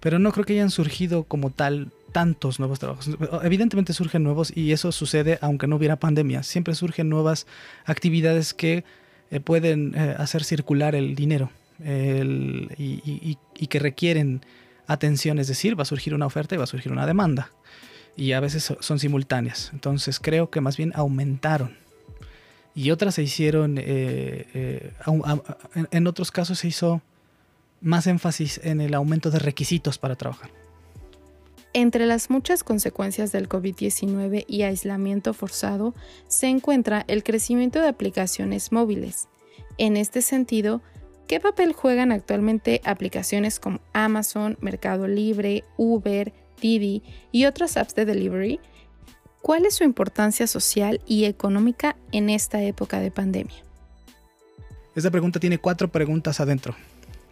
Pero 0.00 0.18
no 0.18 0.32
creo 0.32 0.44
que 0.44 0.54
hayan 0.54 0.70
surgido 0.70 1.24
como 1.24 1.50
tal 1.50 1.92
tantos 2.10 2.58
nuevos 2.58 2.78
trabajos. 2.78 3.08
Evidentemente 3.42 3.92
surgen 3.92 4.22
nuevos 4.22 4.54
y 4.54 4.72
eso 4.72 4.92
sucede 4.92 5.38
aunque 5.40 5.66
no 5.66 5.76
hubiera 5.76 5.96
pandemia. 5.96 6.42
Siempre 6.42 6.74
surgen 6.74 7.08
nuevas 7.08 7.46
actividades 7.84 8.52
que 8.54 8.84
eh, 9.30 9.40
pueden 9.40 9.94
eh, 9.94 10.14
hacer 10.18 10.44
circular 10.44 10.94
el 10.94 11.14
dinero 11.14 11.50
y, 11.84 13.38
que 13.68 13.78
requieren 13.78 14.44
atención, 14.86 15.38
es 15.38 15.48
decir, 15.48 15.78
va 15.78 15.82
a 15.82 15.86
surgir 15.86 16.14
una 16.14 16.26
oferta 16.26 16.54
y 16.54 16.58
va 16.58 16.64
a 16.64 16.68
surgir 16.68 16.92
una 16.92 17.06
demanda. 17.06 17.50
Y 18.16 18.32
a 18.32 18.40
veces 18.40 18.74
son 18.80 18.98
simultáneas. 18.98 19.70
Entonces 19.72 20.20
creo 20.20 20.50
que 20.50 20.60
más 20.60 20.76
bien 20.76 20.92
aumentaron. 20.94 21.76
Y 22.74 22.90
otras 22.90 23.14
se 23.14 23.22
hicieron, 23.22 23.78
eh, 23.78 24.46
eh, 24.54 24.92
en 25.90 26.06
otros 26.06 26.30
casos 26.30 26.60
se 26.60 26.68
hizo 26.68 27.02
más 27.80 28.06
énfasis 28.06 28.60
en 28.62 28.80
el 28.80 28.94
aumento 28.94 29.30
de 29.30 29.38
requisitos 29.38 29.98
para 29.98 30.16
trabajar. 30.16 30.50
Entre 31.74 32.04
las 32.04 32.28
muchas 32.28 32.64
consecuencias 32.64 33.32
del 33.32 33.48
COVID-19 33.48 34.44
y 34.46 34.62
aislamiento 34.62 35.32
forzado 35.32 35.94
se 36.28 36.48
encuentra 36.48 37.04
el 37.08 37.22
crecimiento 37.22 37.80
de 37.80 37.88
aplicaciones 37.88 38.72
móviles. 38.72 39.28
En 39.78 39.96
este 39.96 40.20
sentido, 40.20 40.82
¿Qué 41.26 41.40
papel 41.40 41.72
juegan 41.72 42.12
actualmente 42.12 42.80
aplicaciones 42.84 43.58
como 43.58 43.80
Amazon, 43.92 44.58
Mercado 44.60 45.06
Libre, 45.06 45.64
Uber, 45.76 46.32
Didi 46.60 47.02
y 47.30 47.46
otras 47.46 47.76
apps 47.76 47.94
de 47.94 48.04
delivery? 48.04 48.60
¿Cuál 49.40 49.66
es 49.66 49.74
su 49.74 49.84
importancia 49.84 50.46
social 50.46 51.00
y 51.06 51.24
económica 51.24 51.96
en 52.12 52.30
esta 52.30 52.62
época 52.62 53.00
de 53.00 53.10
pandemia? 53.10 53.56
Esta 54.94 55.10
pregunta 55.10 55.40
tiene 55.40 55.58
cuatro 55.58 55.88
preguntas 55.88 56.38
adentro, 56.38 56.76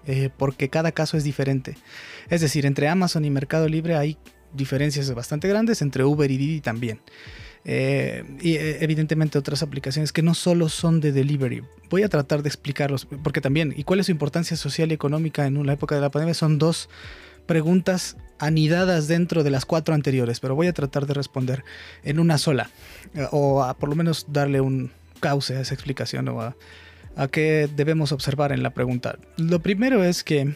eh, 0.07 0.31
porque 0.37 0.71
cada 0.71 0.93
caso 0.93 1.17
es 1.17 1.25
diferente. 1.25 1.77
Es 2.29 2.41
decir, 2.41 2.67
entre 2.67 2.89
Amazon 2.89 3.25
y 3.25 3.31
Mercado 3.31 3.69
Libre 3.69 3.97
hay 3.97 4.17
diferencias 4.53 5.13
bastante 5.15 5.47
grandes, 5.47 5.83
entre 5.83 6.05
Uber 6.05 6.31
y 6.31 6.37
Didi 6.37 6.61
también. 6.61 7.01
Eh, 7.65 8.25
y 8.41 8.55
eh, 8.55 8.79
evidentemente 8.83 9.39
otras 9.39 9.63
aplicaciones 9.63 10.13
que 10.13 10.23
no 10.23 10.35
solo 10.35 10.69
son 10.69 11.01
de 11.01 11.13
delivery. 11.13 11.63
Voy 11.91 12.03
a 12.03 12.09
tratar 12.09 12.43
de 12.43 12.49
explicarlos, 12.49 13.07
porque 13.23 13.41
también, 13.41 13.75
¿y 13.77 13.85
cuál 13.85 14.01
es 14.01 14.07
su 14.07 14.13
importancia 14.13 14.57
social 14.57 14.91
y 14.91 14.95
económica 14.95 15.47
en 15.47 15.67
la 15.67 15.75
época 15.75 15.95
de 15.95 16.01
la 16.01 16.11
pandemia? 16.11 16.35
Son 16.35 16.59
dos 16.59 16.89
preguntas 17.47 18.17
anidadas 18.39 19.09
dentro 19.09 19.43
de 19.43 19.51
las 19.51 19.67
cuatro 19.67 19.95
anteriores, 19.95 20.41
pero 20.41 20.55
voy 20.55 20.69
a 20.69 20.73
tratar 20.73 21.07
de 21.07 21.15
responder 21.15 21.65
en 22.03 22.19
una 22.19 22.39
sola, 22.39 22.71
eh, 23.15 23.27
o 23.31 23.63
a, 23.63 23.75
por 23.75 23.89
lo 23.89 23.97
menos 23.97 24.27
darle 24.29 24.61
un 24.61 24.91
cauce 25.21 25.57
a 25.57 25.61
esa 25.61 25.75
explicación 25.75 26.29
o 26.29 26.41
a, 26.41 26.57
a 27.17 27.29
qué 27.29 27.69
debemos 27.77 28.13
observar 28.13 28.53
en 28.53 28.63
la 28.63 28.71
pregunta. 28.71 29.19
Lo 29.37 29.61
primero 29.61 30.03
es 30.03 30.25
que 30.25 30.55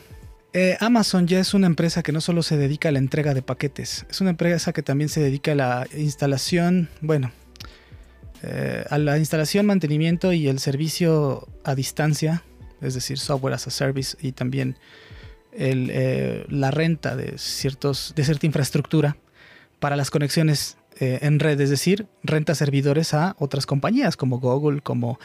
eh, 0.56 0.76
Amazon 0.78 1.26
ya 1.26 1.40
es 1.40 1.52
una 1.52 1.66
empresa 1.66 2.04
que 2.04 2.12
no 2.12 2.20
solo 2.20 2.44
se 2.44 2.56
dedica 2.56 2.88
a 2.88 2.92
la 2.92 3.00
entrega 3.00 3.34
de 3.34 3.42
paquetes, 3.42 4.06
es 4.08 4.20
una 4.20 4.30
empresa 4.30 4.72
que 4.72 4.84
también 4.84 5.08
se 5.08 5.20
dedica 5.20 5.50
a 5.50 5.56
la 5.56 5.86
instalación, 5.96 6.88
bueno, 7.00 7.32
eh, 8.44 8.84
a 8.88 8.98
la 8.98 9.18
instalación, 9.18 9.66
mantenimiento 9.66 10.32
y 10.32 10.46
el 10.46 10.60
servicio 10.60 11.48
a 11.64 11.74
distancia, 11.74 12.44
es 12.80 12.94
decir, 12.94 13.18
software 13.18 13.54
as 13.54 13.66
a 13.66 13.70
service 13.70 14.16
y 14.20 14.30
también 14.30 14.78
eh, 15.50 16.46
la 16.48 16.70
renta 16.70 17.16
de, 17.16 17.36
ciertos, 17.36 18.12
de 18.14 18.24
cierta 18.24 18.46
infraestructura 18.46 19.16
para 19.80 19.96
las 19.96 20.12
conexiones 20.12 20.76
en 21.00 21.40
red, 21.40 21.60
es 21.60 21.70
decir, 21.70 22.06
renta 22.22 22.54
servidores 22.54 23.12
a 23.12 23.34
otras 23.40 23.66
compañías 23.66 24.16
como 24.16 24.38
Google, 24.38 24.82
como, 24.82 25.18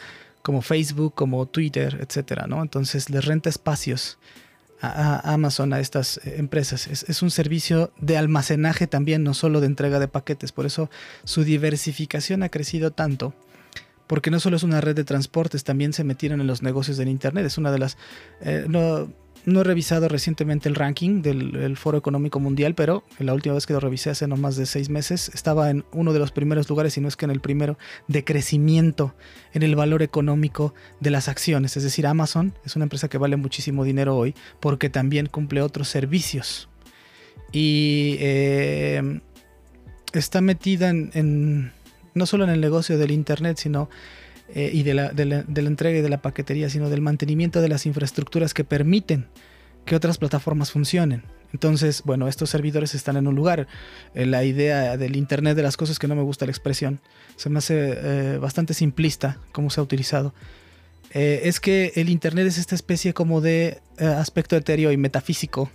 Facebook, 0.62 1.14
como 1.14 1.46
Twitter, 1.46 2.00
etc. 2.00 2.46
¿no? 2.48 2.60
Entonces 2.62 3.10
les 3.10 3.24
renta 3.24 3.48
espacios 3.48 4.18
a, 4.80 5.32
Amazon, 5.32 5.72
a 5.72 5.80
estas 5.80 6.18
eh, 6.18 6.36
empresas. 6.38 6.86
Es, 6.86 7.22
un 7.22 7.30
servicio 7.30 7.92
de 8.00 8.16
almacenaje 8.16 8.86
también, 8.86 9.22
no 9.22 9.34
solo 9.34 9.60
de 9.60 9.66
entrega 9.66 9.98
de 9.98 10.08
paquetes. 10.08 10.52
Por 10.52 10.66
eso 10.66 10.90
su 11.24 11.44
diversificación 11.44 12.42
ha 12.42 12.48
crecido 12.48 12.90
tanto. 12.90 13.34
Porque 14.06 14.30
no 14.30 14.40
solo 14.40 14.56
es 14.56 14.64
una 14.64 14.80
red 14.80 14.96
de 14.96 15.04
transportes, 15.04 15.62
también 15.62 15.92
se 15.92 16.02
metieron 16.02 16.40
en 16.40 16.48
los 16.48 16.62
negocios 16.62 16.96
del 16.96 17.08
Internet. 17.08 17.46
Es 17.46 17.58
una 17.58 17.70
de 17.70 17.78
las... 17.78 17.96
Eh, 18.40 18.64
no, 18.68 19.08
no 19.46 19.60
he 19.60 19.64
revisado 19.64 20.08
recientemente 20.08 20.68
el 20.68 20.74
ranking 20.74 21.22
del 21.22 21.56
el 21.56 21.76
Foro 21.76 21.98
Económico 21.98 22.40
Mundial, 22.40 22.74
pero 22.74 23.04
la 23.18 23.34
última 23.34 23.54
vez 23.54 23.66
que 23.66 23.72
lo 23.72 23.80
revisé 23.80 24.10
hace 24.10 24.26
no 24.26 24.36
más 24.36 24.56
de 24.56 24.66
seis 24.66 24.90
meses 24.90 25.30
estaba 25.34 25.70
en 25.70 25.84
uno 25.92 26.12
de 26.12 26.18
los 26.18 26.32
primeros 26.32 26.68
lugares, 26.68 26.94
si 26.94 27.00
no 27.00 27.08
es 27.08 27.16
que 27.16 27.24
en 27.24 27.30
el 27.30 27.40
primero, 27.40 27.78
de 28.08 28.24
crecimiento 28.24 29.14
en 29.52 29.62
el 29.62 29.76
valor 29.76 30.02
económico 30.02 30.74
de 31.00 31.10
las 31.10 31.28
acciones. 31.28 31.76
Es 31.76 31.82
decir, 31.82 32.06
Amazon 32.06 32.54
es 32.64 32.76
una 32.76 32.84
empresa 32.84 33.08
que 33.08 33.18
vale 33.18 33.36
muchísimo 33.36 33.84
dinero 33.84 34.16
hoy 34.16 34.34
porque 34.60 34.90
también 34.90 35.26
cumple 35.26 35.62
otros 35.62 35.88
servicios. 35.88 36.68
Y 37.52 38.16
eh, 38.20 39.20
está 40.12 40.40
metida 40.40 40.90
en, 40.90 41.72
no 42.14 42.26
solo 42.26 42.44
en 42.44 42.50
el 42.50 42.60
negocio 42.60 42.98
del 42.98 43.10
Internet, 43.10 43.58
sino 43.58 43.88
eh, 44.54 44.70
y 44.72 44.82
de 44.82 44.94
la, 44.94 45.10
de, 45.10 45.24
la, 45.24 45.42
de 45.42 45.62
la 45.62 45.68
entrega 45.68 45.98
y 45.98 46.02
de 46.02 46.08
la 46.08 46.22
paquetería, 46.22 46.68
sino 46.70 46.90
del 46.90 47.00
mantenimiento 47.00 47.60
de 47.60 47.68
las 47.68 47.86
infraestructuras 47.86 48.54
que 48.54 48.64
permiten 48.64 49.26
que 49.84 49.96
otras 49.96 50.18
plataformas 50.18 50.70
funcionen. 50.70 51.22
Entonces, 51.52 52.02
bueno, 52.04 52.28
estos 52.28 52.50
servidores 52.50 52.94
están 52.94 53.16
en 53.16 53.26
un 53.26 53.34
lugar. 53.34 53.66
Eh, 54.14 54.26
la 54.26 54.44
idea 54.44 54.96
del 54.96 55.16
Internet 55.16 55.56
de 55.56 55.62
las 55.62 55.76
cosas, 55.76 55.98
que 55.98 56.06
no 56.06 56.14
me 56.14 56.22
gusta 56.22 56.46
la 56.46 56.52
expresión, 56.52 57.00
se 57.36 57.50
me 57.50 57.58
hace 57.58 57.94
eh, 57.96 58.38
bastante 58.38 58.74
simplista 58.74 59.38
cómo 59.52 59.70
se 59.70 59.80
ha 59.80 59.82
utilizado. 59.82 60.32
Eh, 61.12 61.42
es 61.44 61.58
que 61.58 61.92
el 61.96 62.08
Internet 62.08 62.46
es 62.46 62.58
esta 62.58 62.74
especie 62.74 63.12
como 63.14 63.40
de 63.40 63.80
eh, 63.98 64.04
aspecto 64.04 64.56
etéreo 64.56 64.92
y 64.92 64.96
metafísico 64.96 65.70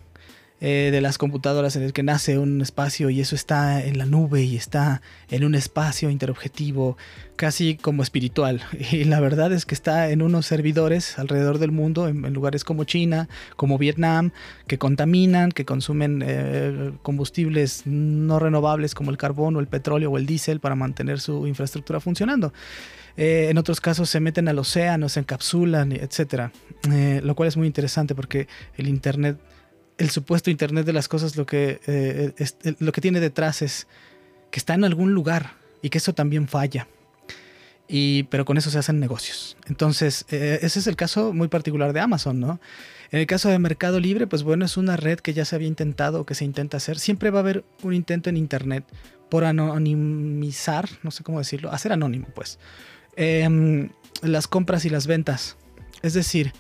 eh, 0.68 0.89
de 0.89 0.99
las 0.99 1.20
computadoras 1.20 1.76
en 1.76 1.84
el 1.84 1.93
que 1.93 2.01
nace 2.01 2.39
un 2.39 2.59
espacio 2.59 3.11
y 3.11 3.22
eso 3.22 3.36
está 3.36 3.86
en 3.86 3.99
la 3.99 4.07
nube 4.07 4.41
y 4.41 4.55
está 4.55 5.03
en 5.30 5.43
un 5.45 5.53
espacio 5.53 6.09
interobjetivo 6.09 6.97
casi 7.36 7.76
como 7.76 8.01
espiritual. 8.01 8.63
Y 8.91 9.03
la 9.03 9.20
verdad 9.20 9.53
es 9.53 9.68
que 9.68 9.76
está 9.76 10.09
en 10.09 10.24
unos 10.24 10.47
servidores 10.47 11.20
alrededor 11.20 11.59
del 11.59 11.72
mundo, 11.72 12.07
en, 12.07 12.34
lugares 12.34 12.63
como 12.63 12.84
China, 12.84 13.30
como 13.55 13.78
Vietnam, 13.78 14.32
que 14.66 14.80
contaminan, 14.80 15.51
que 15.51 15.66
consumen 15.66 16.24
eh, 16.26 16.93
combustibles 17.03 17.84
no 17.86 18.39
renovables 18.39 18.95
como 18.95 19.11
el 19.11 19.18
carbón 19.18 19.55
o 19.57 19.59
el 19.59 19.68
petróleo 19.68 20.09
o 20.09 20.18
el 20.18 20.26
diésel 20.26 20.61
para 20.61 20.74
mantener 20.74 21.20
su 21.20 21.45
infraestructura 21.45 21.99
funcionando. 21.99 22.53
Eh, 23.18 23.49
en 23.51 23.59
otros 23.59 23.80
casos 23.80 24.09
se 24.09 24.20
meten 24.20 24.47
al 24.47 24.57
océano, 24.57 25.09
se 25.09 25.20
encapsulan, 25.20 25.91
etc. 25.91 26.49
Lo 27.22 27.36
cual 27.36 27.49
es 27.49 27.55
muy 27.55 27.68
interesante 27.68 28.16
porque 28.16 28.47
el 28.78 28.88
Internet 28.88 29.38
el 29.98 30.10
supuesto 30.10 30.50
Internet 30.50 30.86
de 30.86 30.93
las 30.93 31.08
cosas 31.08 31.36
lo 31.36 31.46
que, 31.46 31.80
eh, 31.88 32.34
es, 32.38 32.58
lo 32.80 32.91
que 32.91 33.02
tiene 33.02 33.20
detrás 33.20 33.62
es 33.62 33.88
que 34.52 34.60
está 34.60 34.74
en 34.74 34.84
algún 34.84 35.14
lugar 35.14 35.54
y 35.82 35.89
que 35.89 35.98
eso 35.98 36.14
también 36.14 36.48
falla. 36.48 36.88
Y, 37.88 38.24
pero 38.24 38.46
con 38.46 38.58
eso 38.58 38.72
se 38.72 38.80
hacen 38.80 39.00
negocios. 39.00 39.58
Entonces, 39.68 40.26
eh, 40.32 40.60
ese 40.64 40.80
es 40.80 40.88
el 40.88 40.96
caso 40.96 41.34
muy 41.34 41.48
particular 41.48 41.93
de 41.93 42.00
Amazon, 42.00 42.39
¿no? 42.39 42.60
En 43.12 43.20
el 43.20 43.28
caso 43.28 43.50
de 43.50 43.60
Mercado 43.60 44.00
Libre, 44.00 44.26
pues 44.26 44.41
bueno, 44.41 44.66
es 44.66 44.76
una 44.76 44.98
red 44.98 45.20
que 45.20 45.34
ya 45.34 45.46
se 45.46 45.56
había 45.56 45.68
intentado, 45.68 46.26
que 46.26 46.34
se 46.34 46.46
intenta 46.46 46.78
hacer. 46.78 46.98
Siempre 46.98 47.30
va 47.30 47.39
a 47.39 47.41
haber 47.41 47.64
un 47.84 47.93
intento 47.93 48.30
en 48.30 48.38
Internet 48.38 48.86
por 49.30 49.43
anonimizar, 49.43 50.89
no 51.04 51.12
sé 51.12 51.24
cómo 51.24 51.38
decirlo, 51.38 51.72
hacer 51.72 51.91
anónimo, 51.93 52.28
pues, 52.34 52.58
eh, 53.16 53.89
las 54.24 54.48
compras 54.48 54.86
y 54.86 54.89
las 54.89 55.06
ventas. 55.06 55.56
Es 56.02 56.14
decir, 56.14 56.54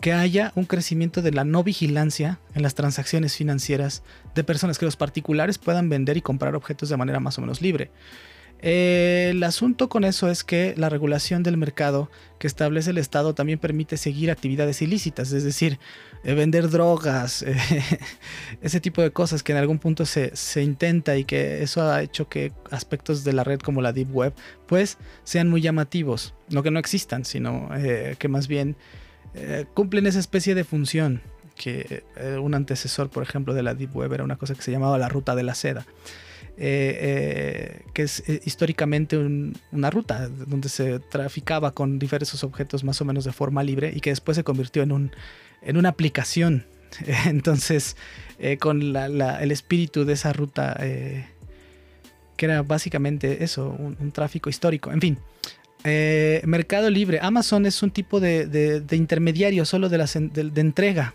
que 0.00 0.12
haya 0.12 0.52
un 0.54 0.64
crecimiento 0.64 1.22
de 1.22 1.32
la 1.32 1.44
no 1.44 1.64
vigilancia 1.64 2.38
en 2.54 2.62
las 2.62 2.74
transacciones 2.74 3.36
financieras 3.36 4.02
de 4.34 4.44
personas, 4.44 4.78
que 4.78 4.84
los 4.84 4.96
particulares 4.96 5.58
puedan 5.58 5.88
vender 5.88 6.16
y 6.16 6.22
comprar 6.22 6.54
objetos 6.54 6.88
de 6.88 6.96
manera 6.96 7.20
más 7.20 7.38
o 7.38 7.40
menos 7.40 7.60
libre. 7.60 7.90
Eh, 8.60 9.28
el 9.30 9.42
asunto 9.44 9.88
con 9.88 10.04
eso 10.04 10.28
es 10.28 10.42
que 10.42 10.74
la 10.76 10.88
regulación 10.88 11.44
del 11.44 11.56
mercado 11.56 12.10
que 12.40 12.48
establece 12.48 12.90
el 12.90 12.98
Estado 12.98 13.32
también 13.32 13.60
permite 13.60 13.96
seguir 13.96 14.32
actividades 14.32 14.82
ilícitas, 14.82 15.30
es 15.30 15.44
decir, 15.44 15.78
eh, 16.24 16.34
vender 16.34 16.68
drogas, 16.68 17.42
eh, 17.46 17.56
ese 18.60 18.80
tipo 18.80 19.00
de 19.00 19.12
cosas 19.12 19.44
que 19.44 19.52
en 19.52 19.58
algún 19.58 19.78
punto 19.78 20.04
se, 20.06 20.34
se, 20.34 20.62
intenta 20.62 21.16
y 21.16 21.24
que 21.24 21.62
eso 21.62 21.82
ha 21.82 22.02
hecho 22.02 22.28
que 22.28 22.52
aspectos 22.72 23.22
de 23.22 23.32
la 23.32 23.44
red 23.44 23.60
como 23.60 23.80
la 23.80 23.92
Deep 23.92 24.12
Web 24.12 24.34
pues 24.66 24.98
sean 25.22 25.48
muy 25.48 25.60
llamativos, 25.60 26.34
no 26.50 26.64
que 26.64 26.72
no 26.72 26.80
existan, 26.80 27.24
sino 27.24 27.68
que 28.18 28.28
más 28.28 28.48
bien 28.48 28.76
eh, 29.34 29.66
cumplen 29.74 30.06
esa 30.06 30.18
especie 30.18 30.54
de 30.54 30.64
función 30.64 31.20
que 31.54 32.04
eh, 32.16 32.38
un 32.40 32.54
antecesor, 32.54 33.10
por 33.10 33.22
ejemplo, 33.22 33.52
de 33.52 33.62
la 33.62 33.74
Deep 33.74 33.94
Web 33.96 34.12
era 34.12 34.24
una 34.24 34.36
cosa 34.36 34.54
que 34.54 34.62
se 34.62 34.70
llamaba 34.70 34.96
la 34.98 35.08
ruta 35.08 35.34
de 35.34 35.42
la 35.42 35.54
seda, 35.54 35.86
eh, 36.56 37.82
que 37.94 38.02
es 38.02 38.22
históricamente 38.44 39.16
un, 39.16 39.56
una 39.72 39.90
ruta 39.90 40.28
donde 40.28 40.68
se 40.68 40.98
traficaba 41.00 41.72
con 41.72 41.98
diversos 41.98 42.44
objetos 42.44 42.84
más 42.84 43.00
o 43.00 43.04
menos 43.04 43.24
de 43.24 43.32
forma 43.32 43.62
libre 43.62 43.92
y 43.94 44.00
que 44.00 44.10
después 44.10 44.36
se 44.36 44.44
convirtió 44.44 44.82
en, 44.82 44.92
un, 44.92 45.12
en 45.62 45.76
una 45.76 45.90
aplicación. 45.90 46.64
Entonces, 47.26 47.96
con 48.60 48.96
el 48.96 49.50
espíritu 49.50 50.04
de 50.04 50.14
esa 50.14 50.32
ruta, 50.32 50.76
que 50.78 51.26
era 52.46 52.62
básicamente 52.62 53.42
eso, 53.42 53.68
un 53.68 54.12
tráfico 54.12 54.48
histórico, 54.48 54.92
en 54.92 55.00
fin. 55.00 55.18
Eh, 55.84 56.42
Mercado 56.44 56.90
Libre. 56.90 57.20
Amazon 57.22 57.66
es 57.66 57.82
un 57.82 57.90
tipo 57.90 58.20
de, 58.20 58.82
intermediario 58.92 59.64
solo 59.64 59.88
de, 59.88 60.60
entrega. 60.60 61.14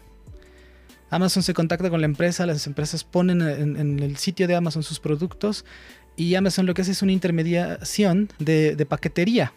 Amazon 1.09 1.43
se 1.43 1.53
contacta 1.53 1.89
con 1.89 2.01
la 2.01 2.05
empresa, 2.05 2.45
las 2.45 2.65
empresas 2.65 3.03
ponen 3.03 3.41
en, 3.41 3.77
en, 3.77 3.99
el 3.99 4.17
sitio 4.17 4.47
de 4.47 4.55
Amazon 4.55 4.81
sus 4.81 4.99
productos 4.99 5.63
y 6.15 6.35
Amazon 6.35 6.65
lo 6.65 6.73
que 6.73 6.83
hace 6.83 6.91
es 6.91 7.01
una 7.01 7.11
intermediación 7.11 8.29
de, 8.39 8.85
paquetería. 8.87 9.53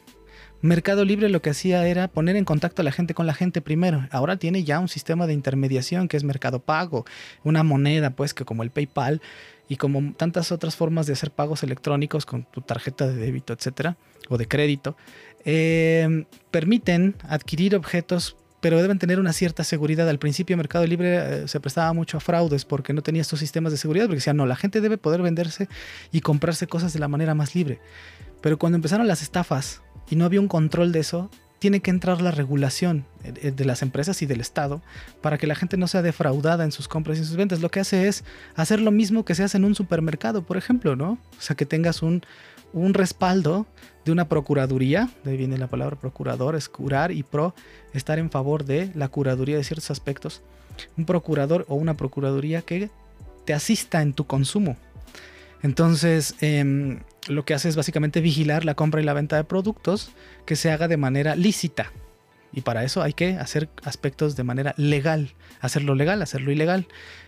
Mercado 0.63 1.05
Libre 1.05 1.29
lo 1.29 1.43
que 1.43 1.51
hacía 1.51 1.87
era 1.87 2.09
poner 2.09 2.35
en 2.35 2.47
contacto 2.47 2.81
a 2.81 2.85
la 2.85 2.93
gente 2.93 3.13
con 3.13 3.27
la 3.27 3.35
gente 3.35 3.61
primero. 3.61 4.09
Ahora 4.11 4.39
tiene 4.39 4.65
ya 4.65 4.81
un 4.81 4.89
sistema 4.89 5.27
de 5.27 5.35
intermediación 5.35 6.09
que 6.09 6.17
es 6.17 6.25
Mercado 6.25 6.61
Pago, 6.61 7.05
una 7.45 7.63
moneda 7.63 8.11
pues 8.11 8.33
que 8.33 8.45
como 8.45 8.63
el 8.63 8.71
PayPal 8.71 9.21
y 9.69 9.77
como 9.77 10.13
tantas 10.15 10.53
otras 10.53 10.77
formas 10.77 11.07
de 11.07 11.15
hacer 11.15 11.31
pagos 11.31 11.63
electrónicos 11.63 12.27
con 12.27 12.45
tu 12.45 12.61
tarjeta 12.61 13.07
de 13.07 13.17
débito, 13.17 13.53
etcétera, 13.53 13.97
o 14.29 14.39
de 14.39 14.47
crédito, 14.47 14.97
eh, 15.45 16.25
permiten 16.51 17.17
adquirir 17.29 17.75
objetos, 17.77 18.37
pero 18.61 18.81
deben 18.81 18.99
tener 18.99 19.21
una 19.21 19.33
cierta 19.33 19.65
seguridad. 19.65 20.09
Al 20.09 20.19
principio, 20.19 20.57
Mercado 20.57 20.87
Libre 20.87 21.17
eh, 21.17 21.49
se 21.49 21.61
prestaba 21.61 21.93
mucho 21.93 22.17
a 22.17 22.21
fraudes 22.21 22.65
porque 22.65 22.93
no 22.93 23.03
tenía 23.03 23.23
estos 23.23 23.41
sistemas 23.41 23.73
de 23.73 23.79
seguridad, 23.79 24.07
porque 24.07 24.17
decían, 24.17 24.37
no, 24.37 24.47
la 24.47 24.57
gente 24.57 24.81
debe 24.81 24.99
poder 24.99 25.23
venderse 25.23 25.69
y 26.13 26.21
comprarse 26.21 26.67
cosas 26.67 26.93
de 26.93 26.99
la 26.99 27.09
manera 27.09 27.35
más 27.35 27.55
libre. 27.55 27.81
Pero 28.41 28.59
cuando 28.59 28.77
empezaron 28.77 29.09
las 29.09 29.23
estafas 29.23 29.83
y 30.09 30.17
no 30.17 30.25
había 30.25 30.41
un 30.41 30.49
control 30.49 30.93
de 30.93 31.01
eso, 31.01 31.31
tiene 31.59 31.81
que 31.81 31.91
entrar 31.91 32.21
la 32.21 32.31
regulación 32.31 33.05
de 33.23 33.65
las 33.65 33.83
empresas 33.83 34.21
y 34.23 34.27
del 34.27 34.41
Estado 34.41 34.83
para 35.23 35.39
que 35.39 35.47
la 35.47 35.55
gente 35.55 35.77
no 35.77 35.89
sea 35.89 36.03
defraudada 36.03 36.65
en 36.65 36.73
sus 36.73 36.87
compras 36.87 37.19
y 37.19 37.25
sus 37.25 37.37
ventas. 37.37 37.61
Lo 37.61 37.71
que 37.71 37.81
hace 37.81 38.09
es 38.09 38.25
hacer 38.55 38.81
lo 38.81 38.91
mismo 38.91 39.25
que 39.25 39.35
se 39.35 39.43
hace 39.43 39.57
en 39.57 39.65
un 39.65 39.75
supermercado, 39.75 40.43
por 40.43 40.57
ejemplo, 40.57 40.97
¿no? 40.97 41.13
O 41.13 41.41
sea, 41.41 41.57
que 41.57 41.67
tengas 41.67 42.03
un, 42.03 42.23
un 42.73 42.95
respaldo 42.95 43.67
de 44.05 44.13
una 44.13 44.29
procuraduría, 44.29 45.11
de 45.25 45.33
ahí 45.33 45.37
viene 45.37 45.59
la 45.59 45.67
palabra 45.67 45.97
procurador, 45.97 46.55
es 46.57 46.69
curar 46.69 47.11
y 47.11 47.23
pro, 47.23 47.55
estar 47.93 48.19
en 48.19 48.31
favor 48.31 48.65
de 48.65 48.91
la 48.95 49.09
curaduría 49.09 49.57
de 49.57 49.65
ciertos 49.65 49.91
aspectos. 49.91 50.43
Un 50.97 51.07
procurador 51.07 51.65
o 51.69 51.75
una 51.75 51.97
procuraduría 51.97 52.63
que 52.63 52.91
te 53.47 53.55
asista 53.55 54.03
en 54.03 54.13
tu 54.13 54.27
consumo. 54.27 54.77
Entonces, 55.63 56.35
eh, 56.43 56.99
lo 57.29 57.45
que 57.45 57.55
hace 57.55 57.69
es 57.69 57.77
básicamente 57.77 58.21
vigilar 58.21 58.65
la 58.65 58.75
compra 58.75 59.01
y 59.01 59.05
la 59.05 59.13
venta 59.13 59.37
de 59.37 59.45
productos 59.45 60.11
que 60.45 60.57
se 60.57 60.71
haga 60.71 60.89
de 60.89 60.97
manera 60.97 61.37
lícita. 61.37 61.93
Y 62.53 62.63
para 62.63 62.85
eso 62.85 63.03
hay 63.03 63.13
que 63.13 63.37
hacer 63.37 63.69
aspectos 63.85 64.37
de 64.37 64.45
manera 64.45 64.75
legal. 64.79 65.35
Hacerlo 65.61 65.95
legal, 65.95 66.23
hacerlo 66.23 66.53
ilegal. 66.53 66.87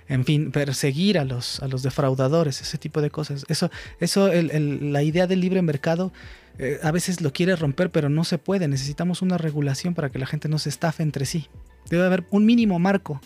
En 0.08 0.24
fin, 0.24 0.52
perseguir 0.52 1.18
a 1.18 1.24
los, 1.24 1.60
a 1.60 1.68
los 1.68 1.82
defraudadores, 1.82 2.62
ese 2.62 2.78
tipo 2.78 3.02
de 3.02 3.10
cosas. 3.10 3.44
Eso, 3.48 3.70
eso 4.00 4.28
el, 4.28 4.92
la 4.92 5.02
idea 5.02 5.26
del 5.26 5.40
libre 5.40 5.60
mercado 5.60 6.12
eh, 6.58 6.78
a 6.82 6.90
veces 6.92 7.20
lo 7.20 7.32
quiere 7.32 7.56
romper, 7.56 7.90
pero 7.90 8.08
no 8.08 8.24
se 8.24 8.38
puede. 8.38 8.68
Necesitamos 8.68 9.20
una 9.20 9.36
regulación 9.36 9.94
para 9.94 10.10
que 10.10 10.18
la 10.18 10.26
gente 10.26 10.48
no 10.48 10.58
se 10.58 10.70
estafe 10.70 11.02
entre 11.02 11.26
sí. 11.26 11.48
Debe 11.90 12.06
haber 12.06 12.24
un 12.30 12.46
mínimo 12.46 12.78
marco 12.78 13.20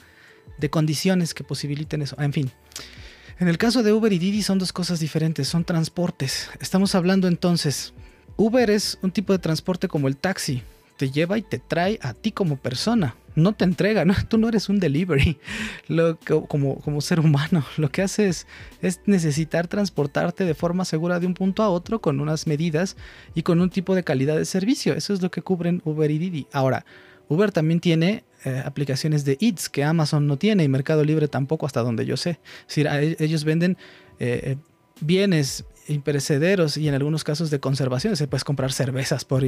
de 0.59 0.71
condiciones 0.71 1.35
que 1.35 1.45
posibiliten 1.45 2.03
eso. 2.03 2.17
En 2.21 2.33
fin. 2.33 2.51
En 3.43 3.49
el 3.49 3.59
caso 3.59 3.83
de 3.83 3.93
Uber 3.93 4.13
y 4.13 4.21
Didi 4.21 4.41
son 4.41 4.61
dos 4.61 4.73
cosas 4.73 5.01
diferentes, 5.01 5.49
son 5.49 5.65
transportes. 5.65 6.49
Estamos 6.61 6.95
hablando 6.95 7.27
entonces, 7.27 7.93
Uber 8.37 8.71
es 8.71 9.01
un 9.03 9.11
tipo 9.11 9.33
de 9.33 9.41
transporte 9.41 9.89
como 9.89 10.07
el 10.07 10.17
taxi, 10.17 10.63
te 10.97 11.11
lleva 11.11 11.39
y 11.39 11.43
te 11.43 11.59
trae 11.59 11.99
a 12.03 12.15
ti 12.15 12.31
como 12.31 12.57
persona, 12.57 13.17
no 13.35 13.53
te 13.53 13.65
entrega, 13.65 14.05
¿no? 14.05 14.15
tú 14.29 14.39
no 14.39 14.49
eres 14.49 14.69
un 14.69 14.79
delivery 14.79 15.39
como, 16.47 16.77
como 16.83 17.01
ser 17.01 17.19
humano, 17.19 17.67
lo 17.79 17.91
que 17.91 18.03
haces 18.03 18.47
es 18.81 19.01
necesitar 19.07 19.67
transportarte 19.67 20.45
de 20.45 20.55
forma 20.55 20.85
segura 20.85 21.19
de 21.19 21.27
un 21.27 21.35
punto 21.35 21.65
a 21.65 21.69
otro 21.69 22.01
con 22.01 22.21
unas 22.21 22.47
medidas 22.47 22.97
y 23.35 23.43
con 23.43 23.61
un 23.61 23.71
tipo 23.71 23.97
de 23.97 24.05
calidad 24.05 24.37
de 24.37 24.45
servicio, 24.45 24.95
eso 24.95 25.13
es 25.13 25.21
lo 25.21 25.33
que 25.33 25.43
cubren 25.43 25.83
Uber 25.85 26.13
y 26.13 26.19
Didi. 26.19 26.47
Ahora, 26.53 26.87
Uber 27.29 27.51
también 27.51 27.81
tiene 27.81 28.23
eh, 28.45 28.63
aplicaciones 28.65 29.25
de 29.25 29.39
Eats 29.41 29.69
que 29.69 29.85
Amazon 29.85 30.27
no 30.27 30.37
tiene 30.37 30.65
y 30.65 30.69
Mercado 30.69 31.05
Libre 31.05 31.29
tampoco 31.29 31.67
hasta 31.67 31.81
donde 31.81 32.07
yo 32.07 32.17
sé. 32.17 32.41
Es 32.69 32.77
decir, 32.77 33.17
ellos 33.19 33.45
venden 33.45 33.77
eh, 34.19 34.57
bienes 35.01 35.65
imperecederos 35.89 36.77
y 36.77 36.89
en 36.89 36.95
algunos 36.95 37.25
casos 37.25 37.51
de 37.51 37.61
conservación. 37.61 38.17
Se 38.17 38.27
puedes 38.29 38.45
comprar 38.45 38.73
cervezas 38.73 39.25
por, 39.25 39.45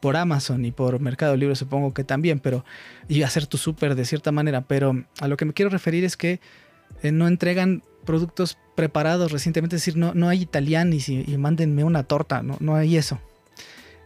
por 0.00 0.16
Amazon 0.16 0.64
y 0.64 0.72
por 0.72 1.00
Mercado 1.00 1.36
Libre, 1.36 1.56
supongo 1.56 1.94
que 1.94 2.04
también, 2.04 2.40
pero 2.40 2.64
y 3.08 3.22
hacer 3.22 3.46
tu 3.46 3.56
súper 3.56 3.94
de 3.94 4.04
cierta 4.04 4.32
manera. 4.32 4.62
Pero 4.62 5.04
a 5.20 5.28
lo 5.28 5.36
que 5.36 5.44
me 5.44 5.52
quiero 5.52 5.70
referir 5.70 6.04
es 6.04 6.16
que 6.16 6.40
eh, 7.02 7.12
no 7.12 7.28
entregan 7.28 7.82
productos 8.04 8.58
preparados 8.74 9.32
recientemente, 9.32 9.76
es 9.76 9.82
decir, 9.82 9.96
no, 9.96 10.14
no 10.14 10.28
hay 10.28 10.42
italianis 10.42 11.08
y, 11.08 11.24
y 11.26 11.36
mándenme 11.36 11.84
una 11.84 12.04
torta, 12.04 12.42
no, 12.42 12.56
no 12.60 12.74
hay 12.74 12.96
eso. 12.96 13.20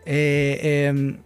Eh, 0.04 0.86
em, 0.88 1.18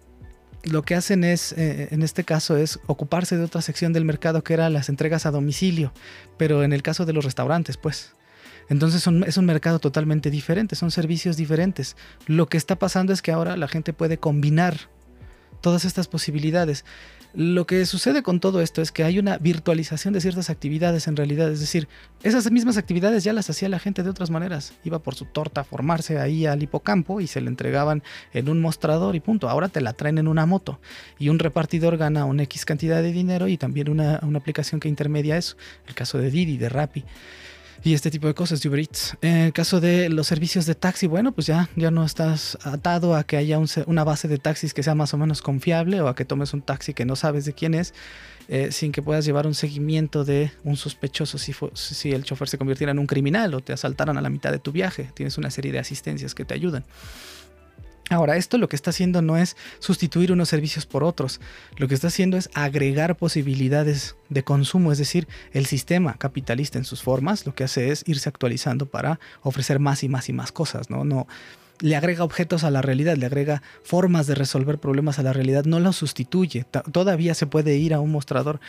lo 0.67 0.83
que 0.83 0.95
hacen 0.95 1.25
es, 1.25 1.53
eh, 1.53 1.89
en 1.91 2.03
este 2.03 2.25
caso, 2.25 2.57
es 2.57 2.79
ocuparse 2.87 3.37
de 3.37 3.45
otra 3.45 3.63
sección 3.63 3.93
del 3.93 4.05
mercado 4.05 4.43
que 4.43 4.55
era 4.55 4.69
las 4.71 4.89
entregas 4.89 5.27
a 5.27 5.31
domicilio, 5.31 5.93
pero 6.37 6.63
en 6.63 6.73
el 6.73 6.83
caso 6.83 7.07
de 7.07 7.13
los 7.13 7.25
restaurantes, 7.25 7.77
pues. 7.77 8.13
Entonces 8.69 9.07
es 9.27 9.37
un 9.37 9.47
mercado 9.47 9.79
totalmente 9.79 10.29
diferente, 10.31 10.75
son 10.75 10.91
servicios 10.91 11.37
diferentes. 11.37 11.97
Lo 12.27 12.49
que 12.49 12.57
está 12.57 12.77
pasando 12.77 13.13
es 13.13 13.23
que 13.23 13.31
ahora 13.31 13.57
la 13.57 13.69
gente 13.69 13.93
puede 13.93 14.19
combinar 14.19 14.89
todas 15.61 15.85
estas 15.85 16.09
posibilidades. 16.09 16.85
Lo 17.39 17.67
que 17.67 17.85
sucede 17.85 18.23
con 18.23 18.41
todo 18.41 18.63
esto 18.63 18.81
es 18.81 18.91
que 18.91 19.05
hay 19.05 19.19
una 19.19 19.37
virtualización 19.37 20.15
de 20.15 20.23
ciertas 20.23 20.49
actividades 20.49 21.07
en 21.07 21.17
realidad, 21.17 21.51
es 21.51 21.61
decir, 21.61 21.87
esas 22.23 22.51
mismas 22.51 22.79
actividades 22.79 23.25
ya 23.25 23.35
las 23.35 23.51
hacía 23.51 23.69
la 23.69 23.79
gente 23.79 24.03
de 24.03 24.09
otras 24.09 24.31
maneras. 24.31 24.73
Iba 24.85 25.01
por 25.01 25.17
su 25.17 25.27
torta 25.27 25.61
a 25.61 25.65
formarse 25.65 26.19
ahí 26.19 26.47
al 26.47 26.63
hipocampo 26.63 27.21
y 27.21 27.27
se 27.27 27.43
le 27.43 27.49
entregaban 27.49 28.03
en 28.33 28.49
un 28.49 28.63
mostrador 28.63 29.17
y 29.17 29.21
punto. 29.21 29.51
Ahora 29.51 29.69
te 29.69 29.83
la 29.83 29.93
traen 29.93 30.17
en 30.17 30.29
una 30.29 30.47
moto 30.47 30.81
y 31.19 31.29
un 31.29 31.39
repartidor 31.39 31.99
gana 31.99 32.25
una 32.25 32.45
X 32.45 32.65
cantidad 32.65 33.03
de 33.03 33.13
dinero 33.13 33.49
y 33.49 33.59
también 33.59 33.91
una, 33.91 34.19
una 34.23 34.39
aplicación 34.39 34.81
que 34.81 34.89
intermedia 34.89 35.37
eso. 35.37 35.59
El 35.87 35.95
caso 35.95 36.17
de 36.17 36.31
Didi, 36.31 36.57
de 36.57 36.71
Rappi 36.71 37.05
y 37.85 37.95
este 37.95 38.11
tipo 38.11 38.27
de 38.27 38.35
cosas 38.35 38.61
de 38.61 38.69
Uber 38.69 38.81
Eats. 38.81 39.17
En 39.21 39.37
el 39.37 39.53
caso 39.53 39.81
de 39.81 40.09
los 40.09 40.27
servicios 40.27 40.67
de 40.67 40.75
taxi, 40.75 41.07
bueno, 41.07 41.33
pues 41.33 41.47
ya, 41.47 41.69
ya 41.77 41.91
no 41.91 42.05
estás 42.05 42.59
atado 42.63 43.15
a 43.15 43.25
que 43.25 43.37
haya 43.37 43.59
un, 43.59 43.69
una 43.87 44.05
base 44.05 44.29
de 44.29 44.39
taxis 44.39 44.75
que 44.75 44.83
sea 44.83 44.95
más 44.95 45.15
o 45.15 45.19
menos 45.19 45.43
confiable 45.43 46.01
o 46.01 46.09
a 46.09 46.15
que 46.15 46.25
tomes 46.25 46.53
un 46.55 46.63
taxi 46.63 46.95
que 46.95 47.05
no 47.05 47.17
sabes 47.17 47.45
de 47.45 47.53
quién 47.53 47.75
es, 47.75 47.95
eh, 48.49 48.71
sin 48.71 48.93
que 48.93 49.03
puedas 49.03 49.25
llevar 49.25 49.47
un 49.47 49.55
seguimiento 49.55 50.25
de 50.25 50.53
un 50.63 50.77
sospechoso 50.77 51.39
si, 51.39 51.53
si 51.75 52.13
el 52.13 52.25
chofer 52.25 52.49
se 52.49 52.59
convirtiera 52.59 52.93
en 52.93 52.99
un 52.99 53.07
criminal 53.07 53.55
o 53.55 53.61
te 53.61 53.73
asaltaran 53.73 54.17
a 54.19 54.21
la 54.21 54.31
mitad 54.31 54.53
de 54.53 54.59
tu 54.59 54.73
viaje. 54.73 55.11
Tienes 55.15 55.37
una 55.39 55.51
serie 55.51 55.73
de 55.73 55.79
asistencias 55.79 56.35
que 56.35 56.45
te 56.45 56.55
ayudan. 56.55 56.85
Ahora, 58.09 58.37
esto 58.37 58.57
lo 58.57 58.69
que 58.69 58.77
está 58.77 58.91
haciendo 58.91 59.21
no 59.21 59.37
es 59.37 59.57
sustituir 59.81 60.31
unos 60.31 60.49
servicios 60.49 60.87
por 60.87 61.03
otros, 61.03 61.41
lo 61.77 61.89
que 61.89 61.95
está 61.95 62.07
haciendo 62.07 62.37
es 62.37 62.49
agregar 62.55 63.17
posibilidades 63.17 64.15
de 64.29 64.45
consumo, 64.45 64.93
es 64.93 64.99
decir, 64.99 65.27
el 65.53 65.67
sistema 65.67 66.15
capitalista 66.15 66.79
en 66.79 66.85
sus 66.85 67.03
formas 67.03 67.47
lo 67.47 67.55
que 67.55 67.65
hace 67.65 67.91
es 67.91 68.05
irse 68.07 68.29
actualizando 68.29 68.87
para 68.87 69.19
ofrecer 69.43 69.81
más 69.81 70.05
y 70.05 70.09
más 70.09 70.29
y 70.29 70.33
más 70.33 70.53
cosas, 70.53 70.89
¿no? 70.89 71.05
No, 71.05 71.27
le 71.81 71.97
agrega 71.97 72.25
objetos 72.25 72.65
a 72.65 72.71
la 72.71 72.83
realidad, 72.83 73.17
le 73.17 73.27
agrega 73.27 73.63
formas 73.83 74.27
de 74.27 74.35
resolver 74.35 74.79
problemas 74.79 75.19
a 75.19 75.23
la 75.23 75.33
realidad, 75.33 75.65
no 75.65 75.81
lo 75.81 75.93
sustituye. 75.93 76.65
Todavía 76.93 77.35
se 77.35 77.47
puede 77.47 77.77
ir 77.77 77.95
a 77.95 78.01
un 78.01 78.13
mostrador 78.13 78.61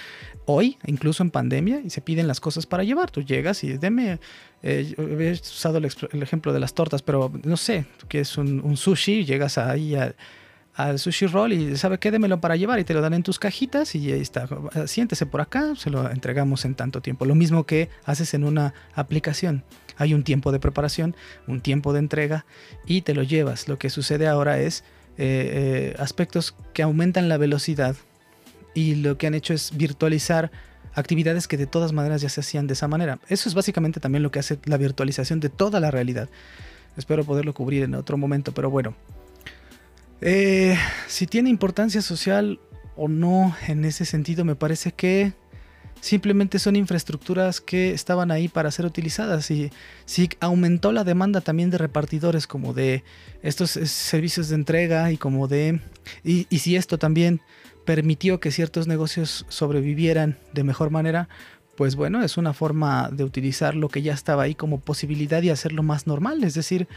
hoy, 0.46 0.78
incluso 0.86 1.24
en 1.24 1.32
pandemia, 1.32 1.82
y 1.84 1.90
se 1.90 2.02
piden 2.02 2.28
las 2.28 2.40
cosas 2.40 2.66
para 2.66 2.84
llevar. 2.84 3.12
Tú 3.12 3.22
llegas 3.22 3.64
y 3.64 3.78
deme, 3.78 4.20
eh, 4.64 4.94
he 4.98 5.32
usado 5.32 5.78
el, 5.78 5.86
ejemplo 6.22 6.54
de 6.54 6.60
las 6.60 6.74
tortas, 6.74 7.02
pero 7.02 7.32
no 7.44 7.58
sé, 7.58 7.86
tú 7.98 8.08
quieres 8.08 8.38
un, 8.38 8.62
un 8.62 8.78
sushi, 8.78 9.26
llegas 9.26 9.58
ahí 9.58 9.96
a 9.96 10.16
al 10.78 11.00
sushi 11.00 11.26
roll 11.26 11.54
y 11.54 11.76
sabe 11.76 11.98
qué, 11.98 12.12
démelo 12.12 12.40
para 12.40 12.56
llevar 12.56 12.80
y 12.80 12.84
te 12.84 12.94
lo 12.94 13.02
dan 13.02 13.16
en 13.16 13.24
tus 13.24 13.40
cajitas 13.40 13.96
y 13.96 14.12
ahí 14.12 14.22
está, 14.22 14.48
siéntese 14.86 15.26
por 15.26 15.42
acá, 15.42 15.74
se 15.76 15.90
lo 15.90 16.08
entregamos 16.10 16.66
en 16.66 16.76
tanto 16.76 17.02
tiempo. 17.02 17.26
Lo 17.26 17.34
mismo 17.34 17.66
que 17.66 17.90
haces 18.06 18.36
en 18.36 18.44
una 18.44 18.76
aplicación. 18.94 19.64
Hay 19.98 20.14
un 20.14 20.24
tiempo 20.24 20.52
de 20.52 20.60
preparación, 20.60 21.16
un 21.48 21.62
tiempo 21.62 21.94
de 21.94 22.00
entrega 22.00 22.46
y 22.86 23.02
te 23.02 23.16
lo 23.16 23.24
llevas. 23.24 23.68
Lo 23.68 23.80
que 23.80 23.90
sucede 23.90 24.28
ahora 24.28 24.60
es 24.60 24.84
eh, 25.18 25.96
eh, 25.96 25.96
aspectos 25.98 26.54
que 26.74 26.84
aumentan 26.84 27.28
la 27.28 27.38
velocidad 27.38 27.96
y 28.76 28.94
lo 28.94 29.18
que 29.18 29.26
han 29.26 29.34
hecho 29.34 29.56
es 29.56 29.76
virtualizar 29.76 30.52
actividades 30.94 31.48
que 31.48 31.58
de 31.58 31.66
todas 31.66 31.92
maneras 31.92 32.22
ya 32.22 32.30
se 32.30 32.42
hacían 32.42 32.68
de 32.68 32.74
esa 32.74 32.88
manera. 32.88 33.18
Eso 33.30 33.50
es 33.50 33.56
básicamente 33.56 34.00
también 34.00 34.22
lo 34.22 34.30
que 34.30 34.38
hace 34.38 34.60
la 34.66 34.78
virtualización 34.78 35.40
de 35.40 35.50
toda 35.50 35.80
la 35.80 35.90
realidad. 35.90 36.30
Espero 36.98 37.24
poderlo 37.24 37.56
cubrir 37.56 37.82
en 37.82 37.96
otro 37.96 38.16
momento, 38.16 38.54
pero 38.54 38.70
bueno. 38.70 38.96
Eh, 40.22 40.78
si 41.08 41.28
tiene 41.28 41.50
importancia 41.50 42.02
social 42.02 42.60
o 42.96 43.08
no 43.08 43.56
en 43.68 43.86
ese 43.86 44.06
sentido, 44.06 44.44
me 44.46 44.56
parece 44.56 44.92
que 44.92 45.34
simplemente 46.02 46.60
son 46.60 46.76
infraestructuras 46.76 47.62
que 47.62 47.92
estaban 47.92 48.32
ahí 48.32 48.48
para 48.48 48.72
ser 48.72 48.86
utilizadas 48.86 49.50
y 49.52 49.72
si 50.06 50.30
aumentó 50.40 50.92
la 50.92 51.04
demanda 51.04 51.42
también 51.42 51.70
de 51.70 51.78
repartidores 51.78 52.48
como 52.48 52.74
de 52.74 53.04
estos 53.42 53.72
servicios 53.72 54.50
de 54.50 54.56
entrega 54.56 55.12
y 55.12 55.18
como 55.18 55.48
de 55.48 55.82
y, 56.24 56.46
y 56.50 56.60
si 56.60 56.76
esto 56.76 56.98
también 56.98 57.42
permitió 57.86 58.40
que 58.40 58.52
ciertos 58.52 58.88
negocios 58.88 59.46
sobrevivieran 59.50 60.38
de 60.54 60.64
mejor 60.64 60.92
manera 60.92 61.30
pues 61.76 61.96
bueno 61.96 62.24
es 62.24 62.38
una 62.38 62.54
forma 62.54 63.10
de 63.12 63.24
utilizar 63.24 63.76
lo 63.76 63.90
que 63.90 64.02
ya 64.02 64.14
estaba 64.14 64.44
ahí 64.44 64.56
como 64.56 64.80
posibilidad 64.80 65.42
y 65.42 65.50
hacerlo 65.50 65.84
más 65.84 66.06
normal 66.06 66.44
es 66.44 66.54
decir 66.54 66.88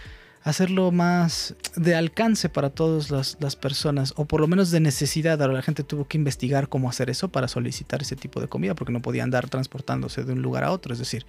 hacerlo 0.43 0.91
más 0.91 1.55
de 1.76 1.95
alcance 1.95 2.49
para 2.49 2.70
todas 2.70 3.11
las, 3.11 3.57
personas, 3.57 4.14
o 4.16 4.24
por 4.24 4.41
lo 4.41 4.47
menos 4.47 4.70
de 4.70 4.80
necesidad. 4.80 5.41
Ahora 5.41 5.55
la 5.55 5.62
gente 5.62 5.84
tuvo 5.84 6.07
que 6.07 6.16
investigar 6.16 6.68
cómo 6.68 6.88
hacer 6.88 7.11
eso 7.11 7.28
para 7.28 7.49
solicitar 7.49 8.03
ese 8.03 8.16
tipo 8.16 8.41
de 8.41 8.49
comida, 8.49 8.74
porque 8.74 8.93
no 8.93 9.03
podía 9.03 9.22
andar 9.22 9.49
transportándose 9.49 10.24
de 10.24 10.32
un 10.32 10.43
lugar 10.43 10.64
a 10.64 10.72
otro. 10.72 10.93
Es 10.93 10.99
decir, 10.99 11.26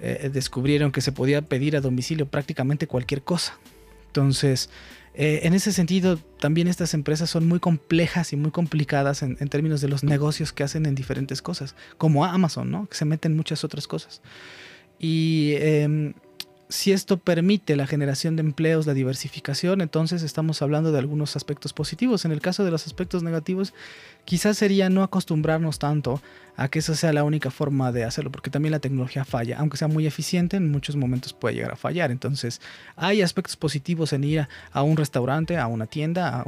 eh, 0.00 0.30
descubrieron 0.32 0.92
que 0.92 1.00
se 1.00 1.12
podía 1.12 1.42
pedir 1.42 1.76
a 1.76 1.80
domicilio 1.80 2.26
prácticamente 2.26 2.86
cualquier 2.86 3.22
cosa. 3.22 3.58
Entonces, 4.06 4.70
eh, 5.14 5.40
en 5.42 5.52
ese 5.52 5.72
sentido, 5.72 6.16
también 6.38 6.68
estas 6.68 6.94
empresas 6.94 7.28
son 7.28 7.48
muy 7.48 7.58
complejas 7.58 8.32
y 8.32 8.36
muy 8.36 8.52
complicadas 8.52 9.22
en, 9.22 9.36
términos 9.48 9.80
de 9.80 9.88
los 9.88 10.04
negocios 10.04 10.52
que 10.52 10.62
hacen 10.62 10.86
en 10.86 10.94
diferentes 10.94 11.42
cosas, 11.42 11.74
como 11.96 12.24
Amazon, 12.24 12.70
¿no? 12.70 12.86
Que 12.88 12.96
se 12.96 13.04
meten 13.04 13.36
muchas 13.36 13.64
otras 13.64 13.88
cosas. 13.88 14.22
Y 15.00 15.54
em, 15.56 16.14
si 16.68 16.92
esto 16.92 17.16
permite 17.16 17.76
la 17.76 17.86
generación 17.86 18.36
de 18.36 18.42
empleos, 18.42 18.86
la 18.86 18.94
diversificación, 18.94 19.80
entonces 19.80 20.22
estamos 20.22 20.60
hablando 20.60 20.92
de 20.92 20.98
algunos 20.98 21.34
aspectos 21.36 21.72
positivos. 21.72 22.24
En 22.24 22.32
el 22.32 22.40
caso 22.40 22.64
de 22.64 22.70
los 22.70 22.86
aspectos 22.86 23.22
negativos, 23.22 23.72
quizás 24.24 24.58
sería 24.58 24.90
no 24.90 25.02
acostumbrarnos 25.02 25.78
tanto 25.78 26.20
a 26.58 26.68
que 26.68 26.80
esa 26.80 26.96
sea 26.96 27.12
la 27.12 27.22
única 27.22 27.52
forma 27.52 27.92
de 27.92 28.02
hacerlo, 28.02 28.32
porque 28.32 28.50
también 28.50 28.72
la 28.72 28.80
tecnología 28.80 29.24
falla, 29.24 29.58
aunque 29.60 29.76
sea 29.76 29.86
muy 29.86 30.08
eficiente, 30.08 30.56
en 30.56 30.72
muchos 30.72 30.96
momentos 30.96 31.32
puede 31.32 31.54
llegar 31.54 31.70
a 31.70 31.76
fallar. 31.76 32.10
Entonces, 32.10 32.60
hay 32.96 33.22
aspectos 33.22 33.54
positivos 33.54 34.12
en 34.12 34.24
ir 34.24 34.48
a, 34.72 34.82
un 34.82 34.96
restaurante, 34.96 35.56
a 35.56 35.68
una 35.68 35.86
tienda, 35.86 36.40
a, 36.40 36.44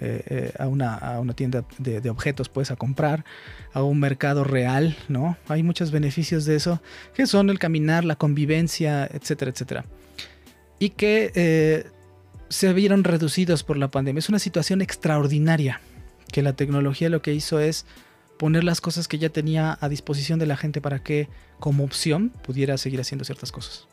eh, 0.00 0.52
eh, 0.58 0.64
una, 0.66 1.32
tienda 1.34 1.64
de, 1.78 2.10
objetos, 2.10 2.50
pues 2.50 2.70
a 2.70 2.76
comprar, 2.76 3.24
a 3.72 3.82
un 3.82 3.98
mercado 4.00 4.44
real, 4.44 4.98
¿no? 5.08 5.38
Hay 5.48 5.62
muchos 5.62 5.90
beneficios 5.90 6.44
de 6.44 6.56
eso, 6.56 6.82
que 7.14 7.26
son 7.26 7.48
el 7.48 7.58
caminar, 7.58 8.04
la 8.04 8.16
convivencia, 8.16 9.06
etcétera, 9.06 9.50
etcétera. 9.50 9.86
Y 10.78 10.90
que 10.90 11.32
eh, 11.34 11.86
se 12.50 12.70
vieron 12.74 13.02
reducidos 13.02 13.64
por 13.64 13.78
la 13.78 13.90
pandemia. 13.90 14.18
Es 14.18 14.28
una 14.28 14.38
situación 14.38 14.82
extraordinaria 14.82 15.80
que 16.30 16.42
la 16.42 16.52
tecnología 16.52 17.08
lo 17.08 17.22
que 17.22 17.32
hizo 17.32 17.60
es 17.60 17.86
poner 18.44 18.62
las 18.62 18.82
cosas 18.82 19.08
que 19.08 19.16
ya 19.16 19.30
tenía 19.30 19.78
a 19.80 19.88
disposición 19.88 20.38
de 20.38 20.44
la 20.44 20.58
gente 20.58 20.82
para 20.82 21.02
que 21.02 21.30
como 21.60 21.82
opción 21.82 22.28
pudiera 22.44 22.76
seguir 22.76 23.00
haciendo 23.00 23.24
ciertas 23.24 23.50
cosas. 23.50 23.88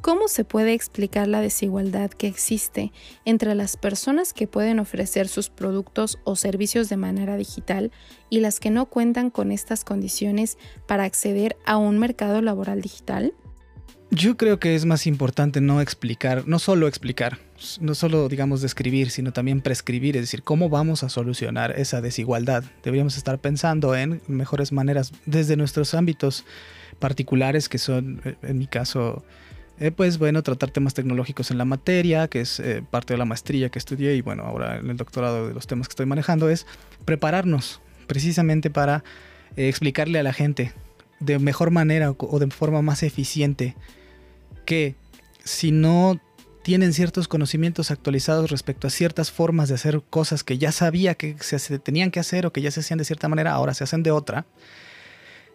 ¿Cómo 0.00 0.28
se 0.28 0.44
puede 0.44 0.74
explicar 0.74 1.26
la 1.26 1.40
desigualdad 1.40 2.08
que 2.08 2.28
existe 2.28 2.92
entre 3.24 3.56
las 3.56 3.76
personas 3.76 4.32
que 4.32 4.46
pueden 4.46 4.78
ofrecer 4.78 5.26
sus 5.26 5.50
productos 5.50 6.20
o 6.22 6.36
servicios 6.36 6.88
de 6.88 6.98
manera 6.98 7.36
digital 7.36 7.90
y 8.30 8.38
las 8.38 8.60
que 8.60 8.70
no 8.70 8.86
cuentan 8.86 9.28
con 9.28 9.50
estas 9.50 9.82
condiciones 9.82 10.56
para 10.86 11.02
acceder 11.02 11.56
a 11.66 11.78
un 11.78 11.98
mercado 11.98 12.40
laboral 12.42 12.80
digital? 12.80 13.34
Yo 14.12 14.36
creo 14.36 14.60
que 14.60 14.76
es 14.76 14.84
más 14.84 15.04
importante 15.04 15.60
no 15.60 15.80
explicar, 15.80 16.46
no 16.46 16.60
solo 16.60 16.86
explicar, 16.86 17.40
no 17.80 17.94
solo 17.94 18.28
digamos 18.28 18.60
describir, 18.60 19.10
sino 19.10 19.32
también 19.32 19.60
prescribir, 19.60 20.16
es 20.16 20.22
decir, 20.22 20.42
cómo 20.42 20.68
vamos 20.68 21.02
a 21.02 21.08
solucionar 21.08 21.72
esa 21.78 22.00
desigualdad. 22.00 22.64
Deberíamos 22.82 23.16
estar 23.16 23.38
pensando 23.38 23.94
en 23.96 24.20
mejores 24.28 24.72
maneras 24.72 25.12
desde 25.26 25.56
nuestros 25.56 25.94
ámbitos 25.94 26.44
particulares, 26.98 27.68
que 27.68 27.78
son, 27.78 28.20
eh, 28.24 28.36
en 28.42 28.58
mi 28.58 28.66
caso, 28.66 29.24
eh, 29.80 29.90
pues 29.90 30.18
bueno, 30.18 30.42
tratar 30.42 30.70
temas 30.70 30.94
tecnológicos 30.94 31.50
en 31.50 31.58
la 31.58 31.64
materia, 31.64 32.28
que 32.28 32.40
es 32.40 32.60
eh, 32.60 32.82
parte 32.88 33.14
de 33.14 33.18
la 33.18 33.24
maestría 33.24 33.68
que 33.70 33.78
estudié 33.78 34.14
y 34.14 34.20
bueno, 34.20 34.44
ahora 34.44 34.78
en 34.78 34.90
el 34.90 34.96
doctorado 34.96 35.48
de 35.48 35.54
los 35.54 35.66
temas 35.66 35.88
que 35.88 35.92
estoy 35.92 36.06
manejando, 36.06 36.48
es 36.48 36.66
prepararnos 37.04 37.80
precisamente 38.06 38.70
para 38.70 39.04
explicarle 39.56 40.18
a 40.18 40.22
la 40.22 40.32
gente 40.32 40.72
de 41.20 41.38
mejor 41.38 41.70
manera 41.70 42.12
o 42.12 42.38
de 42.38 42.48
forma 42.48 42.80
más 42.80 43.02
eficiente 43.02 43.74
que 44.64 44.94
si 45.42 45.72
no 45.72 46.20
tienen 46.68 46.92
ciertos 46.92 47.28
conocimientos 47.28 47.90
actualizados 47.90 48.50
respecto 48.50 48.86
a 48.88 48.90
ciertas 48.90 49.30
formas 49.30 49.70
de 49.70 49.76
hacer 49.76 50.02
cosas 50.10 50.44
que 50.44 50.58
ya 50.58 50.70
sabía 50.70 51.14
que 51.14 51.34
se 51.40 51.78
tenían 51.78 52.10
que 52.10 52.20
hacer 52.20 52.44
o 52.44 52.52
que 52.52 52.60
ya 52.60 52.70
se 52.70 52.80
hacían 52.80 52.98
de 52.98 53.06
cierta 53.06 53.26
manera, 53.26 53.52
ahora 53.52 53.72
se 53.72 53.84
hacen 53.84 54.02
de 54.02 54.10
otra, 54.10 54.44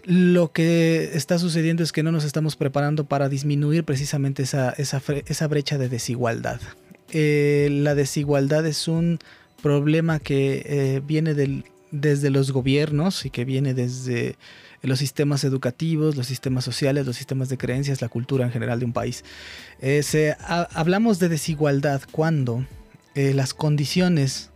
lo 0.05 0.51
que 0.51 1.11
está 1.14 1.38
sucediendo 1.38 1.84
es 1.84 1.91
que 1.91 2.01
no 2.01 2.11
nos 2.11 2.24
estamos 2.24 2.55
preparando 2.55 3.05
para 3.05 3.30
disminuir 3.30 3.84
precisamente 3.84 4.41
esa, 4.41 4.72
esa, 4.72 5.47
brecha 5.47 5.78
de 5.78 5.88
desigualdad. 5.88 6.59
Eh, 7.11 7.68
la 7.70 7.93
desigualdad 7.93 8.66
es 8.66 8.88
un 8.88 9.20
problema 9.61 10.18
que 10.18 10.64
eh, 10.66 11.01
viene 11.05 11.36
desde 11.91 12.30
los 12.32 12.51
gobiernos 12.51 13.24
y 13.28 13.30
que 13.30 13.45
viene 13.45 13.76
desde 13.76 14.36
los 14.84 15.00
sistemas 15.00 15.44
educativos, 15.44 16.16
los 16.16 16.28
sistemas 16.28 16.64
sociales, 16.66 17.06
los 17.06 17.16
sistemas 17.16 17.50
de 17.50 17.58
creencias, 17.58 18.02
la 18.02 18.10
cultura 18.10 18.46
en 18.46 18.52
general 18.52 18.80
de 18.80 18.86
un 18.86 18.94
país. 18.94 19.24
Eh, 19.82 20.36
hablamos 20.74 21.20
de 21.20 21.30
desigualdad 21.30 22.02
cuando 22.12 22.66
eh, 23.16 23.34
las 23.34 23.54
condiciones 23.54 24.52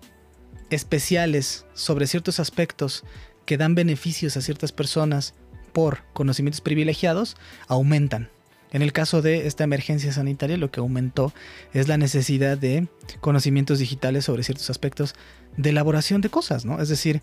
especiales 0.69 1.65
sobre 1.73 2.07
ciertos 2.07 2.39
aspectos 2.39 3.03
que 3.45 3.57
dan 3.57 3.73
beneficios 3.75 4.35
a 4.35 4.41
ciertas 4.41 4.73
personas 4.73 5.33
por 5.71 6.03
conocimientos 6.13 6.59
privilegiados 6.59 7.37
aumentan. 7.67 8.29
En 8.71 8.81
el 8.81 8.91
caso 8.91 9.21
de 9.21 9.47
esta 9.47 9.63
emergencia 9.63 10.11
sanitaria, 10.11 10.57
lo 10.57 10.71
que 10.71 10.81
aumentó 10.81 11.33
es 11.73 11.87
la 11.87 11.97
necesidad 11.97 12.57
de 12.57 12.87
conocimientos 13.21 13.79
digitales 13.79 14.25
sobre 14.25 14.43
ciertos 14.43 14.69
aspectos 14.69 15.15
de 15.55 15.69
elaboración 15.69 16.19
de 16.19 16.29
cosas, 16.29 16.65
¿no? 16.65 16.81
Es 16.81 16.89
decir, 16.89 17.21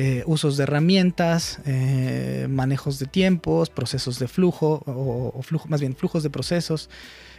eh, 0.00 0.22
usos 0.26 0.56
de 0.56 0.62
herramientas, 0.62 1.58
eh, 1.66 2.46
manejos 2.48 3.00
de 3.00 3.06
tiempos, 3.06 3.68
procesos 3.68 4.20
de 4.20 4.28
flujo, 4.28 4.80
o, 4.86 5.42
más 5.66 5.80
bien 5.80 5.96
flujos 5.96 6.22
de 6.22 6.30
procesos, 6.30 6.88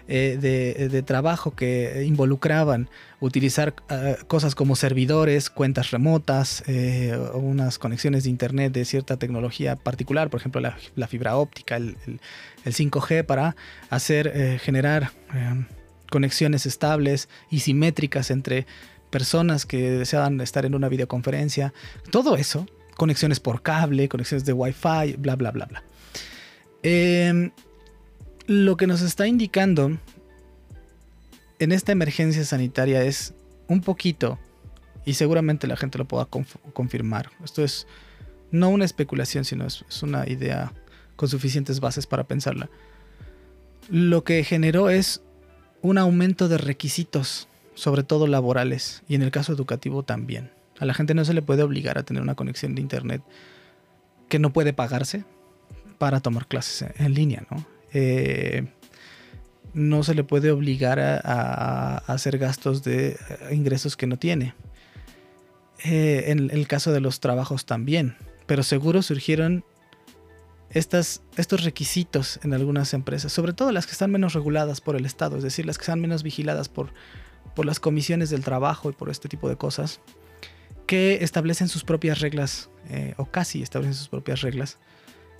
eh, 0.09 0.37
de, 0.41 1.01
trabajo 1.03 1.51
que 1.55 2.03
involucraban 2.05 2.89
utilizar 3.21 3.75
cosas 4.27 4.55
como 4.55 4.75
servidores, 4.75 5.49
cuentas 5.49 5.91
remotas, 5.91 6.63
unas 7.33 7.79
conexiones 7.79 8.25
de 8.25 8.29
internet 8.29 8.73
de 8.73 8.83
cierta 8.83 9.15
tecnología 9.15 9.77
particular, 9.77 10.29
por 10.29 10.41
ejemplo 10.41 10.59
la, 10.59 11.07
fibra 11.07 11.37
óptica, 11.37 11.77
el, 11.77 11.95
el- 12.07 12.19
el 12.65 12.73
5G 12.73 13.23
para 13.25 13.55
hacer 13.89 14.59
generar 14.59 15.11
conexiones 16.11 16.65
estables 16.65 17.29
y 17.49 17.61
simétricas 17.61 18.31
entre 18.31 18.65
personas 19.09 19.65
que 19.65 19.91
deseaban 19.91 20.39
estar 20.41 20.65
en 20.65 20.75
una 20.75 20.89
videoconferencia, 20.89 21.73
todo 22.11 22.35
eso, 22.35 22.65
conexiones 22.95 23.39
por 23.39 23.61
cable, 23.61 24.09
conexiones 24.09 24.45
de 24.45 24.53
Wi-Fi, 24.53 25.15
bla, 25.17 25.35
bla, 25.35 25.51
bla, 25.51 25.65
bla. 25.65 25.83
Em, 26.83 27.51
lo 28.47 28.77
que 28.77 28.87
nos 28.87 29.01
está 29.01 29.27
indicando 29.27 29.97
en 31.59 31.71
esta 31.71 31.91
emergencia 31.91 32.45
sanitaria 32.45 33.03
es 33.03 33.33
un 33.67 33.81
poquito, 33.81 34.39
y 35.05 35.15
seguramente 35.15 35.67
la 35.67 35.75
gente 35.75 35.97
lo 35.97 36.07
pueda 36.07 36.29
conf- 36.29 36.57
confirmar, 36.73 37.31
esto 37.43 37.63
es 37.63 37.85
no 38.51 38.69
una 38.69 38.85
especulación, 38.85 39.43
sino 39.43 39.67
es 39.67 39.83
una 40.01 40.27
idea 40.27 40.71
con 41.15 41.27
suficientes 41.27 41.81
bases 41.81 42.07
para 42.07 42.23
pensarla. 42.23 42.69
Lo 43.89 44.23
que 44.23 44.43
generó 44.43 44.89
es 44.89 45.21
un 45.81 45.97
aumento 45.97 46.47
de 46.47 46.57
requisitos, 46.57 47.48
sobre 47.79 48.03
todo 48.03 48.27
laborales, 48.27 49.03
y 49.07 49.15
en 49.15 49.21
el 49.21 49.31
caso 49.31 49.53
educativo 49.53 50.03
también. 50.03 50.51
A 50.79 50.85
la 50.85 50.93
gente 50.93 51.13
no 51.13 51.23
se 51.23 51.33
le 51.33 51.41
puede 51.41 51.63
obligar 51.63 51.97
a 51.97 52.03
tener 52.03 52.21
una 52.21 52.35
conexión 52.35 52.75
de 52.75 52.81
internet 52.81 53.21
que 54.27 54.37
no 54.37 54.51
puede 54.51 54.73
pagarse 54.73 55.23
para 55.97 56.19
tomar 56.19 56.47
clases 56.47 56.89
en- 56.97 57.13
línea, 57.13 57.43
¿no? 57.49 57.65
Eh, 57.93 58.67
no 59.73 60.03
se 60.03 60.13
le 60.13 60.23
puede 60.23 60.51
obligar 60.51 60.99
a 60.99 61.97
hacer 62.07 62.37
gastos 62.37 62.83
de 62.83 63.09
eh, 63.11 63.17
ingresos 63.55 63.95
que 63.95 64.07
no 64.07 64.17
tiene. 64.17 64.53
Eh, 65.85 66.25
en 66.27 66.49
el 66.51 66.67
caso 66.67 66.91
de 66.91 66.99
los 66.99 67.19
trabajos 67.21 67.65
también. 67.65 68.17
Pero 68.45 68.63
seguro 68.63 69.01
surgieron 69.01 69.63
estas, 70.71 71.21
estos 71.37 71.63
requisitos 71.63 72.39
en 72.43 72.53
algunas 72.53 72.93
empresas, 72.93 73.31
sobre 73.31 73.53
todo 73.53 73.71
las 73.71 73.85
que 73.85 73.93
están 73.93 74.11
menos 74.11 74.33
reguladas 74.33 74.81
por 74.81 74.95
el 74.95 75.05
Estado, 75.05 75.37
es 75.37 75.43
decir, 75.43 75.65
las 75.65 75.77
que 75.77 75.83
están 75.83 76.01
menos 76.01 76.23
vigiladas 76.23 76.67
por, 76.67 76.91
por 77.59 77.65
las 77.65 77.81
comisiones 77.81 78.29
del 78.29 78.41
trabajo 78.41 78.89
y 78.89 78.93
por 78.93 79.09
este 79.09 79.27
tipo 79.27 79.49
de 79.49 79.57
cosas, 79.57 79.99
que 80.87 81.25
establecen 81.25 81.67
sus 81.67 81.83
propias 81.83 82.21
reglas, 82.21 82.69
eh, 82.89 83.15
o 83.17 83.25
casi 83.25 83.61
establecen 83.61 83.95
sus 83.95 84.07
propias 84.07 84.39
reglas, 84.39 84.77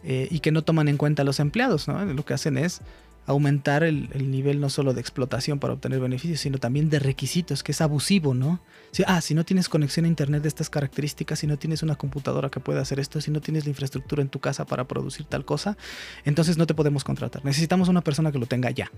eh, 0.04 0.28
y 0.30 0.42
que 0.42 0.52
no 0.52 0.62
toman 0.66 0.90
en 0.90 0.98
cuenta 0.98 1.22
a 1.22 1.26
los 1.26 1.40
empleados, 1.40 1.88
¿no? 1.88 2.04
Lo 2.04 2.26
que 2.26 2.34
hacen 2.34 2.58
es 2.58 2.82
aumentar 3.26 3.86
el, 3.86 4.10
el 4.12 4.32
nivel 4.32 4.60
no 4.60 4.70
solo 4.70 4.94
de 4.94 5.00
explotación 5.00 5.60
para 5.60 5.76
obtener 5.76 6.02
beneficios, 6.02 6.42
sino 6.42 6.58
también 6.58 6.90
de 6.90 7.00
requisitos, 7.00 7.64
que 7.64 7.72
es 7.72 7.80
abusivo, 7.80 8.34
¿no? 8.34 8.60
Ah, 9.08 9.22
si 9.22 9.34
no 9.34 9.46
tienes 9.46 9.70
conexión 9.70 10.04
a 10.04 10.10
internet 10.10 10.42
de 10.42 10.50
estas 10.50 10.70
características, 10.70 11.40
si 11.40 11.48
no 11.48 11.58
tienes 11.58 11.84
una 11.84 11.96
computadora 11.96 12.50
que 12.50 12.60
pueda 12.60 12.82
hacer 12.82 13.00
esto, 13.00 13.22
si 13.22 13.32
no 13.32 13.40
tienes 13.40 13.64
la 13.64 13.70
infraestructura 13.70 14.22
en 14.22 14.28
tu 14.28 14.42
casa 14.42 14.66
para 14.66 14.90
producir 14.90 15.26
tal 15.26 15.46
cosa, 15.46 15.78
entonces 16.26 16.58
no 16.58 16.68
te 16.68 16.74
podemos 16.74 17.06
contratar. 17.06 17.46
Necesitamos 17.46 17.88
una 17.88 18.02
persona 18.02 18.30
que 18.34 18.40
lo 18.40 18.46
tenga 18.46 18.72
ya. 18.72 18.92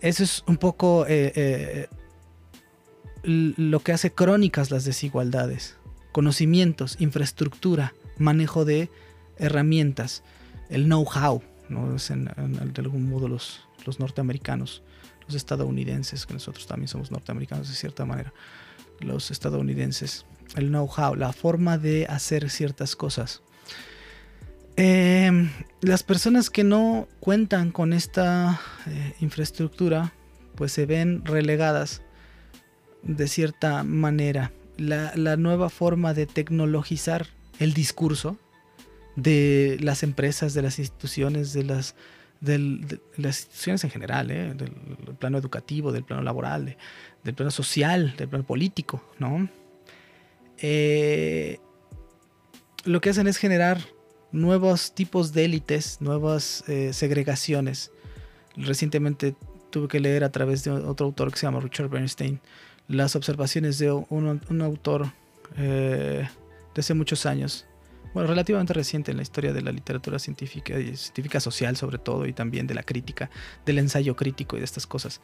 Eso 0.00 0.22
es 0.22 0.44
un 0.46 0.58
poco 0.58 1.04
eh, 1.08 1.88
lo 3.22 3.80
que 3.80 3.92
hace 3.92 4.12
crónicas 4.12 4.70
las 4.70 4.84
desigualdades. 4.84 5.76
Conocimientos, 6.12 6.96
infraestructura, 7.00 7.94
manejo 8.16 8.64
de 8.64 8.90
herramientas, 9.36 10.22
el 10.68 10.84
know-how, 10.84 11.42
¿no? 11.68 11.96
Es 11.96 12.10
en, 12.10 12.24
de 12.24 12.80
algún 12.82 13.08
modo 13.08 13.28
los, 13.28 13.60
los 13.86 14.00
norteamericanos, 14.00 14.82
los 15.26 15.34
estadounidenses, 15.34 16.26
que 16.26 16.34
nosotros 16.34 16.66
también 16.66 16.88
somos 16.88 17.10
norteamericanos 17.10 17.68
de 17.68 17.74
cierta 17.74 18.04
manera, 18.04 18.32
los 19.00 19.30
estadounidenses, 19.30 20.24
el 20.56 20.68
know-how, 20.68 21.14
la 21.14 21.32
forma 21.32 21.78
de 21.78 22.06
hacer 22.06 22.50
ciertas 22.50 22.96
cosas. 22.96 23.42
Eh, 24.76 25.50
las 25.80 26.02
personas 26.02 26.50
que 26.50 26.64
no 26.64 27.08
cuentan 27.20 27.72
con 27.72 27.92
esta 27.92 28.60
eh, 28.86 29.14
infraestructura, 29.20 30.12
pues 30.54 30.72
se 30.72 30.86
ven 30.86 31.24
relegadas 31.24 32.02
de 33.02 33.28
cierta 33.28 33.82
manera. 33.84 34.52
La, 34.76 35.12
la 35.16 35.36
nueva 35.36 35.70
forma 35.70 36.14
de 36.14 36.26
tecnologizar 36.26 37.26
el 37.58 37.74
discurso 37.74 38.36
de 39.16 39.76
las 39.80 40.04
empresas, 40.04 40.54
de 40.54 40.62
las 40.62 40.78
instituciones, 40.78 41.52
de 41.52 41.64
las, 41.64 41.96
de 42.40 43.00
las 43.16 43.40
instituciones 43.40 43.82
en 43.82 43.90
general, 43.90 44.30
¿eh? 44.30 44.54
del, 44.54 44.70
plano 45.18 45.38
educativo, 45.38 45.90
del 45.90 46.04
plano 46.04 46.22
laboral, 46.22 46.66
de- 46.66 46.78
del 47.24 47.34
plano 47.34 47.50
social, 47.50 48.14
del 48.16 48.28
plano 48.28 48.44
político, 48.46 49.02
¿no? 49.18 49.48
Eh, 50.58 51.58
lo 52.84 53.00
que 53.00 53.10
hacen 53.10 53.26
es 53.26 53.36
generar 53.38 53.80
nuevos 54.30 54.94
tipos 54.94 55.32
de 55.32 55.44
élites, 55.44 56.00
nuevas 56.00 56.62
eh, 56.68 56.92
segregaciones. 56.92 57.90
Recientemente 58.56 59.34
tuve 59.70 59.88
que 59.88 59.98
leer 59.98 60.22
a 60.22 60.30
través 60.30 60.62
de 60.64 60.70
otro 60.70 61.06
autor 61.06 61.32
que 61.32 61.38
se 61.38 61.46
llama 61.46 61.60
Richard 61.60 61.88
Bernstein 61.88 62.40
las 62.88 63.14
observaciones 63.16 63.78
de 63.78 63.92
un, 63.92 64.62
autor 64.62 65.12
eh, 65.56 66.26
de 66.74 66.80
hace 66.80 66.94
muchos 66.94 67.26
años, 67.26 67.66
bueno, 68.14 68.28
relativamente 68.28 68.72
reciente 68.72 69.10
en 69.10 69.18
la 69.18 69.22
historia 69.22 69.52
de 69.52 69.60
la 69.60 69.70
literatura 69.70 70.18
científica 70.18 70.78
y 70.78 70.96
científica 70.96 71.40
social 71.40 71.76
sobre 71.76 71.98
todo 71.98 72.26
y 72.26 72.32
también 72.32 72.66
de 72.66 72.74
la 72.74 72.82
crítica, 72.82 73.30
del 73.66 73.78
ensayo 73.78 74.16
crítico 74.16 74.56
y 74.56 74.60
de 74.60 74.64
estas 74.64 74.86
cosas, 74.86 75.20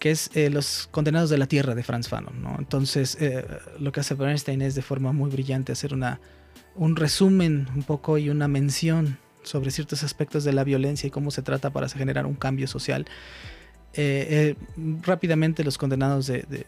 que 0.00 0.10
es 0.10 0.30
eh, 0.34 0.50
Los 0.50 0.88
Condenados 0.90 1.30
de 1.30 1.38
la 1.38 1.46
Tierra 1.46 1.74
de 1.76 1.82
Franz 1.84 2.08
Fanon. 2.08 2.42
¿no? 2.42 2.56
Entonces, 2.58 3.16
eh, 3.20 3.46
lo 3.78 3.92
que 3.92 4.00
hace 4.00 4.14
Bernstein 4.14 4.60
es 4.62 4.74
de 4.74 4.82
forma 4.82 5.12
muy 5.12 5.30
brillante 5.30 5.72
hacer 5.72 5.94
una, 5.94 6.20
un 6.74 6.96
resumen 6.96 7.68
un 7.74 7.84
poco 7.84 8.18
y 8.18 8.30
una 8.30 8.48
mención 8.48 9.18
sobre 9.42 9.70
ciertos 9.70 10.02
aspectos 10.02 10.42
de 10.42 10.52
la 10.52 10.64
violencia 10.64 11.06
y 11.06 11.10
cómo 11.10 11.30
se 11.30 11.42
trata 11.42 11.70
para 11.70 11.88
generar 11.88 12.26
un 12.26 12.34
cambio 12.34 12.66
social. 12.66 13.06
Eh, 13.92 14.54
rápidamente 15.02 15.64
los 15.64 15.78
condenados 15.78 16.26
de, 16.26 16.42
de, 16.42 16.66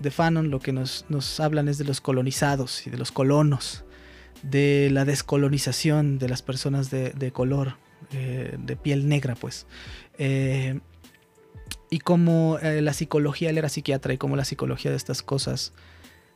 de 0.00 0.10
Fanon 0.10 0.50
lo 0.50 0.58
que 0.58 0.72
nos, 0.72 1.04
nos 1.08 1.38
hablan 1.40 1.68
es 1.68 1.78
de 1.78 1.84
los 1.84 2.00
colonizados 2.00 2.86
y 2.86 2.90
de 2.90 2.96
los 2.96 3.12
colonos, 3.12 3.84
de 4.42 4.88
la 4.90 5.04
descolonización 5.04 6.18
de 6.18 6.28
las 6.28 6.42
personas 6.42 6.90
de, 6.90 7.10
de 7.10 7.30
color, 7.30 7.76
eh, 8.12 8.56
de 8.58 8.76
piel 8.76 9.08
negra, 9.08 9.34
pues. 9.34 9.66
Eh, 10.18 10.80
y 11.90 11.98
cómo 11.98 12.58
eh, 12.62 12.80
la 12.80 12.94
psicología, 12.94 13.50
él 13.50 13.58
era 13.58 13.68
psiquiatra, 13.68 14.14
y 14.14 14.18
cómo 14.18 14.36
la 14.36 14.44
psicología 14.44 14.90
de 14.90 14.96
estas 14.96 15.22
cosas 15.22 15.72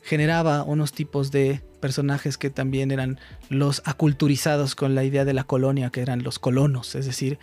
generaba 0.03 0.63
unos 0.63 0.93
tipos 0.93 1.31
de 1.31 1.63
personajes 1.81 2.37
que 2.37 2.51
también 2.51 2.91
eran 2.91 3.19
los 3.49 3.81
aculturizados 3.87 4.75
con 4.75 4.95
la 4.95 5.05
idea 5.05 5.25
de 5.25 5.33
la 5.33 5.45
colonia, 5.45 5.89
que 5.89 6.03
eran 6.03 6.23
los 6.23 6.39
colonos, 6.39 6.95
es 6.95 7.07
decir, 7.07 7.39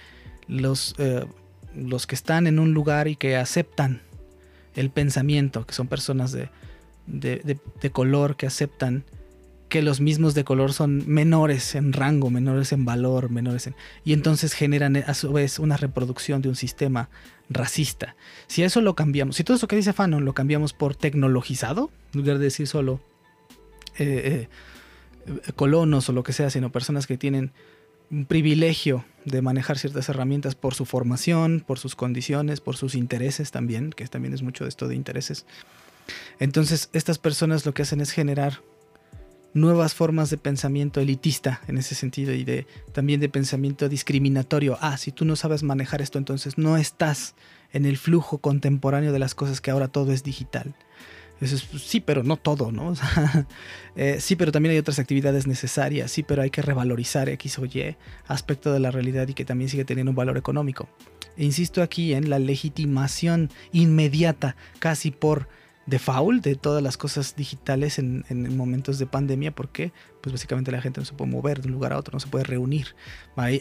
los, 0.47 0.93
los 1.74 2.05
que 2.05 2.13
están 2.13 2.45
en 2.45 2.59
un 2.59 2.74
lugar 2.74 3.07
y 3.07 3.15
que 3.15 3.36
aceptan 3.36 4.03
el 4.76 4.89
pensamiento, 4.89 5.65
que 5.65 5.74
son 5.74 5.88
personas 5.88 6.32
de, 6.32 6.49
de, 7.07 7.59
de, 7.82 7.91
color 7.91 8.36
que 8.36 8.47
aceptan 8.47 9.03
que 9.69 9.82
los 9.82 10.01
mismos 10.01 10.34
de 10.34 10.43
color 10.43 10.74
son 10.74 11.03
menores 11.07 11.76
en 11.76 11.93
rango, 11.93 12.30
menores 12.30 12.74
en 12.74 12.84
valor, 12.84 13.30
menores 13.30 13.67
en... 13.67 13.76
Y 14.03 14.13
entonces 14.13 14.53
generan 14.53 14.97
a 14.97 15.13
su 15.13 15.32
vez 15.32 15.59
una 15.59 15.78
reproducción 15.78 16.41
de 16.41 16.49
un 16.49 16.55
sistema 16.55 17.09
racista. 17.49 18.15
Si 18.47 18.63
eso 18.63 18.82
lo 18.82 18.95
cambiamos, 18.95 19.38
si 19.38 19.43
todo 19.43 19.55
eso 19.55 19.67
que 19.67 19.78
dice 19.78 19.93
Fanon 19.93 20.26
lo 20.26 20.34
cambiamos 20.34 20.74
por 20.74 20.95
tecnologizado, 20.95 21.89
en 22.13 22.19
lugar 22.19 22.38
de 22.38 22.45
decir 22.45 22.67
solo 22.67 22.99
eh, 23.97 24.47
eh, 25.26 25.51
colonos 25.55 26.09
o 26.09 26.13
lo 26.13 26.24
que 26.24 26.34
sea, 26.34 26.49
sino 26.49 26.72
personas 26.72 27.07
que 27.07 27.17
tienen 27.17 27.51
un 28.12 28.26
privilegio 28.26 29.05
de 29.26 29.41
manejar 29.41 29.78
ciertas 29.78 30.09
herramientas 30.09 30.55
por 30.55 30.74
su 30.74 30.86
formación, 30.86 31.64
por 31.66 31.80
sus 31.80 31.95
condiciones, 31.95 32.59
por 32.59 32.76
sus 32.76 32.95
intereses 32.95 33.51
también, 33.51 33.91
que 33.91 34.07
también 34.07 34.34
es 34.34 34.41
mucho 34.41 34.66
de 34.66 34.70
esto 34.70 34.88
de 34.88 34.95
intereses. 34.95 35.45
Entonces, 36.39 36.89
estas 36.93 37.20
personas 37.20 37.66
lo 37.66 37.74
que 37.74 37.84
hacen 37.84 38.01
es 38.01 38.12
generar 38.12 38.62
nuevas 39.53 39.93
formas 39.93 40.30
de 40.30 40.38
pensamiento 40.38 41.01
elitista 41.01 41.62
en 41.68 41.78
ese 41.78 41.95
sentido 41.95 42.34
y 42.34 42.43
de 42.43 42.68
también 42.93 43.20
de 43.20 43.30
pensamiento 43.30 43.89
discriminatorio. 43.89 44.78
Ah, 44.82 44.97
si 44.97 45.12
tú 45.12 45.26
no 45.26 45.36
sabes 45.36 45.64
manejar 45.64 46.01
esto, 46.01 46.18
entonces 46.18 46.57
no 46.57 46.78
estás 46.78 47.36
en 47.74 47.86
el 47.86 47.97
flujo 47.97 48.39
contemporáneo 48.39 49.14
de 49.14 49.20
las 49.20 49.36
cosas 49.36 49.62
que 49.62 49.72
ahora 49.72 49.88
todo 49.88 50.12
es 50.12 50.24
digital. 50.24 50.76
Eso 51.41 51.55
es, 51.55 51.67
sí, 51.81 51.99
pero 51.99 52.23
no 52.23 52.37
todo, 52.37 52.71
¿no? 52.71 52.93
Eh, 53.97 54.21
sí, 54.21 54.37
pero 54.37 54.53
también 54.53 54.71
hay 54.71 54.77
otras 54.77 54.99
actividades 54.99 55.47
necesarias, 55.47 56.09
sí, 56.09 56.23
pero 56.23 56.41
hay 56.41 56.49
que 56.49 56.61
revalorizar 56.61 57.27
X 57.27 57.59
o 57.59 57.65
Y 57.65 57.97
aspecto 58.25 58.71
de 58.71 58.79
la 58.79 58.89
realidad 58.89 59.27
y 59.27 59.33
que 59.33 59.43
también 59.43 59.69
sigue 59.69 59.83
teniendo 59.83 60.11
un 60.11 60.15
valor 60.15 60.37
económico. 60.37 60.87
E 61.35 61.43
insisto 61.43 61.81
aquí 61.81 62.13
en 62.13 62.29
la 62.29 62.39
legitimación 62.39 63.49
inmediata, 63.73 64.55
casi 64.79 65.11
por 65.11 65.49
default 65.91 66.43
de 66.43 66.55
todas 66.55 66.81
las 66.81 66.97
cosas 66.97 67.35
digitales 67.35 67.99
en, 67.99 68.23
momentos 68.57 68.97
de 68.97 69.05
pandemia 69.05 69.53
porque 69.53 69.91
pues 70.21 70.31
básicamente 70.33 70.71
la 70.71 70.81
gente 70.81 71.01
no 71.01 71.05
se 71.05 71.13
puede 71.13 71.29
mover 71.29 71.61
de 71.61 71.67
un 71.67 71.73
lugar 71.73 71.93
a 71.93 71.97
otro, 71.97 72.13
no 72.13 72.19
se 72.19 72.27
puede 72.27 72.45
reunir. 72.45 72.95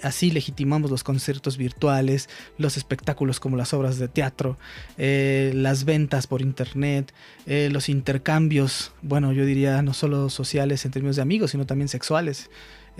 Así 0.03 0.31
legitimamos 0.31 0.91
los 0.91 1.03
conciertos 1.03 1.57
virtuales, 1.57 2.29
los 2.57 2.77
espectáculos 2.77 3.41
como 3.41 3.57
las 3.57 3.75
obras 3.75 3.99
de 3.99 4.09
teatro, 4.09 4.59
eh, 4.97 5.53
las 5.55 5.85
ventas 5.85 6.27
por 6.27 6.41
internet, 6.41 7.13
eh, 7.47 7.69
los 7.73 7.89
intercambios, 7.89 8.93
bueno, 9.03 9.33
yo 9.33 9.45
diría 9.45 9.83
no 9.83 9.93
solo 9.93 10.31
sociales 10.31 10.85
en 10.85 10.93
términos 10.93 11.17
de 11.17 11.23
amigos, 11.23 11.51
sino 11.51 11.67
también 11.67 11.89
sexuales. 11.89 12.51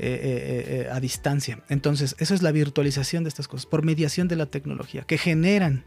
Eh, 0.03 0.89
a 0.91 0.99
distancia. 0.99 1.63
Entonces, 1.69 2.17
eso 2.19 2.33
es 2.33 2.41
la 2.41 2.53
virtualización 2.53 3.23
de 3.23 3.29
estas 3.29 3.49
cosas, 3.49 3.67
por 3.67 3.85
mediación 3.85 4.29
de 4.29 4.37
la 4.37 4.47
tecnología, 4.47 5.03
que 5.03 5.19
generan 5.19 5.85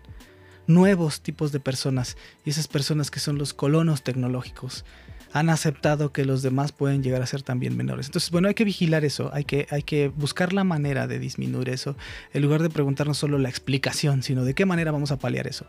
nuevos 0.68 1.22
tipos 1.22 1.52
de 1.52 1.60
personas 1.60 2.18
y 2.46 2.50
esas 2.50 2.68
personas 2.68 3.12
que 3.12 3.20
son 3.20 3.38
los 3.38 3.54
colonos 3.54 4.04
tecnológicos 4.04 4.86
han 5.34 5.50
aceptado 5.50 6.14
que 6.14 6.26
los 6.26 6.44
demás 6.44 6.72
pueden 6.72 7.02
llegar 7.02 7.24
a 7.24 7.26
ser 7.26 7.42
también 7.42 7.76
menores. 7.76 8.06
Entonces, 8.06 8.30
bueno, 8.30 8.48
hay 8.48 8.54
que 8.54 8.66
vigilar 8.66 9.04
eso, 9.04 9.32
hay 9.34 9.46
que, 9.46 9.68
hay 9.72 9.82
que 9.82 10.10
buscar 10.10 10.54
la 10.54 10.64
manera 10.64 11.08
de 11.08 11.18
disminuir 11.18 11.70
eso, 11.70 11.98
en 12.34 12.44
lugar 12.44 12.62
de 12.62 12.70
preguntarnos 12.70 13.18
solo 13.18 13.40
la 13.40 13.50
explicación, 13.50 14.22
sino 14.22 14.46
de 14.46 14.54
qué 14.54 14.66
manera 14.68 14.92
vamos 14.92 15.12
a 15.12 15.18
paliar 15.18 15.48
eso. 15.48 15.66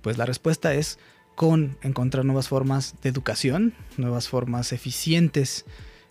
Pues 0.00 0.16
la 0.16 0.24
respuesta 0.24 0.72
es 0.72 0.98
con 1.34 1.76
encontrar 1.82 2.24
nuevas 2.24 2.48
formas 2.48 2.94
de 3.02 3.10
educación, 3.10 3.74
nuevas 3.98 4.28
formas 4.28 4.72
eficientes 4.72 5.66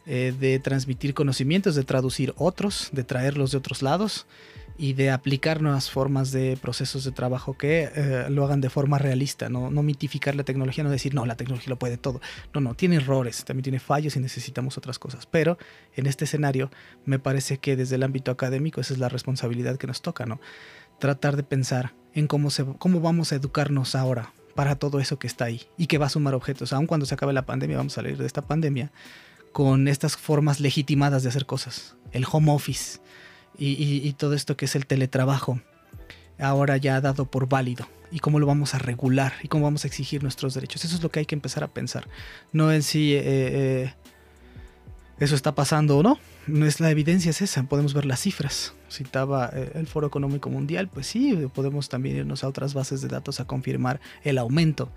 eh, 0.06 0.34
de 0.40 0.60
transmitir 0.60 1.16
conocimientos, 1.16 1.74
de 1.74 1.84
traducir 1.84 2.34
otros, 2.38 2.90
de 2.92 3.04
traerlos 3.04 3.52
de 3.52 3.58
otros 3.58 3.82
lados 3.82 4.28
y 4.78 4.94
de 4.94 5.12
aplicar 5.12 5.62
nuevas 5.62 5.90
formas 5.90 6.32
de 6.32 6.58
procesos 6.60 7.04
de 7.04 7.12
trabajo 7.12 7.58
que 7.58 7.90
eh, 7.94 8.26
lo 8.30 8.44
hagan 8.44 8.62
de 8.62 8.70
forma 8.70 8.98
realista, 8.98 9.50
¿no? 9.50 9.70
no 9.70 9.84
mitificar 9.84 10.36
la 10.36 10.44
tecnología, 10.44 10.84
no 10.84 10.90
decir, 10.90 11.14
no, 11.14 11.26
la 11.26 11.36
tecnología 11.36 11.70
lo 11.70 11.78
puede 11.78 11.98
todo. 11.98 12.22
No, 12.54 12.62
no, 12.62 12.74
tiene 12.74 12.96
errores, 12.96 13.46
también 13.46 13.64
tiene 13.64 13.80
fallos 13.80 14.16
y 14.16 14.20
necesitamos 14.20 14.78
otras 14.78 15.00
cosas. 15.00 15.26
Pero 15.26 15.58
en 15.96 16.08
este 16.08 16.26
escenario 16.26 16.72
me 17.06 17.20
parece 17.20 17.58
que 17.58 17.76
desde 17.76 17.96
el 17.96 18.04
ámbito 18.04 18.32
académico 18.32 18.82
esa 18.82 18.94
es 18.94 19.00
la 19.00 19.10
responsabilidad 19.10 19.78
que 19.78 19.88
nos 19.88 20.02
toca, 20.02 20.26
¿no? 20.26 20.40
Tratar 21.00 21.36
de 21.36 21.44
pensar 21.44 21.94
en 22.14 22.28
cómo, 22.28 22.50
se, 22.50 22.66
cómo 22.78 23.00
vamos 23.00 23.32
a 23.32 23.36
educarnos 23.36 23.96
ahora 23.96 24.34
para 24.56 24.76
todo 24.76 25.00
eso 25.00 25.18
que 25.18 25.28
está 25.28 25.46
ahí 25.46 25.64
y 25.78 25.88
que 25.88 25.98
va 25.98 26.08
a 26.08 26.10
sumar 26.10 26.34
objetos. 26.34 26.74
Aun 26.74 26.88
cuando 26.88 27.06
se 27.06 27.16
acabe 27.16 27.34
la 27.34 27.46
pandemia, 27.46 27.78
vamos 27.78 27.94
a 27.94 27.96
salir 27.96 28.18
de 28.18 28.26
esta 28.26 28.42
pandemia 28.42 28.92
con 29.52 29.88
estas 29.88 30.18
formas 30.18 30.60
legitimadas 30.60 31.24
de 31.24 31.30
hacer 31.30 31.46
cosas. 31.46 31.96
El 32.12 32.26
home 32.30 32.52
office, 32.52 33.00
y, 33.58 34.12
todo 34.14 34.34
esto 34.34 34.58
que 34.58 34.66
es 34.66 34.76
el 34.76 34.86
teletrabajo 34.86 35.60
ahora 36.40 36.78
ya 36.78 37.00
dado 37.02 37.26
por 37.26 37.48
válido 37.48 37.88
y 38.12 38.20
cómo 38.20 38.40
lo 38.40 38.46
vamos 38.46 38.76
a 38.76 38.80
regular 38.80 39.34
y 39.42 39.48
cómo 39.48 39.64
vamos 39.64 39.86
a 39.86 39.88
exigir 39.88 40.22
nuestros 40.22 40.54
derechos. 40.54 40.86
Eso 40.86 40.96
es 40.96 41.04
lo 41.04 41.10
que 41.10 41.20
hay 41.20 41.26
que 41.26 41.36
empezar 41.36 41.64
a 41.64 41.68
pensar. 41.68 42.08
No 42.52 42.72
en 42.72 42.84
si 42.84 43.14
eh, 43.14 43.22
eh, 43.24 43.94
eso 45.20 45.36
está 45.36 45.56
pasando 45.56 45.98
o 45.98 46.04
no. 46.04 46.20
No 46.46 46.66
es 46.66 46.80
la 46.80 46.92
evidencia 46.92 47.32
es 47.32 47.42
esa. 47.42 47.64
Podemos 47.64 47.94
ver 47.94 48.06
las 48.06 48.20
cifras. 48.20 48.74
Citaba 48.92 49.50
eh, 49.54 49.72
el 49.76 49.88
Foro 49.88 50.06
Económico 50.06 50.50
Mundial, 50.50 50.90
pues 50.90 51.08
sí, 51.08 51.48
podemos 51.54 51.90
también 51.90 52.18
irnos 52.18 52.44
a 52.44 52.48
otras 52.48 52.74
bases 52.76 53.02
de 53.02 53.08
datos 53.08 53.40
a 53.40 53.46
confirmar 53.46 54.00
el 54.24 54.38
aumento 54.38 54.92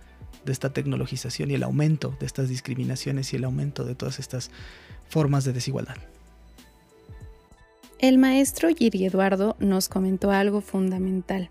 de 0.45 0.53
esta 0.53 0.73
tecnologización 0.73 1.51
y 1.51 1.55
el 1.55 1.63
aumento 1.63 2.15
de 2.21 2.27
estas 2.27 2.49
discriminaciones 2.49 3.33
y 3.33 3.37
el 3.37 3.45
aumento 3.45 3.85
de 3.85 3.95
todas 3.95 4.19
estas 4.19 4.51
formas 5.09 5.45
de 5.45 5.55
desigualdad. 5.55 5.97
El 7.99 8.19
maestro 8.19 8.69
Giri 8.69 9.07
Eduardo 9.07 9.57
nos 9.59 9.89
comentó 9.89 10.31
algo 10.31 10.61
fundamental, 10.61 11.49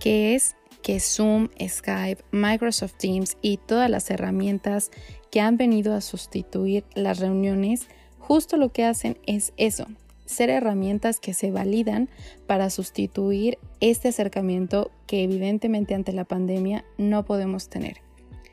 que 0.00 0.34
es 0.34 0.56
que 0.82 0.98
Zoom, 0.98 1.50
Skype, 1.60 2.24
Microsoft 2.30 2.94
Teams 2.96 3.36
y 3.42 3.58
todas 3.58 3.90
las 3.90 4.10
herramientas 4.10 4.90
que 5.30 5.42
han 5.42 5.58
venido 5.58 5.94
a 5.94 6.00
sustituir 6.00 6.84
las 6.94 7.18
reuniones, 7.18 7.88
justo 8.18 8.56
lo 8.56 8.72
que 8.72 8.84
hacen 8.84 9.18
es 9.26 9.52
eso, 9.58 9.86
ser 10.24 10.48
herramientas 10.48 11.20
que 11.20 11.34
se 11.34 11.50
validan 11.50 12.08
para 12.46 12.70
sustituir 12.70 13.58
este 13.80 14.08
acercamiento 14.08 14.90
que 15.06 15.22
evidentemente 15.22 15.94
ante 15.94 16.14
la 16.14 16.24
pandemia 16.24 16.86
no 16.96 17.26
podemos 17.26 17.68
tener. 17.68 17.98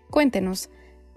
Cuéntenos, 0.09 0.69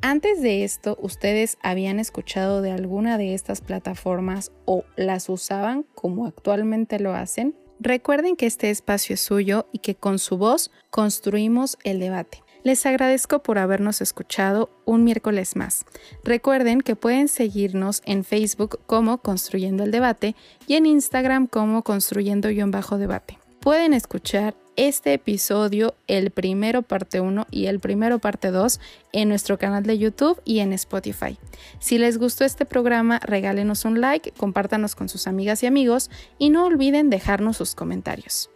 antes 0.05 0.43
de 0.43 0.65
esto, 0.65 0.99
¿ustedes 1.01 1.57
habían 1.63 1.99
escuchado 1.99 2.61
de 2.61 2.73
alguna 2.73 3.17
de 3.17 3.33
estas 3.33 3.63
plataformas 3.63 4.53
o 4.67 4.85
las 4.97 5.31
usaban 5.31 5.87
como 5.95 6.27
actualmente 6.27 7.01
lo 7.01 7.15
hacen? 7.15 7.57
Recuerden 7.81 8.37
que 8.37 8.45
este 8.45 8.69
espacio 8.69 9.15
es 9.15 9.23
suyo 9.23 9.67
y 9.73 9.79
que 9.79 9.95
con 9.95 10.19
su 10.19 10.37
voz 10.37 10.71
construimos 10.91 11.79
el 11.85 12.01
debate. 12.01 12.43
Les 12.65 12.85
agradezco 12.85 13.43
por 13.43 13.59
habernos 13.59 14.03
escuchado 14.03 14.69
un 14.85 15.05
miércoles 15.05 15.57
más. 15.57 15.87
Recuerden 16.23 16.83
que 16.83 16.97
pueden 16.97 17.29
seguirnos 17.29 18.03
en 18.05 18.25
Facebook 18.25 18.81
como 18.87 19.19
Construyendo 19.19 19.85
el 19.85 19.91
Debate 19.91 20.37
y 20.67 20.75
en 20.75 20.85
Instagram 20.85 21.47
como 21.47 21.83
Construyendo-Debate. 21.83 23.39
Pueden 23.65 23.95
escuchar 23.95 24.55
este 24.77 25.15
episodio, 25.15 25.95
el 26.07 26.33
primero 26.33 26.83
parte 26.83 27.23
1 27.23 27.47
y 27.51 27.65
el 27.65 27.81
primero 27.81 28.19
parte 28.19 28.51
2 28.51 28.79
en 29.15 29.31
nuestro 29.31 29.57
canal 29.57 29.85
de 29.85 29.97
YouTube 29.97 30.39
y 30.45 30.59
en 30.59 30.75
Spotify. 30.75 31.39
Si 31.79 31.97
les 31.97 32.19
gustó 32.19 32.45
este 32.45 32.67
programa, 32.67 33.21
regálenos 33.21 33.87
un 33.87 34.03
like, 34.03 34.33
compártanos 34.33 34.95
con 34.95 35.09
sus 35.09 35.27
amigas 35.27 35.63
y 35.63 35.67
amigos 35.67 36.11
y 36.37 36.51
no 36.51 36.67
olviden 36.67 37.09
dejarnos 37.09 37.57
sus 37.57 37.75
comentarios. 37.75 38.51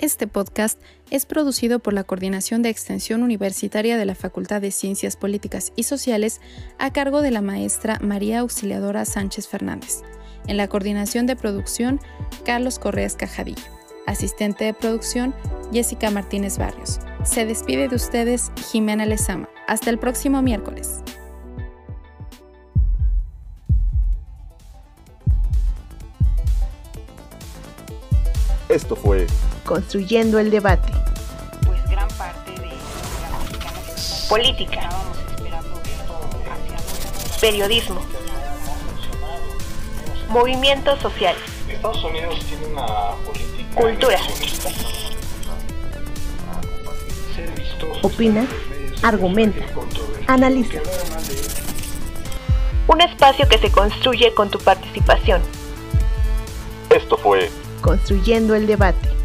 Este 0.00 0.26
podcast 0.26 0.82
es 1.12 1.24
producido 1.24 1.78
por 1.78 1.92
la 1.92 2.02
Coordinación 2.02 2.62
de 2.62 2.70
Extensión 2.70 3.22
Universitaria 3.22 3.96
de 3.96 4.06
la 4.06 4.16
Facultad 4.16 4.60
de 4.60 4.72
Ciencias 4.72 5.16
Políticas 5.16 5.72
y 5.76 5.84
Sociales 5.84 6.40
a 6.80 6.92
cargo 6.92 7.22
de 7.22 7.30
la 7.30 7.42
maestra 7.42 8.00
María 8.02 8.40
Auxiliadora 8.40 9.04
Sánchez 9.04 9.46
Fernández. 9.46 10.02
En 10.48 10.56
la 10.56 10.66
coordinación 10.66 11.26
de 11.26 11.36
producción, 11.36 12.00
Carlos 12.44 12.80
Correas 12.80 13.14
Cajadillo. 13.14 13.79
Asistente 14.10 14.64
de 14.64 14.74
producción, 14.74 15.32
Jessica 15.72 16.10
Martínez 16.10 16.58
Barrios. 16.58 16.98
Se 17.22 17.46
despide 17.46 17.86
de 17.86 17.94
ustedes 17.94 18.50
Jimena 18.72 19.06
Lezama. 19.06 19.48
Hasta 19.68 19.88
el 19.88 20.00
próximo 20.00 20.42
miércoles. 20.42 20.98
Esto 28.68 28.96
fue 28.96 29.28
Construyendo 29.64 30.40
el 30.40 30.50
debate. 30.50 30.92
Pues 31.64 31.88
gran 31.88 32.08
parte 32.08 32.50
de 32.50 32.70
política, 34.28 34.88
periodismo, 37.40 38.00
movimientos 40.30 40.98
sociales. 40.98 41.42
Estados 41.68 42.02
Unidos 42.02 42.44
tiene 42.46 42.66
una 42.66 43.14
política 43.24 43.49
Cultura. 43.74 44.18
Opina, 48.02 48.46
argumenta, 49.02 49.64
analiza. 50.26 50.80
Un 52.88 53.00
espacio 53.00 53.48
que 53.48 53.58
se 53.58 53.70
construye 53.70 54.34
con 54.34 54.50
tu 54.50 54.58
participación. 54.58 55.40
Esto 56.90 57.16
fue 57.16 57.50
Construyendo 57.80 58.54
el 58.54 58.66
debate. 58.66 59.19